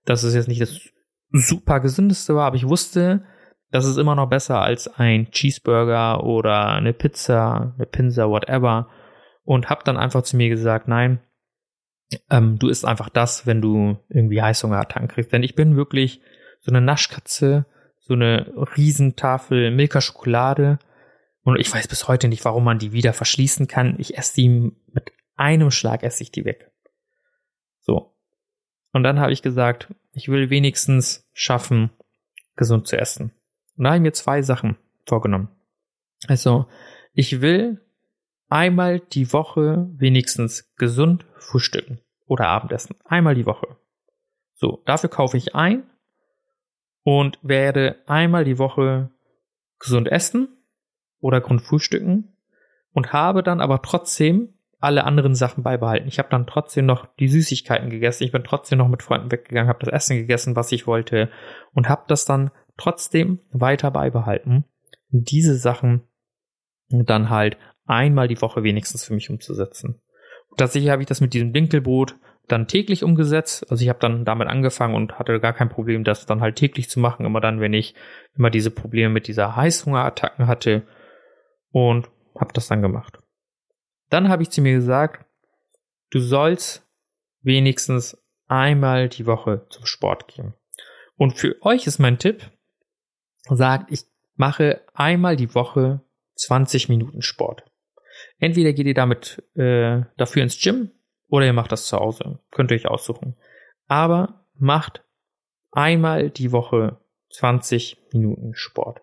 dass 0.06 0.24
es 0.24 0.34
jetzt 0.36 0.48
nicht 0.48 0.62
das 0.62 0.80
super 1.32 1.80
gesündeste 1.80 2.36
war, 2.36 2.48
aber 2.48 2.56
ich 2.56 2.68
wusste, 2.68 3.24
das 3.72 3.86
ist 3.86 3.98
immer 3.98 4.16
noch 4.16 4.30
besser 4.30 4.62
als 4.62 4.88
ein 4.88 5.30
Cheeseburger 5.32 6.24
oder 6.24 6.70
eine 6.70 6.94
Pizza, 6.94 7.74
eine 7.76 7.86
Pinsa, 7.86 8.28
whatever. 8.30 8.90
Und 9.44 9.70
habe 9.70 9.84
dann 9.84 9.98
einfach 9.98 10.24
zu 10.24 10.38
mir 10.38 10.50
gesagt, 10.50 10.88
nein, 10.88 11.20
ähm, 12.30 12.58
du 12.60 12.68
isst 12.68 12.86
einfach 12.86 13.10
das, 13.10 13.46
wenn 13.46 13.62
du 13.62 13.98
irgendwie 14.10 14.42
Heißhungerattacken 14.42 15.08
kriegst. 15.08 15.32
Denn 15.32 15.44
ich 15.44 15.56
bin 15.56 15.76
wirklich 15.76 16.22
so 16.60 16.72
eine 16.72 16.82
Naschkatze, 16.82 17.66
so 18.00 18.14
eine 18.14 18.52
Riesentafel 18.76 19.72
Milka 19.72 20.02
Schokolade. 20.02 20.80
Und 21.50 21.60
ich 21.60 21.74
weiß 21.74 21.88
bis 21.88 22.08
heute 22.08 22.28
nicht, 22.28 22.46
warum 22.46 22.64
man 22.64 22.78
die 22.78 22.92
wieder 22.92 23.12
verschließen 23.12 23.68
kann. 23.68 23.96
Ich 23.98 24.16
esse 24.16 24.36
die 24.36 24.50
mit 24.50 25.12
einem 25.36 25.72
Schlag 25.72 26.04
esse 26.04 26.22
ich 26.22 26.32
die 26.32 26.46
weg. 26.46 26.72
So. 27.80 28.14
Und 28.94 29.02
dann 29.02 29.20
habe 29.20 29.32
ich 29.32 29.42
gesagt, 29.42 29.92
ich 30.14 30.30
will 30.30 30.52
wenigstens 30.52 31.28
schaffen, 31.34 31.90
gesund 32.56 32.88
zu 32.88 33.00
essen. 33.00 33.32
Und 33.76 33.84
da 33.84 33.90
habe 33.90 33.98
ich 33.98 34.04
mir 34.04 34.14
zwei 34.14 34.44
Sachen 34.44 34.78
vorgenommen. 35.08 35.50
Also, 36.28 36.68
ich 37.14 37.42
will 37.42 37.82
einmal 38.48 39.00
die 39.00 39.34
Woche 39.34 39.90
wenigstens 39.98 40.72
gesund 40.76 41.26
frühstücken 41.40 42.00
oder 42.28 42.48
Abendessen. 42.48 42.96
Einmal 43.06 43.34
die 43.34 43.48
Woche. 43.48 43.76
So, 44.54 44.84
dafür 44.86 45.10
kaufe 45.10 45.38
ich 45.38 45.56
ein 45.56 45.82
und 47.02 47.40
werde 47.42 48.04
einmal 48.06 48.46
die 48.46 48.60
Woche 48.60 49.10
gesund 49.80 50.08
essen 50.10 50.56
oder 51.22 51.42
Grundfrühstücken 51.42 52.34
und 52.94 53.14
habe 53.14 53.44
dann 53.44 53.62
aber 53.62 53.82
trotzdem 53.82 54.54
alle 54.80 55.04
anderen 55.04 55.36
Sachen 55.36 55.64
beibehalten. 55.64 56.08
Ich 56.08 56.20
habe 56.20 56.30
dann 56.30 56.48
trotzdem 56.48 56.86
noch 56.86 57.08
die 57.20 57.28
Süßigkeiten 57.28 57.90
gegessen. 57.90 58.24
Ich 58.24 58.32
bin 58.32 58.44
trotzdem 58.44 58.78
noch 58.78 58.88
mit 58.88 59.04
Freunden 59.04 59.32
weggegangen, 59.32 59.68
habe 59.68 59.84
das 59.84 59.94
Essen 59.94 60.18
gegessen, 60.18 60.56
was 60.56 60.72
ich 60.72 60.88
wollte 60.88 61.30
und 61.74 61.90
habe 61.90 62.04
das 62.08 62.26
dann 62.26 62.52
trotzdem 62.78 63.40
weiter 63.52 63.92
beibehalten. 63.92 64.64
Diese 65.10 65.56
Sachen 65.56 66.04
dann 66.90 67.30
halt 67.30 67.58
einmal 67.86 68.28
die 68.28 68.42
Woche 68.42 68.64
wenigstens 68.64 69.04
für 69.04 69.14
mich 69.14 69.30
umzusetzen. 69.30 70.02
tatsächlich 70.56 70.92
habe 70.92 71.02
ich 71.02 71.08
das 71.08 71.22
mit 71.22 71.34
diesem 71.34 71.54
Dinkelbrot 71.54 72.16
dann 72.48 72.68
täglich 72.68 73.04
umgesetzt. 73.04 73.70
Also 73.70 73.84
ich 73.84 73.90
habe 73.90 74.00
dann 74.00 74.26
damit 74.26 74.48
angefangen 74.48 74.96
und 74.96 75.20
hatte 75.20 75.40
gar 75.40 75.54
kein 75.54 75.70
Problem, 75.70 76.04
das 76.04 76.26
dann 76.26 76.42
halt 76.42 76.56
täglich 76.56 76.90
zu 76.90 77.00
machen. 77.00 77.26
Immer 77.26 77.42
dann, 77.42 77.60
wenn 77.60 77.74
ich 77.74 77.96
immer 78.36 78.50
diese 78.50 78.72
Probleme 78.72 79.10
mit 79.10 79.28
dieser 79.28 79.56
Heißhungerattacken 79.56 80.48
hatte 80.48 80.84
und 81.72 82.10
habe 82.40 82.54
das 82.54 82.68
dann 82.68 82.82
gemacht. 82.82 83.20
Dann 84.10 84.30
habe 84.30 84.44
ich 84.44 84.50
zu 84.50 84.62
mir 84.62 84.74
gesagt, 84.74 85.26
du 86.10 86.20
sollst 86.20 86.88
wenigstens 87.42 88.18
einmal 88.48 89.10
die 89.10 89.26
Woche 89.26 89.68
zum 89.70 89.86
Sport 89.86 90.28
gehen. 90.28 90.54
Und 91.16 91.38
für 91.38 91.62
euch 91.62 91.86
ist 91.86 92.00
mein 92.00 92.18
Tipp, 92.18 92.50
sagt, 93.50 93.92
ich 93.92 94.06
mache 94.36 94.82
einmal 94.94 95.36
die 95.36 95.54
Woche 95.54 96.02
20 96.36 96.90
Minuten 96.90 97.22
Sport. 97.22 97.64
Entweder 98.38 98.74
geht 98.74 98.88
ihr 98.88 98.94
damit 98.94 99.44
äh, 99.56 100.02
dafür 100.18 100.44
ins 100.44 100.60
Gym 100.60 100.92
oder 101.28 101.46
ihr 101.46 101.54
macht 101.54 101.72
das 101.72 101.88
zu 101.88 101.98
Hause. 101.98 102.40
Könnt 102.52 102.72
ihr 102.72 102.76
euch 102.76 102.88
aussuchen. 102.88 103.36
Aber 103.88 104.46
macht 104.54 105.04
einmal 105.72 106.30
die 106.30 106.52
Woche 106.52 107.00
20 107.32 107.98
Minuten 108.14 108.56
Sport. 108.56 109.02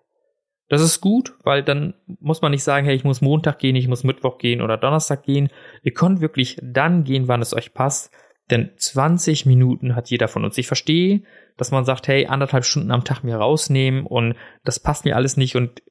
Das 0.68 0.82
ist 0.82 1.00
gut, 1.00 1.34
weil 1.44 1.62
dann 1.62 1.94
muss 2.20 2.42
man 2.42 2.50
nicht 2.50 2.64
sagen, 2.64 2.86
hey, 2.86 2.96
ich 2.96 3.04
muss 3.04 3.20
Montag 3.20 3.60
gehen, 3.60 3.76
ich 3.76 3.86
muss 3.86 4.02
Mittwoch 4.02 4.38
gehen 4.38 4.60
oder 4.60 4.76
Donnerstag 4.76 5.22
gehen. 5.22 5.48
Ihr 5.82 5.92
könnt 5.92 6.20
wirklich 6.20 6.58
dann 6.60 7.04
gehen, 7.04 7.28
wann 7.28 7.42
es 7.42 7.54
euch 7.54 7.72
passt. 7.72 8.12
Denn 8.50 8.70
20 8.76 9.46
Minuten 9.46 9.94
hat 9.94 10.10
jeder 10.10 10.28
von 10.28 10.44
uns. 10.44 10.58
Ich 10.58 10.66
verstehe, 10.66 11.22
dass 11.56 11.70
man 11.70 11.84
sagt, 11.84 12.08
hey, 12.08 12.26
anderthalb 12.26 12.64
Stunden 12.64 12.90
am 12.90 13.04
Tag 13.04 13.22
mir 13.22 13.36
rausnehmen 13.36 14.06
und 14.06 14.34
das 14.64 14.80
passt 14.80 15.04
mir 15.04 15.16
alles 15.16 15.36
nicht 15.36 15.56
und 15.56 15.82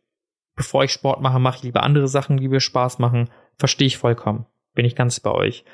bevor 0.55 0.83
ich 0.83 0.91
Sport 0.91 1.21
mache, 1.21 1.39
mache 1.39 1.57
ich 1.57 1.63
lieber 1.63 1.83
andere 1.83 2.07
Sachen, 2.07 2.37
die 2.37 2.47
mir 2.47 2.61
Spaß 2.61 2.99
machen. 2.99 3.29
Verstehe 3.57 3.87
ich 3.87 3.97
vollkommen. 3.97 4.45
Bin 4.73 4.85
ich 4.85 4.95
ganz 4.95 5.19
bei 5.19 5.31
euch. 5.31 5.65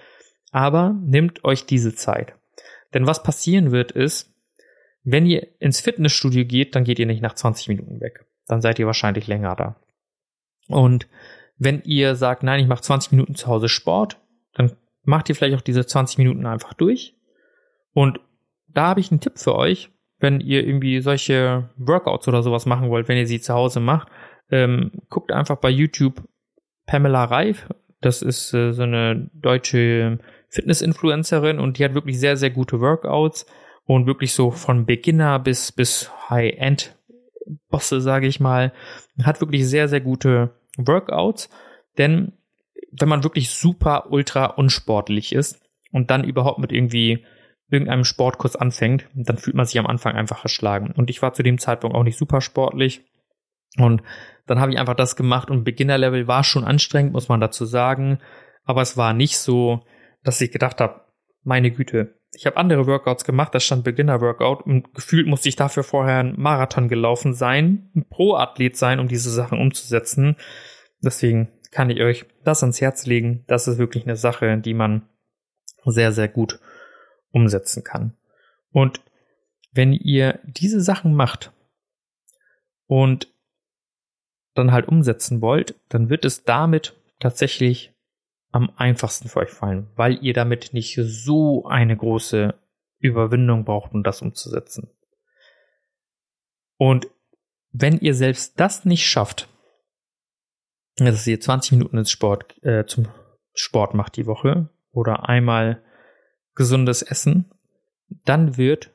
Aber 0.51 0.95
nehmt 1.03 1.43
euch 1.43 1.65
diese 1.65 1.95
Zeit. 1.95 2.35
Denn 2.93 3.07
was 3.07 3.23
passieren 3.23 3.71
wird 3.71 3.91
ist, 3.91 4.33
wenn 5.03 5.25
ihr 5.25 5.47
ins 5.59 5.81
Fitnessstudio 5.81 6.45
geht, 6.45 6.75
dann 6.75 6.83
geht 6.83 6.99
ihr 6.99 7.05
nicht 7.05 7.21
nach 7.21 7.33
20 7.33 7.67
Minuten 7.67 7.99
weg 7.99 8.25
dann 8.51 8.61
seid 8.61 8.79
ihr 8.79 8.85
wahrscheinlich 8.85 9.27
länger 9.27 9.55
da. 9.55 9.75
Und 10.67 11.07
wenn 11.57 11.81
ihr 11.83 12.15
sagt, 12.15 12.43
nein, 12.43 12.59
ich 12.59 12.67
mache 12.67 12.81
20 12.81 13.11
Minuten 13.11 13.35
zu 13.35 13.47
Hause 13.47 13.69
Sport, 13.69 14.17
dann 14.53 14.73
macht 15.03 15.29
ihr 15.29 15.35
vielleicht 15.35 15.55
auch 15.55 15.61
diese 15.61 15.85
20 15.85 16.17
Minuten 16.17 16.45
einfach 16.45 16.73
durch. 16.73 17.15
Und 17.93 18.19
da 18.67 18.87
habe 18.87 18.99
ich 18.99 19.11
einen 19.11 19.19
Tipp 19.19 19.37
für 19.37 19.55
euch, 19.55 19.89
wenn 20.19 20.39
ihr 20.39 20.65
irgendwie 20.65 21.01
solche 21.01 21.69
Workouts 21.77 22.27
oder 22.27 22.43
sowas 22.43 22.65
machen 22.65 22.89
wollt, 22.89 23.07
wenn 23.07 23.17
ihr 23.17 23.27
sie 23.27 23.41
zu 23.41 23.53
Hause 23.53 23.79
macht, 23.79 24.07
ähm, 24.49 24.91
guckt 25.09 25.31
einfach 25.31 25.57
bei 25.57 25.69
YouTube 25.69 26.21
Pamela 26.85 27.25
Reif. 27.25 27.67
Das 28.01 28.21
ist 28.21 28.53
äh, 28.53 28.71
so 28.73 28.83
eine 28.83 29.29
deutsche 29.33 30.19
Fitness-Influencerin 30.49 31.59
und 31.59 31.77
die 31.77 31.85
hat 31.85 31.93
wirklich 31.93 32.19
sehr, 32.19 32.37
sehr 32.37 32.49
gute 32.49 32.79
Workouts 32.81 33.45
und 33.85 34.05
wirklich 34.05 34.33
so 34.33 34.51
von 34.51 34.85
Beginner 34.85 35.39
bis, 35.39 35.71
bis 35.71 36.11
High-End 36.29 36.95
Bosse, 37.69 38.01
sage 38.01 38.27
ich 38.27 38.39
mal, 38.39 38.73
hat 39.23 39.41
wirklich 39.41 39.67
sehr, 39.67 39.87
sehr 39.87 40.01
gute 40.01 40.51
Workouts. 40.77 41.49
Denn 41.97 42.33
wenn 42.91 43.09
man 43.09 43.23
wirklich 43.23 43.49
super 43.49 44.11
ultra 44.11 44.45
unsportlich 44.45 45.33
ist 45.33 45.59
und 45.91 46.11
dann 46.11 46.23
überhaupt 46.23 46.59
mit 46.59 46.71
irgendwie 46.71 47.25
irgendeinem 47.69 48.03
Sportkurs 48.03 48.55
anfängt, 48.55 49.07
dann 49.13 49.37
fühlt 49.37 49.55
man 49.55 49.65
sich 49.65 49.79
am 49.79 49.87
Anfang 49.87 50.15
einfach 50.15 50.43
erschlagen. 50.43 50.91
Und 50.91 51.09
ich 51.09 51.21
war 51.21 51.33
zu 51.33 51.41
dem 51.41 51.57
Zeitpunkt 51.57 51.95
auch 51.95 52.03
nicht 52.03 52.17
super 52.17 52.41
sportlich. 52.41 53.05
Und 53.77 54.03
dann 54.45 54.59
habe 54.59 54.73
ich 54.73 54.79
einfach 54.79 54.95
das 54.95 55.15
gemacht 55.15 55.49
und 55.49 55.63
Beginner-Level 55.63 56.27
war 56.27 56.43
schon 56.43 56.65
anstrengend, 56.65 57.13
muss 57.13 57.29
man 57.29 57.39
dazu 57.39 57.63
sagen. 57.63 58.19
Aber 58.65 58.81
es 58.81 58.97
war 58.97 59.13
nicht 59.13 59.37
so, 59.37 59.85
dass 60.23 60.41
ich 60.41 60.51
gedacht 60.51 60.81
habe, 60.81 61.01
meine 61.43 61.71
Güte, 61.71 62.19
ich 62.33 62.45
habe 62.45 62.57
andere 62.57 62.87
Workouts 62.87 63.25
gemacht, 63.25 63.53
da 63.53 63.59
stand 63.59 63.83
Beginner-Workout 63.83 64.63
und 64.63 64.93
gefühlt 64.93 65.27
musste 65.27 65.49
ich 65.49 65.55
dafür 65.55 65.83
vorher 65.83 66.19
einen 66.19 66.39
Marathon 66.39 66.87
gelaufen 66.87 67.33
sein, 67.33 67.89
ein 67.95 68.07
Pro-Athlet 68.07 68.77
sein, 68.77 68.99
um 68.99 69.07
diese 69.07 69.29
Sachen 69.29 69.59
umzusetzen. 69.59 70.37
Deswegen 71.01 71.49
kann 71.71 71.89
ich 71.89 72.01
euch 72.01 72.25
das 72.43 72.63
ans 72.63 72.79
Herz 72.79 73.05
legen. 73.05 73.43
Das 73.47 73.67
ist 73.67 73.77
wirklich 73.77 74.05
eine 74.05 74.15
Sache, 74.15 74.57
die 74.57 74.73
man 74.73 75.09
sehr, 75.85 76.11
sehr 76.11 76.27
gut 76.27 76.59
umsetzen 77.31 77.83
kann. 77.83 78.15
Und 78.71 79.01
wenn 79.73 79.93
ihr 79.93 80.39
diese 80.43 80.81
Sachen 80.81 81.13
macht 81.13 81.51
und 82.87 83.33
dann 84.53 84.71
halt 84.71 84.87
umsetzen 84.87 85.41
wollt, 85.41 85.75
dann 85.89 86.09
wird 86.09 86.25
es 86.25 86.43
damit 86.43 86.95
tatsächlich 87.19 87.93
am 88.51 88.71
einfachsten 88.75 89.29
für 89.29 89.39
euch 89.39 89.49
fallen, 89.49 89.87
weil 89.95 90.23
ihr 90.23 90.33
damit 90.33 90.73
nicht 90.73 90.99
so 91.01 91.65
eine 91.65 91.95
große 91.95 92.53
Überwindung 92.99 93.65
braucht, 93.65 93.93
um 93.93 94.03
das 94.03 94.21
umzusetzen. 94.21 94.89
Und 96.77 97.07
wenn 97.71 97.99
ihr 97.99 98.13
selbst 98.13 98.59
das 98.59 98.85
nicht 98.85 99.07
schafft, 99.07 99.47
dass 100.97 101.25
ihr 101.25 101.39
20 101.39 101.73
Minuten 101.73 101.97
ins 101.97 102.11
Sport, 102.11 102.61
äh, 102.63 102.85
zum 102.85 103.07
Sport 103.53 103.93
macht 103.93 104.17
die 104.17 104.25
Woche 104.25 104.69
oder 104.91 105.29
einmal 105.29 105.83
gesundes 106.53 107.01
Essen, 107.01 107.51
dann 108.25 108.57
wird 108.57 108.91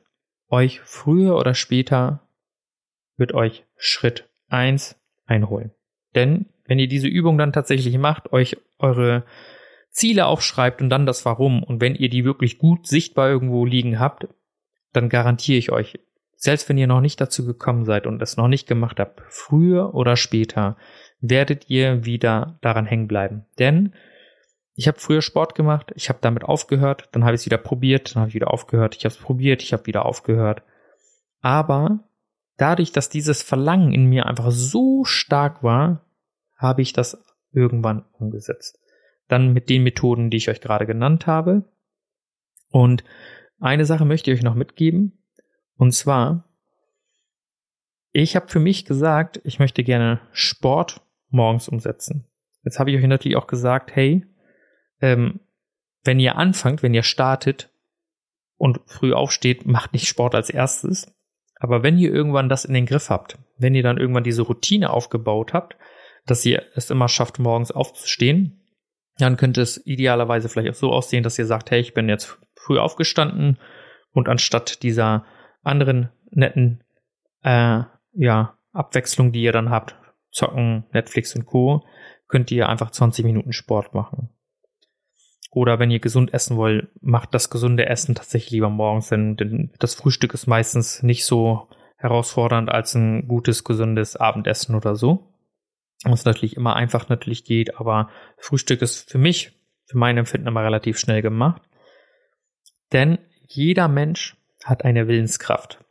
euch 0.49 0.79
früher 0.81 1.35
oder 1.37 1.53
später 1.53 2.27
wird 3.17 3.33
euch 3.33 3.65
Schritt 3.75 4.29
eins 4.47 4.95
einholen. 5.25 5.71
Denn 6.15 6.47
wenn 6.67 6.79
ihr 6.79 6.87
diese 6.87 7.07
Übung 7.07 7.37
dann 7.37 7.53
tatsächlich 7.53 7.97
macht, 7.97 8.31
euch 8.31 8.57
eure 8.77 9.23
Ziele 9.89 10.27
aufschreibt 10.27 10.81
und 10.81 10.89
dann 10.89 11.05
das 11.05 11.25
Warum 11.25 11.63
und 11.63 11.81
wenn 11.81 11.95
ihr 11.95 12.09
die 12.09 12.23
wirklich 12.23 12.59
gut 12.59 12.85
sichtbar 12.87 13.29
irgendwo 13.29 13.65
liegen 13.65 13.99
habt, 13.99 14.27
dann 14.93 15.09
garantiere 15.09 15.57
ich 15.57 15.71
euch, 15.71 15.99
selbst 16.35 16.69
wenn 16.69 16.77
ihr 16.77 16.87
noch 16.87 17.01
nicht 17.01 17.19
dazu 17.19 17.45
gekommen 17.45 17.83
seid 17.83 18.05
und 18.05 18.21
es 18.21 18.37
noch 18.37 18.47
nicht 18.47 18.67
gemacht 18.67 18.99
habt, 18.99 19.21
früher 19.29 19.95
oder 19.95 20.15
später 20.15 20.77
werdet 21.19 21.69
ihr 21.69 22.05
wieder 22.05 22.59
daran 22.61 22.85
hängen 22.85 23.07
bleiben. 23.07 23.45
Denn 23.57 23.93
ich 24.75 24.87
habe 24.87 24.99
früher 24.99 25.23
Sport 25.23 25.55
gemacht, 25.55 25.91
ich 25.95 26.09
habe 26.09 26.19
damit 26.21 26.43
aufgehört, 26.43 27.09
dann 27.11 27.23
habe 27.23 27.33
ich 27.33 27.41
es 27.41 27.45
wieder 27.47 27.57
probiert, 27.57 28.13
dann 28.13 28.21
habe 28.21 28.29
ich 28.29 28.35
wieder 28.35 28.53
aufgehört, 28.53 28.95
ich 28.95 29.05
habe 29.05 29.15
es 29.15 29.19
probiert, 29.19 29.63
ich 29.63 29.73
habe 29.73 29.87
wieder 29.87 30.05
aufgehört. 30.05 30.61
Aber 31.41 32.07
dadurch, 32.57 32.91
dass 32.91 33.09
dieses 33.09 33.41
Verlangen 33.41 33.91
in 33.91 34.05
mir 34.05 34.27
einfach 34.27 34.51
so 34.51 35.03
stark 35.03 35.63
war, 35.63 36.05
habe 36.57 36.81
ich 36.81 36.93
das 36.93 37.23
irgendwann 37.51 38.05
umgesetzt. 38.13 38.79
Dann 39.27 39.53
mit 39.53 39.69
den 39.69 39.83
Methoden, 39.83 40.29
die 40.29 40.37
ich 40.37 40.49
euch 40.49 40.61
gerade 40.61 40.85
genannt 40.85 41.27
habe. 41.27 41.65
Und 42.69 43.03
eine 43.59 43.85
Sache 43.85 44.05
möchte 44.05 44.31
ich 44.31 44.37
euch 44.37 44.43
noch 44.43 44.55
mitgeben. 44.55 45.23
Und 45.77 45.93
zwar, 45.93 46.43
ich 48.11 48.35
habe 48.35 48.47
für 48.47 48.59
mich 48.59 48.85
gesagt, 48.85 49.41
ich 49.43 49.59
möchte 49.59 49.83
gerne 49.83 50.21
Sport 50.31 51.01
morgens 51.29 51.67
umsetzen. 51.67 52.25
Jetzt 52.63 52.79
habe 52.79 52.91
ich 52.91 52.97
euch 52.97 53.07
natürlich 53.07 53.37
auch 53.37 53.47
gesagt, 53.47 53.95
hey, 53.95 54.25
ähm, 55.01 55.39
wenn 56.03 56.19
ihr 56.19 56.37
anfangt, 56.37 56.83
wenn 56.83 56.93
ihr 56.93 57.03
startet 57.03 57.69
und 58.57 58.79
früh 58.85 59.13
aufsteht, 59.13 59.65
macht 59.65 59.93
nicht 59.93 60.07
Sport 60.07 60.35
als 60.35 60.49
erstes. 60.49 61.13
Aber 61.59 61.83
wenn 61.83 61.97
ihr 61.97 62.13
irgendwann 62.13 62.49
das 62.49 62.65
in 62.65 62.73
den 62.73 62.85
Griff 62.85 63.09
habt, 63.09 63.37
wenn 63.57 63.75
ihr 63.75 63.83
dann 63.83 63.97
irgendwann 63.97 64.23
diese 64.23 64.43
Routine 64.43 64.89
aufgebaut 64.91 65.53
habt, 65.53 65.77
dass 66.27 66.45
ihr 66.45 66.63
es 66.75 66.89
immer 66.89 67.07
schafft, 67.07 67.39
morgens 67.39 67.71
aufzustehen, 67.71 68.63
dann 69.17 69.37
könnte 69.37 69.61
es 69.61 69.83
idealerweise 69.85 70.49
vielleicht 70.49 70.69
auch 70.69 70.79
so 70.79 70.91
aussehen, 70.91 71.23
dass 71.23 71.39
ihr 71.39 71.45
sagt, 71.45 71.71
hey, 71.71 71.79
ich 71.79 71.93
bin 71.93 72.07
jetzt 72.09 72.37
früh 72.55 72.77
aufgestanden 72.77 73.57
und 74.11 74.29
anstatt 74.29 74.83
dieser 74.83 75.25
anderen 75.63 76.09
netten 76.29 76.83
äh, 77.43 77.83
ja, 78.13 78.57
Abwechslung, 78.73 79.31
die 79.31 79.41
ihr 79.41 79.51
dann 79.51 79.69
habt, 79.69 79.95
zocken, 80.31 80.85
Netflix 80.91 81.35
und 81.35 81.45
Co., 81.45 81.85
könnt 82.27 82.51
ihr 82.51 82.69
einfach 82.69 82.91
20 82.91 83.25
Minuten 83.25 83.53
Sport 83.53 83.93
machen. 83.93 84.29
Oder 85.51 85.79
wenn 85.79 85.91
ihr 85.91 85.99
gesund 85.99 86.33
essen 86.33 86.57
wollt, 86.57 86.89
macht 87.01 87.33
das 87.33 87.49
gesunde 87.49 87.87
Essen 87.87 88.15
tatsächlich 88.15 88.51
lieber 88.51 88.69
morgens, 88.69 89.07
denn, 89.07 89.37
denn 89.37 89.71
das 89.79 89.95
Frühstück 89.95 90.33
ist 90.33 90.45
meistens 90.45 91.01
nicht 91.03 91.25
so 91.25 91.67
herausfordernd 91.95 92.69
als 92.69 92.93
ein 92.95 93.27
gutes, 93.27 93.63
gesundes 93.63 94.17
Abendessen 94.17 94.75
oder 94.75 94.95
so. 94.95 95.33
Was 96.03 96.25
natürlich 96.25 96.55
immer 96.55 96.75
einfach 96.75 97.09
natürlich 97.09 97.43
geht, 97.43 97.77
aber 97.79 98.09
Frühstück 98.37 98.81
ist 98.81 99.09
für 99.09 99.17
mich, 99.17 99.53
für 99.85 99.97
mein 99.97 100.17
Empfinden 100.17 100.47
immer 100.47 100.63
relativ 100.63 100.99
schnell 100.99 101.21
gemacht. 101.21 101.61
Denn 102.93 103.17
jeder 103.47 103.87
Mensch 103.87 104.35
hat 104.63 104.85
eine 104.85 105.07
Willenskraft. 105.07 105.83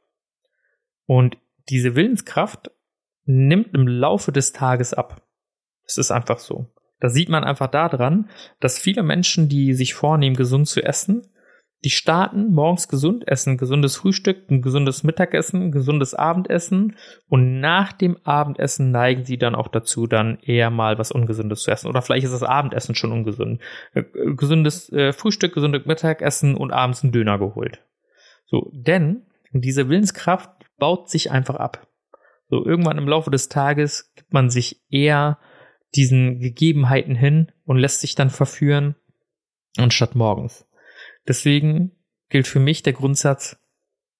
Und 1.06 1.38
diese 1.68 1.94
Willenskraft 1.94 2.70
nimmt 3.24 3.74
im 3.74 3.88
Laufe 3.88 4.32
des 4.32 4.52
Tages 4.52 4.94
ab. 4.94 5.22
Es 5.84 5.98
ist 5.98 6.10
einfach 6.10 6.38
so. 6.38 6.72
Das 7.00 7.12
sieht 7.12 7.28
man 7.28 7.44
einfach 7.44 7.68
daran, 7.68 8.30
dass 8.60 8.78
viele 8.78 9.02
Menschen, 9.02 9.48
die 9.48 9.74
sich 9.74 9.94
vornehmen, 9.94 10.36
gesund 10.36 10.68
zu 10.68 10.82
essen, 10.82 11.28
die 11.86 11.90
starten 11.90 12.52
morgens 12.52 12.88
gesund 12.88 13.28
essen, 13.28 13.58
gesundes 13.58 13.94
Frühstück, 13.94 14.50
ein 14.50 14.60
gesundes 14.60 15.04
Mittagessen, 15.04 15.62
ein 15.62 15.70
gesundes 15.70 16.14
Abendessen 16.14 16.96
und 17.28 17.60
nach 17.60 17.92
dem 17.92 18.16
Abendessen 18.24 18.90
neigen 18.90 19.24
sie 19.24 19.38
dann 19.38 19.54
auch 19.54 19.68
dazu, 19.68 20.08
dann 20.08 20.40
eher 20.40 20.70
mal 20.70 20.98
was 20.98 21.12
Ungesundes 21.12 21.62
zu 21.62 21.70
essen. 21.70 21.86
Oder 21.86 22.02
vielleicht 22.02 22.24
ist 22.24 22.32
das 22.32 22.42
Abendessen 22.42 22.96
schon 22.96 23.12
ungesund. 23.12 23.62
Äh, 23.94 24.02
gesundes 24.34 24.92
äh, 24.92 25.12
Frühstück, 25.12 25.54
gesundes 25.54 25.86
Mittagessen 25.86 26.56
und 26.56 26.72
abends 26.72 27.04
ein 27.04 27.12
Döner 27.12 27.38
geholt. 27.38 27.84
So, 28.46 28.72
denn 28.74 29.22
diese 29.52 29.88
Willenskraft 29.88 30.50
baut 30.78 31.08
sich 31.08 31.30
einfach 31.30 31.54
ab. 31.54 31.86
So, 32.48 32.66
irgendwann 32.66 32.98
im 32.98 33.06
Laufe 33.06 33.30
des 33.30 33.48
Tages 33.48 34.12
gibt 34.16 34.32
man 34.32 34.50
sich 34.50 34.82
eher 34.90 35.38
diesen 35.94 36.40
Gegebenheiten 36.40 37.14
hin 37.14 37.52
und 37.64 37.76
lässt 37.78 38.00
sich 38.00 38.16
dann 38.16 38.30
verführen, 38.30 38.96
anstatt 39.76 40.16
morgens. 40.16 40.66
Deswegen 41.28 41.92
gilt 42.28 42.46
für 42.46 42.60
mich 42.60 42.82
der 42.82 42.92
Grundsatz, 42.92 43.58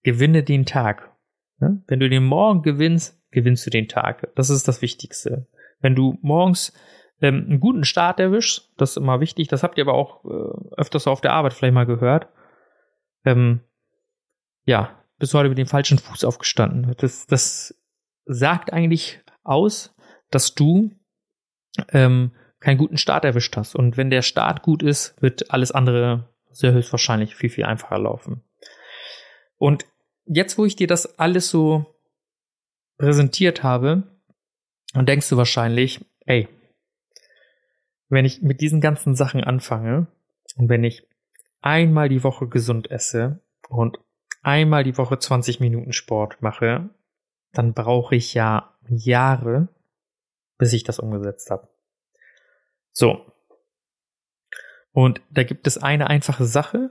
gewinne 0.02 0.42
den 0.42 0.66
Tag. 0.66 1.12
Wenn 1.59 2.00
du 2.00 2.09
den 2.09 2.24
Morgen 2.24 2.62
gewinnst, 2.62 3.20
gewinnst 3.30 3.66
du 3.66 3.70
den 3.70 3.88
Tag. 3.88 4.28
Das 4.34 4.50
ist 4.50 4.68
das 4.68 4.82
Wichtigste. 4.82 5.46
Wenn 5.80 5.94
du 5.94 6.18
morgens 6.20 6.72
ähm, 7.20 7.46
einen 7.48 7.61
guten 7.61 7.84
Start 7.84 8.20
erwischst, 8.20 8.72
das 8.76 8.90
ist 8.90 8.96
immer 8.98 9.20
wichtig, 9.20 9.48
das 9.48 9.62
habt 9.62 9.78
ihr 9.78 9.84
aber 9.84 9.94
auch 9.94 10.24
äh, 10.24 10.74
öfters 10.76 11.07
auf 11.07 11.20
der 11.20 11.32
Arbeit 11.32 11.54
vielleicht 11.54 11.74
mal 11.74 11.86
gehört, 11.86 12.28
ähm, 13.24 13.61
ja, 14.64 15.02
bist 15.18 15.32
du 15.32 15.38
heute 15.38 15.48
mit 15.48 15.59
dem 15.59 15.66
falschen 15.66 15.98
Fuß 15.98 16.24
aufgestanden. 16.24 16.94
Das, 16.98 17.26
das 17.26 17.74
sagt 18.26 18.72
eigentlich 18.72 19.20
aus, 19.44 19.94
dass 20.30 20.54
du 20.54 20.90
ähm, 21.90 22.32
keinen 22.61 22.78
guten 22.78 22.98
Start 22.98 23.24
erwischt 23.24 23.57
hast. 23.57 23.74
Und 23.74 23.96
wenn 23.96 24.11
der 24.11 24.22
Start 24.22 24.62
gut 24.62 24.82
ist, 24.82 25.20
wird 25.22 25.50
alles 25.50 25.72
andere 25.72 26.28
sehr 26.59 26.72
höchstwahrscheinlich 26.72 27.34
viel, 27.36 27.50
viel 27.50 27.64
einfacher 27.64 27.98
laufen. 27.98 28.42
Und 29.59 29.86
jetzt, 30.24 30.59
wo 30.59 30.64
ich 30.64 30.76
dir 30.76 30.86
das 30.86 31.18
alles 31.18 31.48
so 31.48 31.86
präsentiert 32.98 33.62
habe, 33.62 34.04
dann 34.92 35.07
denkst 35.07 35.28
du 35.28 35.36
wahrscheinlich, 35.36 36.04
ey, 36.20 36.48
wenn 38.09 38.24
ich 38.24 38.42
mit 38.42 38.61
diesen 38.61 38.80
ganzen 38.80 39.14
Sachen 39.14 39.44
anfange 39.44 40.07
und 40.57 40.68
wenn 40.68 40.84
ich 40.84 41.07
einmal 41.61 42.09
die 42.09 42.22
Woche 42.22 42.48
gesund 42.48 42.90
esse 42.90 43.40
und 43.68 43.98
einmal 44.42 44.84
die 44.84 44.96
Woche 44.96 45.18
20 45.18 45.61
Minuten 45.61 45.92
Sport 45.92 46.40
mache, 46.40 46.88
dann 47.52 47.74
brauche 47.74 48.14
ich 48.14 48.34
ja 48.34 48.76
Jahre, 48.88 49.68
bis 50.59 50.72
ich 50.72 50.84
das 50.84 50.98
umgesetzt 50.98 51.50
habe. 51.50 51.68
So. 52.92 53.32
Und 54.97 55.20
da 55.28 55.42
gibt 55.42 55.66
es 55.66 55.76
eine 55.76 56.07
einfache 56.09 56.47
Sache. 56.47 56.88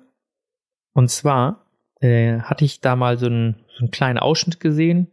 Und 0.93 1.09
zwar 1.09 1.71
äh, 2.01 2.37
hatte 2.37 2.63
ich 2.63 2.79
da 2.79 2.95
mal 2.95 3.17
so 3.17 3.25
einen, 3.25 3.65
so 3.67 3.79
einen 3.79 3.89
kleinen 3.89 4.19
Ausschnitt 4.19 4.59
gesehen. 4.59 5.11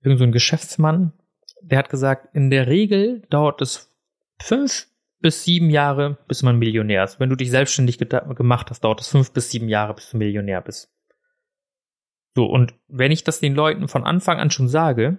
Irgend 0.00 0.18
so 0.18 0.24
ein 0.24 0.32
Geschäftsmann, 0.32 1.12
der 1.62 1.78
hat 1.78 1.90
gesagt, 1.90 2.34
in 2.34 2.50
der 2.50 2.66
Regel 2.66 3.22
dauert 3.30 3.62
es 3.62 3.96
fünf 4.42 4.88
bis 5.20 5.44
sieben 5.44 5.70
Jahre, 5.70 6.18
bis 6.26 6.42
man 6.42 6.58
Millionär 6.58 7.04
ist. 7.04 7.20
Wenn 7.20 7.30
du 7.30 7.36
dich 7.36 7.52
selbstständig 7.52 7.98
gemacht 7.98 8.68
hast, 8.68 8.80
dauert 8.80 9.00
es 9.00 9.06
fünf 9.06 9.30
bis 9.30 9.52
sieben 9.52 9.68
Jahre, 9.68 9.94
bis 9.94 10.10
du 10.10 10.16
Millionär 10.16 10.60
bist. 10.60 10.92
So, 12.34 12.46
und 12.46 12.74
wenn 12.88 13.12
ich 13.12 13.22
das 13.22 13.38
den 13.38 13.54
Leuten 13.54 13.86
von 13.86 14.02
Anfang 14.02 14.40
an 14.40 14.50
schon 14.50 14.66
sage, 14.66 15.18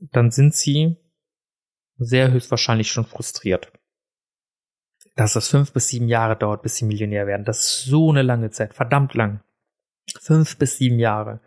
dann 0.00 0.32
sind 0.32 0.56
sie 0.56 0.96
sehr 1.98 2.32
höchstwahrscheinlich 2.32 2.90
schon 2.90 3.04
frustriert. 3.04 3.70
Dass 5.18 5.32
das 5.32 5.48
fünf 5.48 5.72
bis 5.72 5.88
sieben 5.88 6.06
Jahre 6.06 6.36
dauert, 6.36 6.62
bis 6.62 6.76
sie 6.76 6.84
Millionär 6.84 7.26
werden. 7.26 7.44
Das 7.44 7.58
ist 7.58 7.84
so 7.86 8.10
eine 8.10 8.22
lange 8.22 8.52
Zeit, 8.52 8.72
verdammt 8.72 9.14
lang. 9.14 9.40
Fünf 10.20 10.56
bis 10.58 10.76
sieben 10.78 11.00
Jahre 11.00 11.40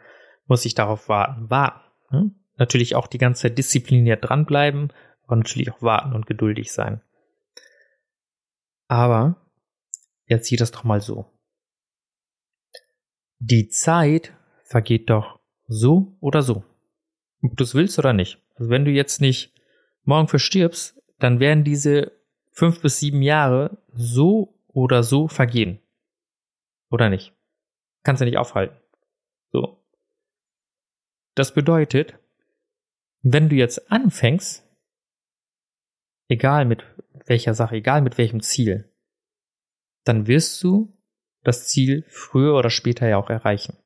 muss 0.45 0.65
ich 0.65 0.75
darauf 0.75 1.07
warten. 1.07 1.49
Warten. 1.49 1.79
Hm? 2.09 2.35
Natürlich 2.57 2.95
auch 2.95 3.07
die 3.07 3.17
ganze 3.17 3.43
Zeit 3.43 3.57
diszipliniert 3.57 4.27
dranbleiben, 4.27 4.91
aber 5.23 5.37
natürlich 5.37 5.71
auch 5.71 5.81
warten 5.81 6.11
und 6.13 6.25
geduldig 6.25 6.73
sein. 6.73 6.99
Aber 8.89 9.37
jetzt 10.25 10.47
sieht 10.47 10.59
das 10.59 10.71
doch 10.71 10.83
mal 10.83 10.99
so. 10.99 11.31
Die 13.39 13.69
Zeit 13.69 14.33
vergeht 14.65 15.09
doch 15.09 15.39
so 15.69 16.17
oder 16.19 16.41
so. 16.41 16.65
Ob 17.41 17.55
du 17.55 17.63
es 17.63 17.73
willst 17.73 17.97
oder 17.97 18.11
nicht. 18.11 18.37
Also 18.55 18.69
wenn 18.69 18.83
du 18.83 18.91
jetzt 18.91 19.21
nicht 19.21 19.53
morgen 20.03 20.27
verstirbst, 20.27 21.01
dann 21.19 21.39
werden 21.39 21.63
diese 21.63 22.19
fünf 22.51 22.81
bis 22.81 22.99
sieben 22.99 23.21
Jahre 23.21 23.77
so 23.93 24.59
oder 24.67 25.03
so 25.03 25.27
vergehen. 25.27 25.79
Oder 26.89 27.09
nicht? 27.09 27.33
Kannst 28.03 28.21
du 28.21 28.25
nicht 28.25 28.37
aufhalten. 28.37 28.77
So. 29.51 29.83
Das 31.35 31.53
bedeutet, 31.53 32.17
wenn 33.21 33.49
du 33.49 33.55
jetzt 33.55 33.91
anfängst, 33.91 34.67
egal 36.27 36.65
mit 36.65 36.83
welcher 37.25 37.53
Sache, 37.53 37.75
egal 37.75 38.01
mit 38.01 38.17
welchem 38.17 38.41
Ziel, 38.41 38.91
dann 40.03 40.27
wirst 40.27 40.61
du 40.63 40.97
das 41.43 41.67
Ziel 41.67 42.05
früher 42.09 42.55
oder 42.55 42.69
später 42.69 43.07
ja 43.07 43.17
auch 43.17 43.29
erreichen. 43.29 43.77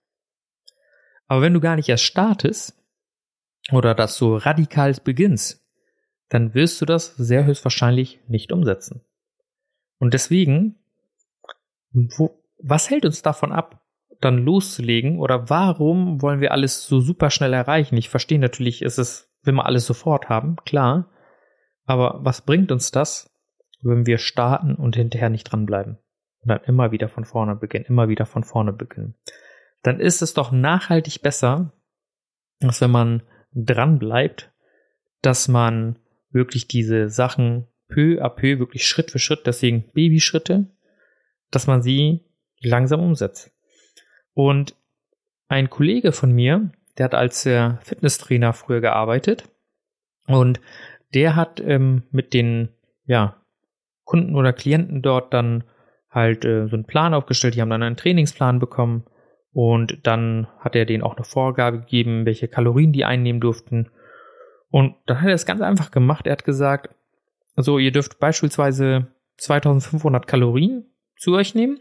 Aber 1.28 1.42
wenn 1.42 1.54
du 1.54 1.60
gar 1.60 1.76
nicht 1.76 1.90
erst 1.90 2.04
startest 2.04 2.82
oder 3.72 3.96
das 3.96 4.16
so 4.16 4.38
radikal 4.38 4.94
beginnst, 5.04 5.65
dann 6.30 6.54
wirst 6.54 6.82
du 6.82 6.86
das 6.86 7.16
sehr 7.16 7.46
höchstwahrscheinlich 7.46 8.20
nicht 8.28 8.52
umsetzen. 8.52 9.02
Und 10.00 10.14
deswegen, 10.14 10.76
wo, 11.92 12.42
was 12.62 12.90
hält 12.90 13.06
uns 13.06 13.22
davon 13.22 13.52
ab, 13.52 13.82
dann 14.22 14.44
loszulegen? 14.44 15.20
Oder 15.20 15.50
warum 15.50 16.22
wollen 16.22 16.42
wir 16.42 16.52
alles 16.52 16.88
so 16.88 17.00
super 17.00 17.30
schnell 17.30 17.54
erreichen? 17.54 17.98
Ich 17.98 18.10
verstehe 18.10 18.40
natürlich, 18.40 18.82
ist 18.82 18.98
es, 18.98 19.30
will 19.44 19.54
man 19.54 19.66
alles 19.66 19.86
sofort 19.86 20.30
haben, 20.30 20.56
klar. 20.66 21.10
Aber 21.86 22.20
was 22.24 22.42
bringt 22.42 22.72
uns 22.72 22.92
das, 22.92 23.32
wenn 23.82 24.06
wir 24.06 24.18
starten 24.18 24.76
und 24.76 24.96
hinterher 24.96 25.30
nicht 25.30 25.52
dranbleiben? 25.52 25.98
Und 26.42 26.50
dann 26.50 26.64
immer 26.66 26.92
wieder 26.92 27.10
von 27.10 27.26
vorne 27.26 27.56
beginnen, 27.56 27.86
immer 27.86 28.10
wieder 28.10 28.26
von 28.26 28.44
vorne 28.44 28.74
beginnen 28.74 29.16
dann 29.86 30.00
ist 30.00 30.24
es 30.24 30.34
doch 30.34 30.52
nachhaltig 30.52 31.22
besser, 31.22 31.72
als 32.60 32.82
wenn 32.82 32.90
man 32.90 33.22
dran 33.54 34.00
bleibt, 34.00 34.52
dass 35.22 35.48
man 35.48 36.00
wirklich 36.36 36.68
diese 36.68 37.10
Sachen 37.10 37.66
peu 37.88 38.22
à 38.22 38.30
peu, 38.30 38.60
wirklich 38.60 38.86
Schritt 38.86 39.10
für 39.10 39.20
Schritt, 39.20 39.48
deswegen 39.48 39.90
Babyschritte, 39.94 40.68
dass 41.50 41.66
man 41.66 41.82
sie 41.82 42.22
langsam 42.60 43.00
umsetzt. 43.00 43.52
Und 44.34 44.76
ein 45.48 45.70
Kollege 45.70 46.12
von 46.12 46.32
mir, 46.32 46.72
der 46.98 47.06
hat 47.06 47.16
als 47.16 47.46
äh, 47.46 47.78
Fitnesstrainer 47.82 48.54
früher 48.54 48.82
gearbeitet 48.82 49.50
und 50.28 50.60
der 51.14 51.36
hat 51.36 51.60
ähm, 51.60 52.04
mit 52.12 52.34
den 52.34 52.70
ja, 53.06 53.42
Kunden 54.04 54.36
oder 54.36 54.54
Klienten 54.54 55.02
dort 55.02 55.34
dann 55.34 55.64
halt 56.10 56.46
äh, 56.46 56.68
so 56.68 56.76
einen 56.76 56.86
Plan 56.86 57.14
aufgestellt, 57.14 57.56
die 57.56 57.62
haben 57.62 57.70
dann 57.70 57.84
einen 57.84 57.98
Trainingsplan 57.98 58.60
bekommen 58.60 59.06
und 59.52 60.00
dann 60.04 60.48
hat 60.60 60.76
er 60.76 60.86
denen 60.86 61.04
auch 61.04 61.16
eine 61.16 61.24
Vorgabe 61.24 61.80
gegeben, 61.80 62.26
welche 62.26 62.48
Kalorien 62.48 62.92
die 62.92 63.06
einnehmen 63.06 63.40
durften. 63.40 63.90
Und 64.70 64.96
dann 65.06 65.22
hat 65.22 65.30
er 65.30 65.36
es 65.36 65.46
ganz 65.46 65.62
einfach 65.62 65.92
gemacht. 65.92 66.26
Er 66.26 66.34
hat 66.34 66.46
gesagt, 66.46 66.94
also 67.56 67.80
ihr 67.80 67.92
dürft 67.92 68.20
beispielsweise 68.20 69.08
2500 69.38 70.28
Kalorien 70.28 70.86
zu 71.18 71.34
euch 71.36 71.56
nehmen. 71.56 71.80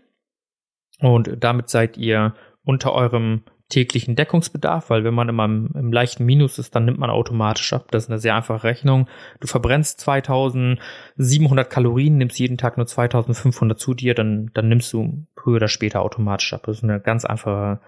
Und 1.00 1.36
damit 1.40 1.68
seid 1.68 1.96
ihr 1.96 2.34
unter 2.62 2.92
eurem 2.92 3.42
täglichen 3.68 4.14
Deckungsbedarf, 4.14 4.90
weil 4.90 5.04
wenn 5.04 5.14
man 5.14 5.28
immer 5.28 5.46
im, 5.46 5.70
im, 5.74 5.92
leichten 5.92 6.24
Minus 6.24 6.58
ist, 6.58 6.76
dann 6.76 6.84
nimmt 6.84 6.98
man 6.98 7.10
automatisch 7.10 7.72
ab. 7.72 7.90
Das 7.90 8.04
ist 8.04 8.10
eine 8.10 8.18
sehr 8.18 8.36
einfache 8.36 8.62
Rechnung. 8.62 9.08
Du 9.40 9.46
verbrennst 9.46 10.00
2700 10.00 11.70
Kalorien, 11.70 12.18
nimmst 12.18 12.38
jeden 12.38 12.58
Tag 12.58 12.76
nur 12.76 12.86
2500 12.86 13.78
zu 13.78 13.94
dir, 13.94 14.14
dann, 14.14 14.50
dann 14.54 14.68
nimmst 14.68 14.92
du 14.92 15.26
früher 15.34 15.56
oder 15.56 15.68
später 15.68 16.02
automatisch 16.02 16.52
ab. 16.52 16.62
Das 16.66 16.78
ist 16.78 16.84
eine 16.84 17.00
ganz 17.00 17.24
einfache 17.24 17.80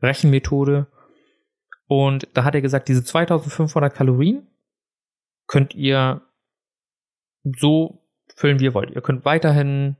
Rechenmethode. 0.00 0.86
Und 1.88 2.28
da 2.34 2.44
hat 2.44 2.54
er 2.54 2.62
gesagt, 2.62 2.88
diese 2.88 3.04
2500 3.04 3.94
Kalorien 3.94 4.46
könnt 5.46 5.74
ihr 5.74 6.22
so 7.44 8.02
füllen, 8.34 8.58
wie 8.58 8.64
ihr 8.64 8.74
wollt. 8.74 8.90
Ihr 8.90 9.02
könnt 9.02 9.24
weiterhin 9.24 9.96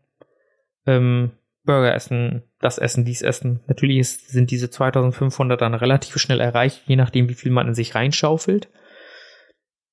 ähm, 0.87 1.33
Burger 1.65 1.95
essen, 1.95 2.43
das 2.61 2.79
essen, 2.79 3.05
dies 3.05 3.23
essen. 3.23 3.61
Natürlich 3.67 3.99
ist, 3.99 4.29
sind 4.29 4.51
diese 4.51 4.71
2500 4.71 5.61
dann 5.61 5.75
relativ 5.75 6.17
schnell 6.17 6.41
erreicht, 6.41 6.83
je 6.87 6.97
nachdem, 6.97 7.29
wie 7.29 7.35
viel 7.35 7.53
man 7.53 7.69
in 7.69 7.75
sich 7.75 7.95
reinschaufelt. 7.95 8.69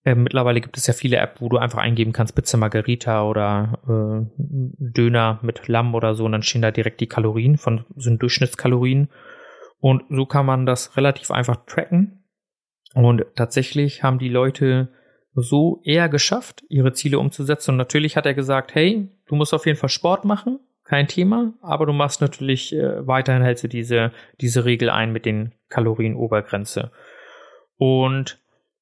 Ähm, 0.06 0.24
mittlerweile 0.24 0.62
gibt 0.62 0.78
es 0.78 0.88
ja 0.88 0.94
viele 0.94 1.18
Apps, 1.18 1.41
wo 1.41 1.50
du 1.50 1.58
einfach 1.58 1.80
eingeben 1.80 2.12
kannst, 2.12 2.36
Pizza 2.36 2.58
Margarita 2.58 3.24
oder 3.24 3.80
äh, 3.88 4.26
Döner 4.38 5.39
mit 5.44 5.68
Lamm 5.68 5.96
oder 5.96 6.14
so, 6.14 6.26
und 6.26 6.34
dann 6.34 6.44
stehen 6.44 6.62
da 6.62 6.72
direkt 6.72 7.00
die 7.00 7.08
Kalorien 7.08 7.58
von 7.58 7.86
sind 7.96 8.22
Durchschnittskalorien. 8.22 9.10
Und 9.84 10.06
so 10.10 10.26
kann 10.26 10.46
man 10.46 10.66
das 10.66 10.96
relativ 10.96 11.30
einfach 11.30 11.66
tracken. 11.66 12.24
Und 12.94 13.26
tatsächlich 13.36 14.02
haben 14.02 14.18
die 14.18 14.30
Leute 14.30 14.94
so 15.36 15.82
eher 15.84 16.08
geschafft, 16.08 16.64
ihre 16.70 16.94
Ziele 16.94 17.20
umzusetzen. 17.20 17.72
Und 17.72 17.78
natürlich 17.78 18.16
hat 18.16 18.26
er 18.26 18.34
gesagt, 18.34 18.76
hey, 18.76 19.10
du 19.26 19.36
musst 19.36 19.54
auf 19.54 19.66
jeden 19.66 19.78
Fall 19.78 19.90
Sport 19.90 20.24
machen, 20.24 20.62
kein 20.86 21.10
Thema, 21.10 21.54
aber 21.62 21.86
du 21.86 21.92
machst 21.92 22.22
natürlich 22.22 22.74
äh, 22.74 23.06
weiterhin 23.06 23.44
hältst 23.44 23.66
du 23.66 23.68
diese, 23.68 24.14
diese 24.40 24.64
Regel 24.64 24.90
ein 24.90 25.12
mit 25.12 25.26
den 25.26 25.54
Kalorienobergrenze. 25.68 26.92
Und 27.76 28.42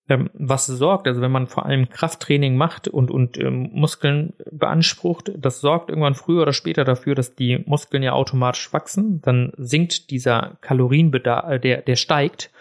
ähm, 0.09 0.29
was 0.33 0.65
sorgt, 0.65 1.07
also 1.07 1.21
wenn 1.21 1.31
man 1.31 1.47
vor 1.47 1.65
allem 1.65 1.89
Krafttraining 1.89 2.57
macht 2.57 2.87
und, 2.87 3.11
und 3.11 3.37
ähm, 3.37 3.69
Muskeln 3.73 4.33
beansprucht, 4.51 5.31
das 5.37 5.61
sorgt 5.61 5.89
irgendwann 5.89 6.15
früher 6.15 6.41
oder 6.41 6.53
später 6.53 6.83
dafür, 6.83 7.15
dass 7.15 7.35
die 7.35 7.63
Muskeln 7.65 8.03
ja 8.03 8.13
automatisch 8.13 8.73
wachsen. 8.73 9.21
Dann 9.21 9.53
sinkt 9.57 10.09
dieser 10.09 10.57
Kalorienbedarf, 10.61 11.49
äh, 11.49 11.59
der, 11.59 11.81
der 11.81 11.95
steigt, 11.95 12.51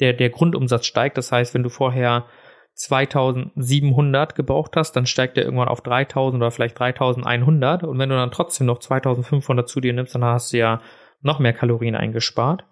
der, 0.00 0.12
der 0.12 0.30
Grundumsatz 0.30 0.86
steigt. 0.86 1.18
Das 1.18 1.32
heißt, 1.32 1.54
wenn 1.54 1.62
du 1.62 1.68
vorher 1.68 2.26
2700 2.74 4.34
gebraucht 4.34 4.76
hast, 4.76 4.92
dann 4.92 5.06
steigt 5.06 5.36
der 5.38 5.44
irgendwann 5.44 5.68
auf 5.68 5.80
3000 5.80 6.42
oder 6.42 6.50
vielleicht 6.50 6.78
3100 6.78 7.84
und 7.84 7.98
wenn 7.98 8.10
du 8.10 8.16
dann 8.16 8.30
trotzdem 8.30 8.66
noch 8.66 8.80
2500 8.80 9.66
zu 9.66 9.80
dir 9.80 9.94
nimmst, 9.94 10.14
dann 10.14 10.24
hast 10.24 10.52
du 10.52 10.58
ja 10.58 10.82
noch 11.22 11.38
mehr 11.38 11.54
Kalorien 11.54 11.94
eingespart 11.94 12.66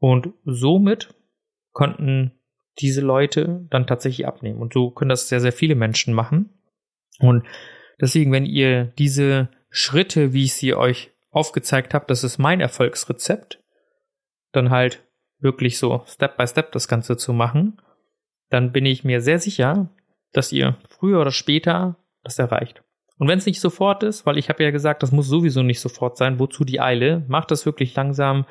und 0.00 0.32
somit 0.44 1.14
konnten 1.72 2.37
diese 2.80 3.00
Leute 3.00 3.66
dann 3.70 3.86
tatsächlich 3.86 4.26
abnehmen 4.26 4.60
und 4.60 4.72
so 4.72 4.90
können 4.90 5.08
das 5.08 5.28
sehr, 5.28 5.40
sehr 5.40 5.52
viele 5.52 5.74
Menschen 5.74 6.14
machen 6.14 6.50
und 7.20 7.44
deswegen, 8.00 8.32
wenn 8.32 8.46
ihr 8.46 8.84
diese 8.98 9.48
Schritte, 9.70 10.32
wie 10.32 10.44
ich 10.44 10.54
sie 10.54 10.74
euch 10.74 11.10
aufgezeigt 11.30 11.94
habe, 11.94 12.06
das 12.08 12.24
ist 12.24 12.38
mein 12.38 12.60
Erfolgsrezept, 12.60 13.62
dann 14.52 14.70
halt 14.70 15.04
wirklich 15.40 15.78
so 15.78 16.02
Step 16.06 16.36
by 16.36 16.46
Step 16.46 16.72
das 16.72 16.88
Ganze 16.88 17.16
zu 17.16 17.32
machen 17.32 17.80
dann 18.50 18.72
bin 18.72 18.86
ich 18.86 19.04
mir 19.04 19.20
sehr 19.20 19.38
sicher, 19.38 19.90
dass 20.32 20.52
ihr 20.52 20.76
früher 20.88 21.20
oder 21.20 21.30
später 21.30 21.96
das 22.22 22.38
erreicht. 22.38 22.82
Und 23.18 23.28
wenn 23.28 23.38
es 23.38 23.46
nicht 23.46 23.60
sofort 23.60 24.02
ist, 24.02 24.26
weil 24.26 24.38
ich 24.38 24.48
habe 24.48 24.62
ja 24.62 24.70
gesagt, 24.70 25.02
das 25.02 25.12
muss 25.12 25.26
sowieso 25.26 25.62
nicht 25.62 25.80
sofort 25.80 26.16
sein, 26.16 26.38
wozu 26.38 26.64
die 26.64 26.80
Eile? 26.80 27.24
Macht 27.28 27.50
das 27.50 27.66
wirklich 27.66 27.94
langsam, 27.94 28.46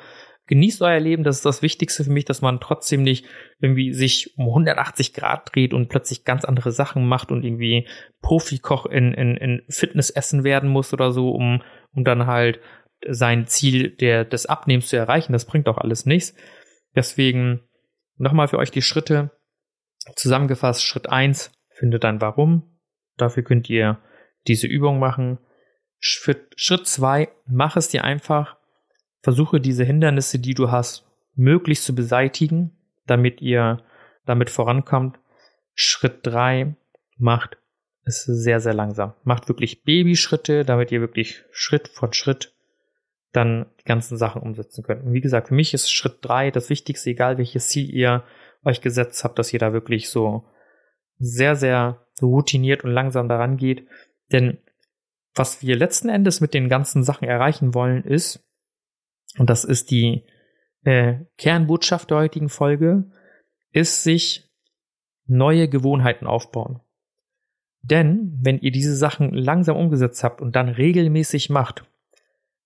genießt 0.48 0.82
euer 0.82 0.98
Leben, 0.98 1.22
das 1.22 1.36
ist 1.36 1.46
das 1.46 1.62
Wichtigste 1.62 2.04
für 2.04 2.10
mich, 2.10 2.24
dass 2.24 2.42
man 2.42 2.60
trotzdem 2.60 3.02
nicht 3.02 3.26
irgendwie 3.60 3.92
sich 3.92 4.36
um 4.36 4.48
180 4.48 5.14
Grad 5.14 5.54
dreht 5.54 5.72
und 5.72 5.88
plötzlich 5.88 6.24
ganz 6.24 6.44
andere 6.44 6.72
Sachen 6.72 7.06
macht 7.06 7.30
und 7.30 7.44
irgendwie 7.44 7.86
Profikoch 8.20 8.86
in, 8.86 9.14
in, 9.14 9.36
in 9.36 9.62
Fitnessessen 9.68 10.44
werden 10.44 10.68
muss 10.68 10.92
oder 10.92 11.12
so, 11.12 11.30
um, 11.30 11.62
um 11.94 12.04
dann 12.04 12.26
halt 12.26 12.60
sein 13.06 13.46
Ziel 13.46 13.90
der, 13.90 14.24
des 14.24 14.46
Abnehmens 14.46 14.88
zu 14.88 14.96
erreichen. 14.96 15.32
Das 15.32 15.44
bringt 15.44 15.68
auch 15.68 15.78
alles 15.78 16.06
nichts. 16.06 16.34
Deswegen 16.96 17.60
nochmal 18.16 18.48
für 18.48 18.58
euch 18.58 18.70
die 18.70 18.82
Schritte. 18.82 19.30
Zusammengefasst, 20.16 20.84
Schritt 20.84 21.08
eins 21.08 21.52
findet 21.70 22.04
ein 22.04 22.20
Warum. 22.20 22.78
Dafür 23.16 23.42
könnt 23.42 23.68
ihr 23.68 24.00
diese 24.46 24.66
Übung 24.66 24.98
machen. 24.98 25.38
Schritt, 26.00 26.54
Schritt 26.56 26.86
zwei, 26.86 27.28
mach 27.46 27.76
es 27.76 27.88
dir 27.88 28.04
einfach. 28.04 28.57
Versuche 29.20 29.60
diese 29.60 29.84
Hindernisse, 29.84 30.38
die 30.38 30.54
du 30.54 30.70
hast, 30.70 31.04
möglichst 31.34 31.84
zu 31.84 31.94
beseitigen, 31.94 32.76
damit 33.06 33.40
ihr 33.40 33.82
damit 34.24 34.50
vorankommt. 34.50 35.18
Schritt 35.74 36.20
drei, 36.22 36.76
macht 37.16 37.58
es 38.04 38.24
sehr, 38.24 38.60
sehr 38.60 38.74
langsam. 38.74 39.14
Macht 39.24 39.48
wirklich 39.48 39.84
Babyschritte, 39.84 40.64
damit 40.64 40.90
ihr 40.92 41.00
wirklich 41.00 41.44
Schritt 41.50 41.88
für 41.88 42.12
Schritt 42.12 42.54
dann 43.32 43.66
die 43.80 43.84
ganzen 43.84 44.16
Sachen 44.16 44.42
umsetzen 44.42 44.82
könnt. 44.82 45.04
Und 45.04 45.12
wie 45.12 45.20
gesagt, 45.20 45.48
für 45.48 45.54
mich 45.54 45.74
ist 45.74 45.92
Schritt 45.92 46.18
drei 46.22 46.50
das 46.50 46.70
Wichtigste, 46.70 47.10
egal 47.10 47.38
welches 47.38 47.68
Ziel 47.68 47.92
ihr 47.94 48.24
euch 48.64 48.80
gesetzt 48.80 49.22
habt, 49.22 49.38
dass 49.38 49.52
ihr 49.52 49.58
da 49.58 49.72
wirklich 49.72 50.08
so 50.08 50.44
sehr, 51.18 51.56
sehr 51.56 52.06
routiniert 52.22 52.84
und 52.84 52.90
langsam 52.90 53.28
daran 53.28 53.56
geht. 53.56 53.86
Denn 54.32 54.58
was 55.34 55.62
wir 55.62 55.76
letzten 55.76 56.08
Endes 56.08 56.40
mit 56.40 56.54
den 56.54 56.68
ganzen 56.68 57.04
Sachen 57.04 57.28
erreichen 57.28 57.74
wollen, 57.74 58.02
ist, 58.02 58.47
und 59.38 59.50
das 59.50 59.64
ist 59.64 59.90
die 59.90 60.24
äh, 60.84 61.16
Kernbotschaft 61.36 62.10
der 62.10 62.18
heutigen 62.18 62.48
Folge, 62.48 63.10
ist 63.72 64.02
sich 64.02 64.50
neue 65.26 65.68
Gewohnheiten 65.68 66.26
aufbauen. 66.26 66.80
Denn 67.82 68.38
wenn 68.42 68.58
ihr 68.58 68.72
diese 68.72 68.96
Sachen 68.96 69.32
langsam 69.32 69.76
umgesetzt 69.76 70.24
habt 70.24 70.40
und 70.40 70.56
dann 70.56 70.68
regelmäßig 70.68 71.50
macht, 71.50 71.84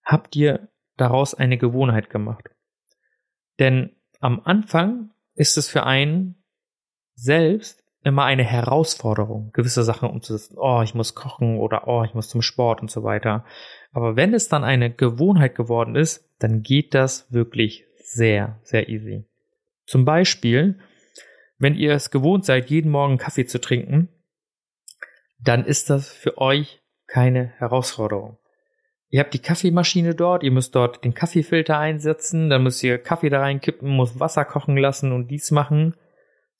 habt 0.04 0.34
ihr 0.36 0.68
daraus 0.96 1.34
eine 1.34 1.58
Gewohnheit 1.58 2.10
gemacht. 2.10 2.50
Denn 3.58 3.94
am 4.20 4.40
Anfang 4.44 5.10
ist 5.34 5.56
es 5.58 5.68
für 5.68 5.84
einen 5.84 6.42
selbst 7.14 7.81
immer 8.04 8.24
eine 8.24 8.44
Herausforderung, 8.44 9.50
gewisse 9.52 9.84
Sachen 9.84 10.08
umzusetzen. 10.08 10.56
Oh, 10.58 10.82
ich 10.82 10.94
muss 10.94 11.14
kochen 11.14 11.58
oder 11.58 11.86
oh, 11.86 12.04
ich 12.04 12.14
muss 12.14 12.28
zum 12.28 12.42
Sport 12.42 12.82
und 12.82 12.90
so 12.90 13.04
weiter. 13.04 13.44
Aber 13.92 14.16
wenn 14.16 14.34
es 14.34 14.48
dann 14.48 14.64
eine 14.64 14.92
Gewohnheit 14.92 15.54
geworden 15.54 15.96
ist, 15.96 16.28
dann 16.38 16.62
geht 16.62 16.94
das 16.94 17.32
wirklich 17.32 17.84
sehr, 18.02 18.58
sehr 18.62 18.88
easy. 18.88 19.24
Zum 19.86 20.04
Beispiel, 20.04 20.78
wenn 21.58 21.74
ihr 21.74 21.92
es 21.92 22.10
gewohnt 22.10 22.44
seid, 22.44 22.70
jeden 22.70 22.90
Morgen 22.90 23.18
Kaffee 23.18 23.46
zu 23.46 23.60
trinken, 23.60 24.08
dann 25.38 25.64
ist 25.64 25.90
das 25.90 26.12
für 26.12 26.38
euch 26.38 26.80
keine 27.06 27.52
Herausforderung. 27.58 28.38
Ihr 29.08 29.20
habt 29.20 29.34
die 29.34 29.40
Kaffeemaschine 29.40 30.14
dort, 30.14 30.42
ihr 30.42 30.50
müsst 30.50 30.74
dort 30.74 31.04
den 31.04 31.12
Kaffeefilter 31.12 31.78
einsetzen, 31.78 32.48
dann 32.48 32.62
müsst 32.62 32.82
ihr 32.82 32.96
Kaffee 32.96 33.28
da 33.28 33.40
reinkippen, 33.40 33.88
muss 33.88 34.18
Wasser 34.18 34.46
kochen 34.46 34.78
lassen 34.78 35.12
und 35.12 35.28
dies 35.28 35.50
machen. 35.50 35.94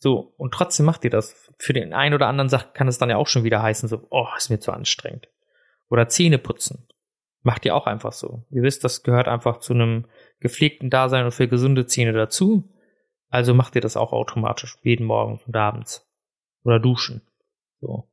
So, 0.02 0.34
und 0.36 0.52
trotzdem 0.52 0.84
macht 0.84 1.04
ihr 1.04 1.10
das. 1.10 1.48
Für 1.58 1.72
den 1.72 1.92
einen 1.92 2.16
oder 2.16 2.26
anderen 2.26 2.48
Sachen 2.48 2.72
kann 2.72 2.88
es 2.88 2.98
dann 2.98 3.08
ja 3.08 3.18
auch 3.18 3.28
schon 3.28 3.44
wieder 3.44 3.62
heißen, 3.62 3.88
so, 3.88 4.04
oh, 4.10 4.26
ist 4.36 4.50
mir 4.50 4.58
zu 4.58 4.72
anstrengend. 4.72 5.28
Oder 5.88 6.08
Zähne 6.08 6.38
putzen. 6.38 6.88
Macht 7.42 7.64
ihr 7.64 7.76
auch 7.76 7.86
einfach 7.86 8.10
so. 8.10 8.42
Ihr 8.50 8.62
wisst, 8.62 8.82
das 8.82 9.04
gehört 9.04 9.28
einfach 9.28 9.58
zu 9.58 9.74
einem 9.74 10.06
gepflegten 10.40 10.90
Dasein 10.90 11.24
und 11.24 11.30
für 11.30 11.46
gesunde 11.46 11.86
Zähne 11.86 12.12
dazu. 12.12 12.68
Also 13.28 13.54
macht 13.54 13.76
ihr 13.76 13.80
das 13.80 13.96
auch 13.96 14.12
automatisch, 14.12 14.76
jeden 14.82 15.06
Morgen 15.06 15.40
und 15.46 15.54
abends. 15.54 16.04
Oder 16.64 16.80
duschen. 16.80 17.22
So. 17.80 18.10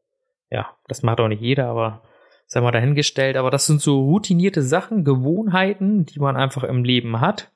Ja, 0.52 0.78
das 0.88 1.02
macht 1.02 1.20
auch 1.20 1.28
nicht 1.28 1.42
jeder, 1.42 1.70
aber 1.70 2.04
sei 2.46 2.62
mal 2.62 2.70
dahingestellt, 2.70 3.36
aber 3.36 3.50
das 3.50 3.66
sind 3.66 3.82
so 3.82 4.00
routinierte 4.04 4.62
Sachen, 4.62 5.04
Gewohnheiten, 5.04 6.06
die 6.06 6.20
man 6.20 6.38
einfach 6.38 6.64
im 6.64 6.84
Leben 6.84 7.20
hat, 7.20 7.52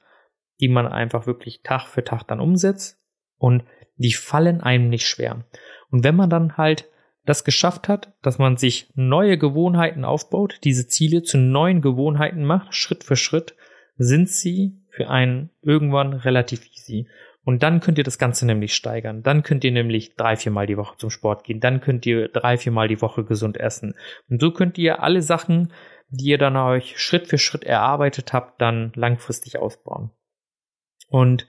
die 0.60 0.70
man 0.70 0.88
einfach 0.88 1.28
wirklich 1.28 1.62
Tag 1.62 1.86
für 1.86 2.04
Tag 2.04 2.24
dann 2.24 2.40
umsetzt 2.40 3.00
und 3.38 3.64
die 3.96 4.14
fallen 4.14 4.62
einem 4.62 4.90
nicht 4.90 5.08
schwer. 5.08 5.46
Und 5.92 6.04
wenn 6.04 6.16
man 6.16 6.30
dann 6.30 6.58
halt 6.58 6.90
das 7.26 7.44
geschafft 7.44 7.88
hat, 7.88 8.14
dass 8.22 8.38
man 8.38 8.58
sich 8.58 8.90
neue 8.96 9.38
Gewohnheiten 9.38 10.04
aufbaut, 10.04 10.60
diese 10.64 10.88
Ziele 10.88 11.24
zu 11.24 11.38
neuen 11.38 11.82
Gewohnheiten 11.82 12.44
macht, 12.44 12.76
Schritt 12.76 13.04
für 13.04 13.16
Schritt, 13.16 13.56
sind 13.98 14.30
sie 14.30 14.82
für 14.90 15.10
einen 15.10 15.50
irgendwann 15.62 16.14
relativ 16.14 16.66
easy. 16.74 17.08
Und 17.46 17.62
dann 17.62 17.82
könnt 17.82 17.98
ihr 17.98 18.04
das 18.04 18.18
Ganze 18.18 18.46
nämlich 18.46 18.74
steigern. 18.74 19.22
Dann 19.22 19.44
könnt 19.44 19.64
ihr 19.64 19.72
nämlich 19.72 20.16
drei, 20.16 20.38
viermal 20.38 20.66
die 20.66 20.78
Woche 20.78 20.98
zum 20.98 21.10
Sport 21.10 21.44
gehen. 21.44 21.60
Dann 21.60 21.82
könnt 21.82 22.06
ihr 22.06 22.30
drei, 22.30 22.58
viermal 22.58 22.88
die 22.88 23.02
Woche 23.02 23.26
gesund 23.26 23.58
essen. 23.58 23.96
Und 24.30 24.42
so 24.42 24.52
könnt 24.52 24.78
ihr 24.78 25.04
alle 25.04 25.22
Sachen, 25.22 25.74
die 26.10 26.26
ihr 26.26 26.38
dann 26.38 26.56
euch 26.56 27.00
Schritt 27.00 27.28
für 27.28 27.38
Schritt 27.38 27.64
erarbeitet 27.64 28.34
habt, 28.34 28.62
dann 28.62 28.94
langfristig 28.96 29.58
ausbauen. 29.58 30.12
Und 31.10 31.48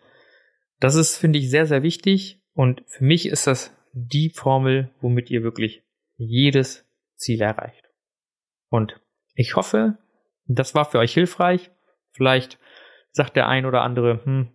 das 0.84 0.96
ist, 0.96 1.16
finde 1.16 1.38
ich, 1.38 1.48
sehr, 1.48 1.64
sehr 1.64 1.82
wichtig. 1.82 2.42
Und 2.52 2.82
für 2.86 3.04
mich 3.04 3.26
ist 3.26 3.46
das 3.46 3.74
die 3.94 4.28
Formel, 4.28 4.90
womit 5.00 5.30
ihr 5.30 5.42
wirklich 5.42 5.82
jedes 6.18 6.86
Ziel 7.16 7.40
erreicht. 7.40 7.88
Und 8.68 9.00
ich 9.34 9.56
hoffe, 9.56 9.96
das 10.44 10.74
war 10.74 10.84
für 10.84 10.98
euch 10.98 11.14
hilfreich. 11.14 11.70
Vielleicht 12.10 12.58
sagt 13.12 13.34
der 13.34 13.48
ein 13.48 13.64
oder 13.64 13.80
andere, 13.80 14.26
hm, 14.26 14.52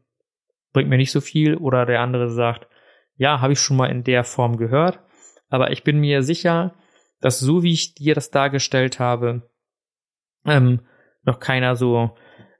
bringt 0.71 0.88
mir 0.88 0.97
nicht 0.97 1.11
so 1.11 1.19
viel. 1.19 1.55
Oder 1.55 1.88
der 1.88 2.01
andere 2.01 2.30
sagt, 2.30 2.67
ja, 3.15 3.41
habe 3.41 3.53
ich 3.53 3.59
schon 3.59 3.77
mal 3.77 3.89
in 3.89 4.03
der 4.03 4.23
Form 4.23 4.57
gehört. 4.57 4.99
Aber 5.47 5.71
ich 5.71 5.84
bin 5.84 5.99
mir 5.99 6.21
sicher, 6.21 6.75
dass 7.21 7.39
so 7.39 7.63
wie 7.63 7.73
ich 7.73 7.95
dir 7.95 8.13
das 8.13 8.30
dargestellt 8.30 8.99
habe, 8.99 9.49
ähm, 10.45 10.82
noch 11.23 11.39
keiner 11.39 11.75
so, 11.75 12.15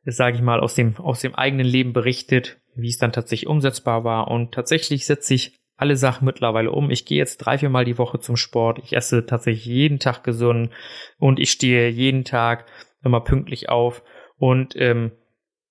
sage 0.06 0.38
ich 0.38 0.42
mal, 0.42 0.60
aus 0.60 0.74
dem, 0.74 0.98
aus 0.98 1.22
dem 1.22 1.36
eigenen 1.36 1.68
Leben 1.68 1.94
berichtet, 1.94 2.59
wie 2.76 2.90
es 2.90 2.98
dann 2.98 3.12
tatsächlich 3.12 3.50
umsetzbar 3.50 4.04
war. 4.04 4.30
Und 4.30 4.54
tatsächlich 4.54 5.06
setze 5.06 5.34
ich 5.34 5.60
alle 5.78 5.96
Sachen 5.96 6.26
mittlerweile 6.26 6.72
um. 6.72 6.92
Ich 6.92 7.06
gehe 7.06 7.18
jetzt 7.18 7.38
drei, 7.38 7.58
vier 7.58 7.70
Mal 7.70 7.86
die 7.86 7.98
Woche 7.98 8.20
zum 8.20 8.36
Sport. 8.36 8.80
Ich 8.84 8.96
esse 8.96 9.26
tatsächlich 9.26 9.66
jeden 9.66 10.00
Tag 10.00 10.24
gesund 10.24 10.72
und 11.18 11.40
ich 11.40 11.52
stehe 11.52 11.88
jeden 11.90 12.26
Tag 12.26 12.66
immer 13.04 13.22
pünktlich 13.22 13.70
auf. 13.70 14.04
Und 14.38 14.76
ähm, 14.76 15.12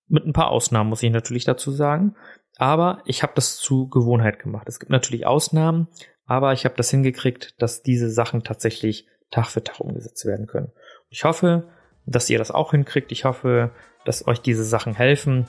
mit 0.08 0.24
ein 0.24 0.32
paar 0.32 0.50
Ausnahmen 0.50 0.88
muss 0.88 1.02
ich 1.02 1.10
natürlich 1.10 1.44
dazu 1.44 1.70
sagen. 1.70 2.16
Aber 2.56 3.02
ich 3.04 3.22
habe 3.22 3.34
das 3.36 3.56
zu 3.56 3.88
Gewohnheit 3.88 4.38
gemacht. 4.38 4.66
Es 4.68 4.80
gibt 4.80 4.90
natürlich 4.90 5.26
Ausnahmen, 5.26 5.88
aber 6.26 6.52
ich 6.52 6.64
habe 6.64 6.74
das 6.76 6.90
hingekriegt, 6.90 7.60
dass 7.62 7.82
diese 7.82 8.10
Sachen 8.10 8.42
tatsächlich 8.42 9.06
Tag 9.30 9.46
für 9.46 9.62
Tag 9.62 9.80
umgesetzt 9.80 10.24
werden 10.24 10.46
können. 10.46 10.72
Ich 11.10 11.24
hoffe, 11.24 11.68
dass 12.06 12.30
ihr 12.30 12.38
das 12.38 12.50
auch 12.50 12.70
hinkriegt. 12.70 13.12
Ich 13.12 13.24
hoffe, 13.24 13.70
dass 14.04 14.26
euch 14.26 14.40
diese 14.40 14.64
Sachen 14.64 14.94
helfen. 14.94 15.46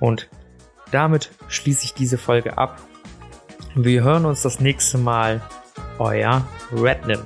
Und 0.00 0.28
damit 0.92 1.30
schließe 1.48 1.84
ich 1.84 1.94
diese 1.94 2.18
Folge 2.18 2.58
ab. 2.58 2.80
Wir 3.74 4.02
hören 4.02 4.26
uns 4.26 4.42
das 4.42 4.60
nächste 4.60 4.98
Mal. 4.98 5.40
Euer 5.98 6.46
Rednim. 6.72 7.20